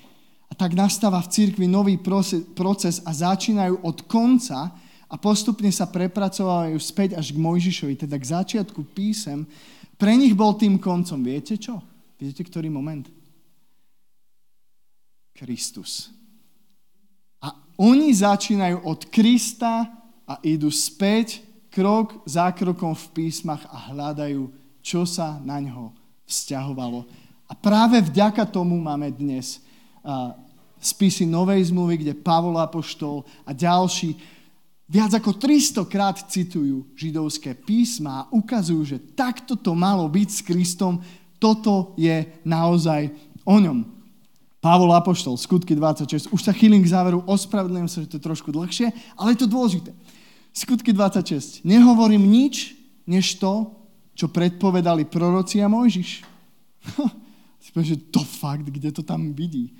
A 0.46 0.54
tak 0.54 0.78
nastáva 0.78 1.18
v 1.26 1.34
cirkvi 1.34 1.66
nový 1.66 1.98
proces 2.54 3.02
a 3.02 3.10
začínajú 3.10 3.82
od 3.82 4.06
konca 4.06 4.70
a 5.10 5.14
postupne 5.18 5.74
sa 5.74 5.90
prepracovajú 5.90 6.78
späť 6.78 7.18
až 7.18 7.34
k 7.34 7.42
Mojžišovi, 7.42 8.06
teda 8.06 8.14
k 8.14 8.30
začiatku 8.30 8.94
písem. 8.94 9.42
Pre 9.98 10.14
nich 10.14 10.38
bol 10.38 10.54
tým 10.54 10.78
koncom. 10.78 11.18
Viete 11.18 11.58
čo? 11.58 11.82
Viete, 12.14 12.46
ktorý 12.46 12.70
moment? 12.70 13.19
Kristus. 15.40 16.12
A 17.40 17.56
oni 17.80 18.12
začínajú 18.12 18.84
od 18.84 19.08
Krista 19.08 19.88
a 20.28 20.36
idú 20.44 20.68
späť 20.68 21.40
krok 21.72 22.20
za 22.28 22.52
krokom 22.52 22.92
v 22.92 23.06
písmach 23.16 23.64
a 23.72 23.88
hľadajú, 23.88 24.52
čo 24.84 25.08
sa 25.08 25.40
na 25.40 25.56
ňo 25.64 25.96
vzťahovalo. 26.28 27.08
A 27.48 27.56
práve 27.56 28.04
vďaka 28.04 28.44
tomu 28.44 28.76
máme 28.76 29.08
dnes 29.08 29.64
spisy 30.76 31.24
Novej 31.24 31.72
zmluvy, 31.72 32.04
kde 32.04 32.20
Pavol 32.20 32.60
Apoštol 32.60 33.24
a 33.48 33.56
ďalší 33.56 34.16
viac 34.90 35.14
ako 35.14 35.38
300 35.38 35.86
krát 35.86 36.16
citujú 36.26 36.90
židovské 36.98 37.54
písma 37.54 38.26
a 38.26 38.28
ukazujú, 38.34 38.82
že 38.82 38.98
takto 39.14 39.54
to 39.54 39.72
malo 39.72 40.04
byť 40.10 40.28
s 40.28 40.40
Kristom, 40.42 40.98
toto 41.38 41.94
je 41.94 42.26
naozaj 42.42 43.08
o 43.46 43.56
ňom. 43.56 43.99
Pavol 44.60 44.92
Apoštol, 44.92 45.40
skutky 45.40 45.72
26. 45.72 46.28
Už 46.28 46.40
sa 46.44 46.52
chýlim 46.52 46.84
k 46.84 46.92
záveru, 46.92 47.24
ospravedlňujem 47.24 47.88
sa, 47.88 47.98
že 48.04 48.12
to 48.12 48.16
je 48.20 48.26
trošku 48.28 48.52
dlhšie, 48.52 48.92
ale 49.16 49.32
je 49.32 49.40
to 49.40 49.48
dôležité. 49.48 49.96
Skutky 50.52 50.92
26. 50.92 51.64
Nehovorím 51.64 52.28
nič, 52.28 52.76
než 53.08 53.40
to, 53.40 53.72
čo 54.12 54.28
predpovedali 54.28 55.08
proroci 55.08 55.64
a 55.64 55.68
Mojžiš. 55.72 56.28
si 57.60 57.70
že 57.72 57.96
to 58.12 58.20
fakt, 58.20 58.68
kde 58.68 58.92
to 58.92 59.00
tam 59.00 59.32
vidí. 59.32 59.72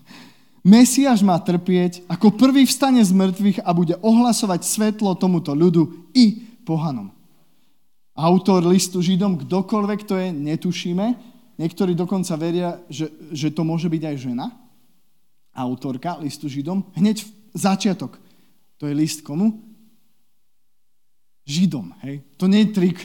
Mesiáš 0.64 1.20
má 1.20 1.36
trpieť, 1.36 2.08
ako 2.08 2.40
prvý 2.40 2.64
vstane 2.64 3.04
z 3.04 3.12
mŕtvych 3.12 3.60
a 3.60 3.70
bude 3.76 4.00
ohlasovať 4.00 4.64
svetlo 4.64 5.12
tomuto 5.20 5.52
ľudu 5.52 6.08
i 6.16 6.40
pohanom. 6.64 7.12
Autor 8.16 8.64
listu 8.64 9.04
Židom, 9.04 9.44
kdokoľvek 9.44 10.00
to 10.08 10.16
je, 10.16 10.32
netušíme, 10.32 11.33
Niektorí 11.54 11.94
dokonca 11.94 12.34
veria, 12.34 12.82
že, 12.90 13.10
že 13.30 13.54
to 13.54 13.62
môže 13.62 13.86
byť 13.86 14.02
aj 14.02 14.16
žena, 14.18 14.46
autorka 15.54 16.18
listu 16.18 16.50
Židom. 16.50 16.82
Hneď 16.98 17.22
v 17.22 17.30
začiatok. 17.54 18.18
To 18.82 18.90
je 18.90 18.94
list 18.94 19.22
komu? 19.22 19.62
Židom. 21.46 21.94
Hej? 22.02 22.26
To 22.42 22.50
nie 22.50 22.66
je 22.66 22.74
trik. 22.74 22.98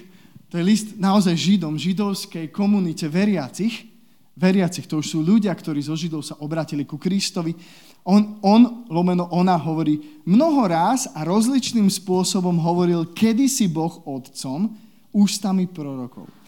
To 0.50 0.58
je 0.58 0.66
list 0.66 0.98
naozaj 0.98 1.38
Židom, 1.38 1.78
židovskej 1.78 2.50
komunite 2.50 3.06
veriacich. 3.06 3.86
Veriacich, 4.34 4.90
to 4.90 4.98
už 4.98 5.14
sú 5.14 5.20
ľudia, 5.22 5.54
ktorí 5.54 5.78
zo 5.86 5.94
Židov 5.94 6.26
sa 6.26 6.42
obratili 6.42 6.90
ku 6.90 6.98
Kristovi. 6.98 7.54
On, 8.02 8.42
on, 8.42 8.90
lomeno 8.90 9.30
ona 9.30 9.54
hovorí, 9.62 10.02
mnoho 10.26 10.66
ráz 10.66 11.06
a 11.14 11.22
rozličným 11.22 11.86
spôsobom 11.86 12.58
hovoril 12.58 13.14
kedysi 13.14 13.70
Boh 13.70 14.02
otcom 14.10 14.74
ústami 15.14 15.70
prorokov 15.70 16.39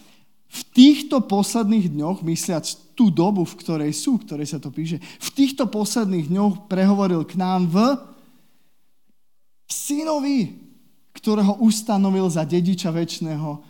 v 0.52 0.60
týchto 0.76 1.24
posledných 1.24 1.88
dňoch, 1.96 2.20
mysliac 2.20 2.68
tú 2.92 3.08
dobu, 3.08 3.48
v 3.48 3.56
ktorej 3.56 3.92
sú, 3.96 4.20
v 4.20 4.28
ktorej 4.28 4.46
sa 4.52 4.60
to 4.60 4.68
píše, 4.68 5.00
v 5.00 5.30
týchto 5.32 5.64
posledných 5.64 6.28
dňoch 6.28 6.68
prehovoril 6.68 7.24
k 7.24 7.40
nám 7.40 7.72
v 7.72 7.76
synovi, 9.64 10.52
ktorého 11.16 11.56
ustanovil 11.64 12.28
za 12.28 12.44
dediča 12.44 12.92
väčšného 12.92 13.64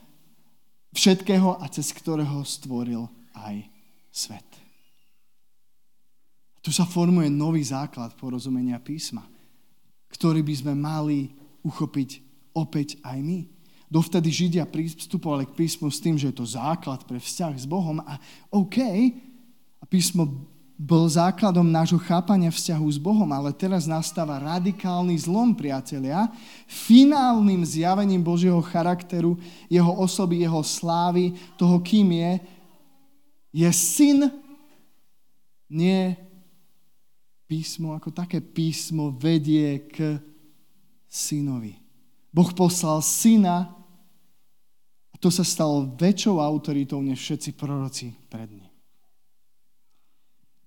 všetkého 0.90 1.62
a 1.62 1.64
cez 1.70 1.94
ktorého 1.94 2.42
stvoril 2.42 3.06
aj 3.38 3.62
svet. 4.10 4.48
Tu 6.62 6.70
sa 6.70 6.86
formuje 6.86 7.30
nový 7.30 7.62
základ 7.62 8.14
porozumenia 8.18 8.82
písma, 8.82 9.22
ktorý 10.10 10.42
by 10.42 10.54
sme 10.54 10.74
mali 10.74 11.30
uchopiť 11.62 12.10
opäť 12.54 12.98
aj 13.02 13.18
my. 13.22 13.38
Dovtedy 13.92 14.32
Židia 14.32 14.64
pristupovali 14.64 15.44
k 15.44 15.52
písmu 15.52 15.92
s 15.92 16.00
tým, 16.00 16.16
že 16.16 16.32
je 16.32 16.36
to 16.40 16.48
základ 16.48 17.04
pre 17.04 17.20
vzťah 17.20 17.52
s 17.60 17.68
Bohom 17.68 18.00
a 18.00 18.16
OK, 18.48 18.80
a 19.76 19.84
písmo 19.84 20.48
bol 20.80 21.04
základom 21.04 21.68
nášho 21.68 22.00
chápania 22.00 22.48
vzťahu 22.48 22.86
s 22.88 22.96
Bohom, 22.96 23.28
ale 23.28 23.52
teraz 23.52 23.84
nastáva 23.84 24.40
radikálny 24.40 25.12
zlom, 25.20 25.52
priatelia, 25.52 26.32
finálnym 26.64 27.60
zjavením 27.68 28.24
Božieho 28.24 28.64
charakteru, 28.64 29.36
jeho 29.68 29.92
osoby, 30.00 30.40
jeho 30.40 30.64
slávy, 30.64 31.36
toho, 31.60 31.76
kým 31.84 32.16
je, 32.16 32.32
je 33.52 33.70
syn, 33.76 34.32
nie 35.68 36.16
písmo 37.44 37.92
ako 37.92 38.08
také 38.08 38.40
písmo 38.40 39.12
vedie 39.12 39.84
k 39.92 40.16
synovi. 41.04 41.76
Boh 42.32 42.48
poslal 42.56 43.04
syna 43.04 43.81
to 45.22 45.30
sa 45.30 45.46
stalo 45.46 45.86
väčšou 45.94 46.42
autoritou 46.42 46.98
než 46.98 47.22
všetci 47.22 47.54
proroci 47.54 48.10
pred 48.26 48.50
ním. 48.50 48.66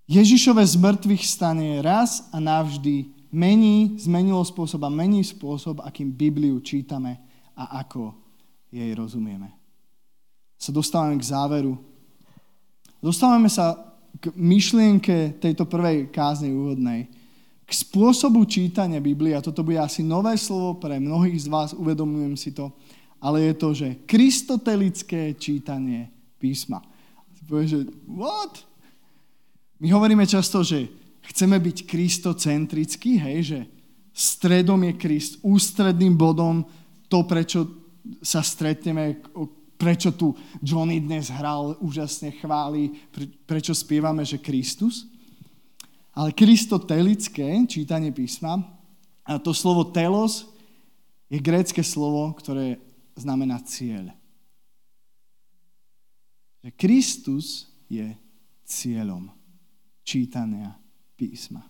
Ježišové 0.08 0.64
z 0.64 0.80
mŕtvych 0.80 1.24
stane 1.28 1.84
raz 1.84 2.32
a 2.32 2.40
navždy 2.40 3.10
mení, 3.36 4.00
zmenilo 4.00 4.40
spôsob 4.48 4.80
a 4.88 4.90
mení 4.94 5.28
spôsob, 5.28 5.84
akým 5.84 6.08
Bibliu 6.08 6.64
čítame 6.64 7.20
a 7.52 7.84
ako 7.84 8.16
jej 8.72 8.96
rozumieme. 8.96 9.52
Sa 10.56 10.72
dostávame 10.72 11.20
k 11.20 11.28
záveru. 11.28 11.76
Dostávame 13.04 13.52
sa 13.52 13.76
k 14.24 14.32
myšlienke 14.40 15.36
tejto 15.44 15.68
prvej 15.68 16.08
káznej 16.16 16.56
úvodnej. 16.56 17.12
K 17.66 17.72
spôsobu 17.74 18.46
čítania 18.48 19.04
Biblie, 19.04 19.36
a 19.36 19.44
toto 19.44 19.66
bude 19.66 19.82
asi 19.82 20.00
nové 20.00 20.38
slovo 20.40 20.80
pre 20.80 21.02
mnohých 21.02 21.44
z 21.44 21.48
vás, 21.52 21.74
uvedomujem 21.74 22.38
si 22.38 22.54
to, 22.56 22.72
ale 23.26 23.50
je 23.50 23.54
to, 23.58 23.70
že 23.74 24.06
kristotelické 24.06 25.34
čítanie 25.34 26.14
písma. 26.38 26.86
Povie, 27.50 27.66
že 27.66 27.80
what? 28.06 28.62
My 29.82 29.90
hovoríme 29.90 30.26
často, 30.30 30.62
že 30.62 30.86
chceme 31.34 31.58
byť 31.58 31.90
kristocentrickí, 31.90 33.18
hej, 33.18 33.38
že 33.42 33.60
stredom 34.14 34.78
je 34.86 34.94
Krist, 34.94 35.34
ústredným 35.42 36.14
bodom 36.14 36.66
to, 37.10 37.26
prečo 37.26 37.66
sa 38.22 38.46
stretneme, 38.46 39.22
prečo 39.76 40.14
tu 40.14 40.38
Johnny 40.62 41.02
dnes 41.02 41.34
hral, 41.34 41.82
úžasne 41.82 42.30
chváli, 42.38 42.94
prečo 43.50 43.74
spievame, 43.74 44.22
že 44.22 44.42
Kristus. 44.42 45.10
Ale 46.16 46.32
kristotelické 46.32 47.46
čítanie 47.68 48.14
písma, 48.14 48.62
a 49.26 49.42
to 49.42 49.52
slovo 49.52 49.90
telos 49.90 50.48
je 51.28 51.42
grécke 51.42 51.82
slovo, 51.82 52.32
ktoré 52.38 52.78
znamená 53.16 53.64
cieľ. 53.64 54.12
Že 56.62 56.70
Kristus 56.76 57.72
je 57.88 58.12
cieľom 58.68 59.32
čítania 60.04 60.76
písma. 61.16 61.64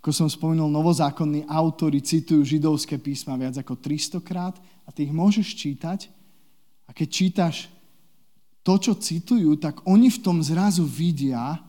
Ako 0.00 0.16
som 0.16 0.32
spomenul, 0.32 0.72
novozákonní 0.72 1.44
autory 1.44 2.00
citujú 2.00 2.40
židovské 2.40 2.96
písma 2.96 3.36
viac 3.36 3.60
ako 3.60 3.76
300 3.76 4.24
krát 4.24 4.56
a 4.88 4.88
ty 4.88 5.04
ich 5.04 5.12
môžeš 5.12 5.52
čítať 5.52 6.08
a 6.88 6.96
keď 6.96 7.08
čítaš 7.12 7.56
to, 8.64 8.80
čo 8.80 8.96
citujú, 8.96 9.60
tak 9.60 9.84
oni 9.84 10.08
v 10.08 10.22
tom 10.24 10.40
zrazu 10.40 10.88
vidia 10.88 11.60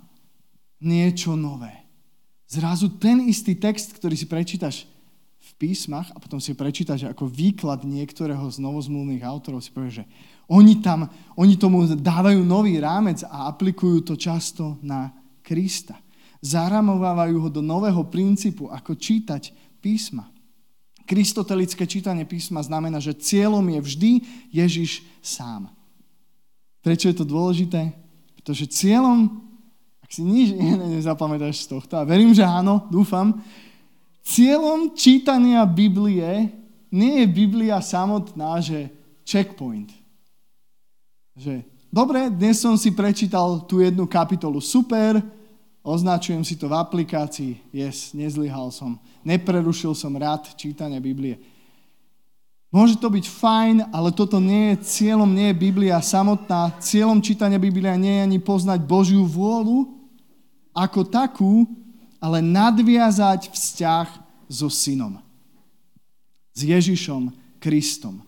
niečo 0.79 1.35
nové. 1.35 1.71
Zrazu 2.47 2.99
ten 2.99 3.23
istý 3.27 3.55
text, 3.55 3.95
ktorý 3.95 4.15
si 4.15 4.27
prečítaš 4.27 4.87
písmach 5.61 6.09
a 6.09 6.17
potom 6.17 6.41
si 6.41 6.57
prečítaš 6.57 7.05
ako 7.05 7.29
výklad 7.29 7.85
niektorého 7.85 8.49
z 8.49 8.57
novozmluvných 8.57 9.21
autorov, 9.21 9.61
si 9.61 9.69
povieš, 9.69 10.01
že 10.01 10.05
oni, 10.49 10.81
tam, 10.81 11.05
oni 11.37 11.53
tomu 11.53 11.85
dávajú 11.85 12.41
nový 12.41 12.81
rámec 12.81 13.21
a 13.29 13.45
aplikujú 13.45 14.01
to 14.01 14.13
často 14.17 14.81
na 14.81 15.13
Krista. 15.45 16.01
Zaramovávajú 16.41 17.37
ho 17.37 17.49
do 17.53 17.61
nového 17.61 18.01
princípu, 18.09 18.73
ako 18.73 18.97
čítať 18.97 19.53
písma. 19.77 20.33
Kristotelické 21.05 21.85
čítanie 21.85 22.25
písma 22.25 22.65
znamená, 22.65 22.97
že 22.97 23.13
cieľom 23.13 23.61
je 23.77 23.79
vždy 23.85 24.11
Ježiš 24.49 25.05
sám. 25.21 25.69
Prečo 26.81 27.13
je 27.13 27.15
to 27.21 27.25
dôležité? 27.29 27.93
Pretože 28.41 28.65
cieľom, 28.65 29.29
ak 30.01 30.09
si 30.09 30.25
nič 30.25 30.57
iné 30.57 30.81
nezapamätáš 30.97 31.69
z 31.69 31.77
tohto, 31.77 32.01
a 32.01 32.07
verím, 32.07 32.33
že 32.33 32.41
áno, 32.41 32.89
dúfam, 32.89 33.37
Cieľom 34.21 34.93
čítania 34.93 35.65
Biblie 35.65 36.53
nie 36.93 37.13
je 37.23 37.27
Biblia 37.27 37.81
samotná, 37.81 38.61
že 38.61 38.91
checkpoint. 39.25 39.89
Že, 41.33 41.65
dobre, 41.89 42.29
dnes 42.29 42.61
som 42.61 42.77
si 42.77 42.93
prečítal 42.93 43.65
tú 43.65 43.81
jednu 43.81 44.05
kapitolu, 44.05 44.61
super, 44.61 45.17
označujem 45.81 46.45
si 46.45 46.53
to 46.53 46.69
v 46.69 46.77
aplikácii, 46.77 47.73
yes, 47.73 48.13
nezlyhal 48.13 48.69
som, 48.69 49.01
neprerušil 49.25 49.97
som 49.97 50.13
rád 50.13 50.53
čítania 50.53 51.01
Biblie. 51.01 51.41
Môže 52.71 52.95
to 52.95 53.11
byť 53.11 53.25
fajn, 53.27 53.75
ale 53.91 54.15
toto 54.15 54.39
nie 54.39 54.71
je 54.71 55.03
cieľom, 55.03 55.27
nie 55.27 55.51
je 55.51 55.59
Biblia 55.59 55.99
samotná. 55.99 56.71
Cieľom 56.79 57.19
čítania 57.19 57.59
Biblia 57.59 57.99
nie 57.99 58.23
je 58.23 58.25
ani 58.31 58.39
poznať 58.39 58.79
Božiu 58.87 59.27
vôľu 59.27 59.91
ako 60.71 61.03
takú, 61.03 61.67
ale 62.21 62.39
nadviazať 62.45 63.49
vzťah 63.49 64.07
so 64.45 64.69
synom. 64.69 65.17
S 66.53 66.61
Ježišom 66.61 67.33
Kristom. 67.57 68.21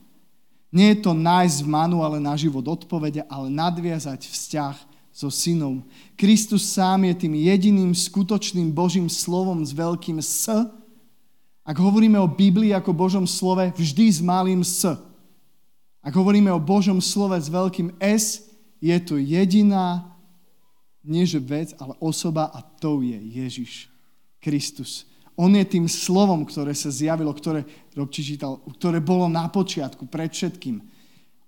Nie 0.73 0.97
je 0.97 1.05
to 1.05 1.13
nájsť 1.13 1.61
v 1.61 1.69
manuále 1.69 2.17
na 2.17 2.33
život 2.33 2.65
odpovede, 2.65 3.21
ale 3.29 3.53
nadviazať 3.53 4.25
vzťah 4.25 4.75
so 5.13 5.29
synom. 5.29 5.85
Kristus 6.17 6.65
sám 6.73 7.05
je 7.05 7.13
tým 7.13 7.37
jediným 7.37 7.93
skutočným 7.93 8.73
Božím 8.73 9.05
slovom 9.05 9.61
s 9.61 9.69
veľkým 9.69 10.17
S, 10.17 10.49
ak 11.63 11.77
hovoríme 11.79 12.19
o 12.19 12.27
Biblii 12.27 12.75
ako 12.75 12.91
Božom 12.91 13.23
slove, 13.23 13.71
vždy 13.71 14.11
s 14.11 14.19
malým 14.19 14.67
S. 14.67 14.83
Ak 16.03 16.11
hovoríme 16.11 16.51
o 16.51 16.59
Božom 16.59 16.99
slove 16.99 17.39
s 17.39 17.47
veľkým 17.47 17.95
S, 18.03 18.43
je 18.83 18.97
to 18.99 19.15
jediná, 19.15 20.03
nie 21.03 21.27
že 21.27 21.39
vec, 21.39 21.75
ale 21.77 21.99
osoba 21.99 22.49
a 22.51 22.63
to 22.63 23.03
je 23.03 23.19
Ježiš 23.19 23.91
Kristus. 24.39 25.07
On 25.35 25.49
je 25.49 25.65
tým 25.65 25.89
slovom, 25.89 26.45
ktoré 26.45 26.77
sa 26.77 26.93
zjavilo, 26.93 27.33
ktoré, 27.33 27.65
čítal, 28.13 28.61
ktoré 28.77 29.01
bolo 29.01 29.25
na 29.27 29.49
počiatku, 29.49 30.05
pred 30.07 30.29
všetkým. 30.29 30.79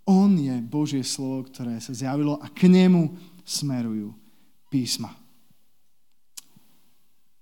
On 0.06 0.30
je 0.34 0.54
Božie 0.62 1.02
slovo, 1.06 1.46
ktoré 1.50 1.78
sa 1.82 1.94
zjavilo 1.94 2.38
a 2.42 2.50
k 2.50 2.70
nemu 2.70 3.14
smerujú 3.46 4.14
písma. 4.70 5.14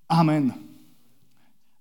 Amen. 0.08 0.52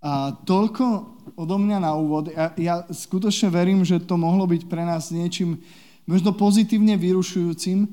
A 0.02 0.34
toľko 0.34 1.14
odo 1.38 1.56
mňa 1.58 1.78
na 1.78 1.94
úvod. 1.94 2.30
Ja, 2.30 2.50
ja 2.58 2.74
skutočne 2.90 3.50
verím, 3.50 3.86
že 3.86 4.02
to 4.02 4.18
mohlo 4.18 4.46
byť 4.46 4.62
pre 4.66 4.82
nás 4.82 5.14
niečím 5.14 5.62
možno 6.06 6.34
pozitívne 6.34 6.98
vyrušujúcim 6.98 7.86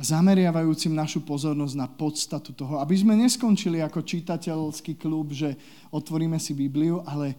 a 0.00 0.02
zameriavajúcim 0.16 0.96
našu 0.96 1.20
pozornosť 1.20 1.76
na 1.76 1.84
podstatu 1.84 2.56
toho, 2.56 2.80
aby 2.80 2.96
sme 2.96 3.20
neskončili 3.20 3.84
ako 3.84 4.00
čitateľský 4.00 4.96
klub, 4.96 5.36
že 5.36 5.52
otvoríme 5.92 6.40
si 6.40 6.56
Bibliu, 6.56 7.04
ale 7.04 7.36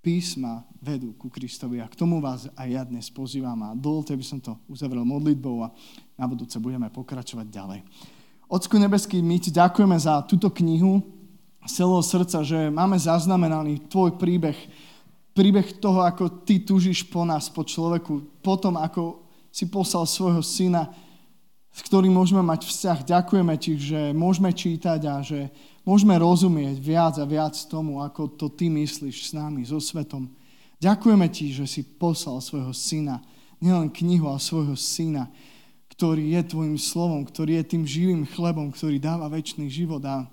písma 0.00 0.64
vedú 0.80 1.12
ku 1.12 1.28
Kristovi 1.28 1.84
a 1.84 1.92
k 1.92 1.98
tomu 2.00 2.24
vás 2.24 2.48
aj 2.56 2.68
ja 2.72 2.88
dnes 2.88 3.12
pozývam 3.12 3.60
a 3.68 3.76
dovolte, 3.76 4.16
aby 4.16 4.24
som 4.24 4.40
to 4.40 4.56
uzavrel 4.64 5.04
modlitbou 5.04 5.68
a 5.68 5.68
na 6.16 6.24
budúce 6.24 6.56
budeme 6.56 6.88
pokračovať 6.88 7.44
ďalej. 7.52 7.84
Ocku 8.48 8.80
nebeský, 8.80 9.20
my 9.20 9.36
ti 9.36 9.52
ďakujeme 9.52 10.00
za 10.00 10.24
túto 10.24 10.48
knihu, 10.56 11.04
z 11.68 11.84
celého 11.84 12.00
srdca, 12.00 12.40
že 12.40 12.72
máme 12.72 12.96
zaznamenaný 12.96 13.92
tvoj 13.92 14.16
príbeh, 14.16 14.56
príbeh 15.36 15.68
toho, 15.84 16.00
ako 16.00 16.48
ty 16.48 16.64
tužíš 16.64 17.04
po 17.12 17.28
nás, 17.28 17.52
po 17.52 17.60
človeku, 17.60 18.40
po 18.40 18.56
tom, 18.56 18.80
ako 18.80 19.20
si 19.52 19.68
poslal 19.68 20.08
svojho 20.08 20.40
syna, 20.40 21.11
s 21.72 21.80
ktorým 21.88 22.12
môžeme 22.12 22.44
mať 22.44 22.68
vzťah. 22.68 22.98
Ďakujeme 23.08 23.54
ti, 23.56 23.80
že 23.80 24.12
môžeme 24.12 24.52
čítať 24.52 25.00
a 25.08 25.24
že 25.24 25.48
môžeme 25.88 26.12
rozumieť 26.20 26.76
viac 26.76 27.16
a 27.16 27.24
viac 27.24 27.56
tomu, 27.66 28.04
ako 28.04 28.36
to 28.36 28.46
ty 28.52 28.68
myslíš 28.68 29.28
s 29.28 29.30
nami, 29.32 29.64
so 29.64 29.80
svetom. 29.80 30.28
Ďakujeme 30.84 31.26
ti, 31.32 31.48
že 31.48 31.64
si 31.64 31.80
poslal 31.80 32.44
svojho 32.44 32.76
syna, 32.76 33.24
nielen 33.56 33.88
knihu, 33.88 34.28
ale 34.28 34.42
svojho 34.42 34.76
syna, 34.76 35.32
ktorý 35.94 36.36
je 36.36 36.42
tvojim 36.52 36.76
slovom, 36.76 37.22
ktorý 37.24 37.62
je 37.62 37.64
tým 37.72 37.84
živým 37.88 38.22
chlebom, 38.28 38.68
ktorý 38.74 39.00
dáva 39.00 39.30
väčší 39.32 39.64
život. 39.70 40.02
A 40.04 40.28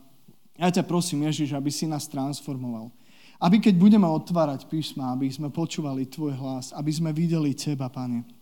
ja 0.60 0.68
ťa 0.68 0.84
prosím, 0.84 1.24
Ježiš, 1.30 1.56
aby 1.56 1.72
si 1.72 1.88
nás 1.88 2.10
transformoval. 2.10 2.92
Aby 3.40 3.64
keď 3.64 3.80
budeme 3.80 4.04
otvárať 4.04 4.68
písma, 4.68 5.16
aby 5.16 5.32
sme 5.32 5.48
počúvali 5.48 6.04
Tvoj 6.04 6.36
hlas, 6.36 6.76
aby 6.76 6.92
sme 6.92 7.16
videli 7.16 7.56
Teba, 7.56 7.88
Pane. 7.88 8.39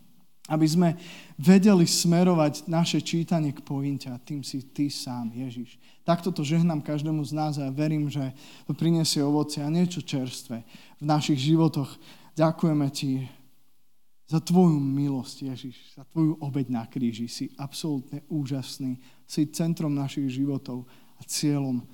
Aby 0.48 0.66
sme 0.66 0.88
vedeli 1.36 1.84
smerovať 1.84 2.66
naše 2.66 3.04
čítanie 3.04 3.52
k 3.52 3.60
pointe 3.60 4.08
a 4.08 4.16
tým 4.16 4.40
si 4.40 4.64
Ty 4.64 4.88
sám, 4.88 5.28
Ježiš. 5.36 5.76
Takto 6.08 6.32
to 6.32 6.40
žehnám 6.40 6.80
každému 6.80 7.20
z 7.28 7.32
nás 7.36 7.54
a 7.60 7.68
verím, 7.68 8.08
že 8.08 8.32
to 8.64 8.72
prinesie 8.72 9.20
ovoce 9.20 9.60
a 9.60 9.68
niečo 9.68 10.00
čerstvé 10.00 10.64
v 10.98 11.04
našich 11.04 11.36
životoch. 11.36 12.00
Ďakujeme 12.32 12.88
Ti 12.88 13.28
za 14.28 14.40
Tvoju 14.40 14.76
milosť, 14.76 15.52
Ježiš, 15.52 15.76
za 15.96 16.04
Tvoju 16.08 16.40
obeď 16.40 16.66
na 16.68 16.84
kríži. 16.84 17.28
Si 17.28 17.52
absolútne 17.56 18.24
úžasný. 18.28 19.00
Si 19.24 19.48
centrom 19.52 19.92
našich 19.92 20.28
životov 20.32 20.88
a 21.16 21.24
cieľom 21.24 21.84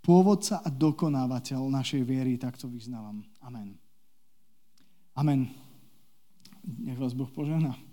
pôvodca 0.00 0.64
a 0.64 0.68
dokonávateľ 0.72 1.68
našej 1.68 2.02
viery, 2.08 2.40
tak 2.40 2.56
to 2.56 2.68
vyznávam. 2.72 3.20
Amen. 3.44 3.76
Amen. 5.12 5.67
Nech 6.78 6.98
vás 6.98 7.12
Boh 7.12 7.30
požehná. 7.30 7.87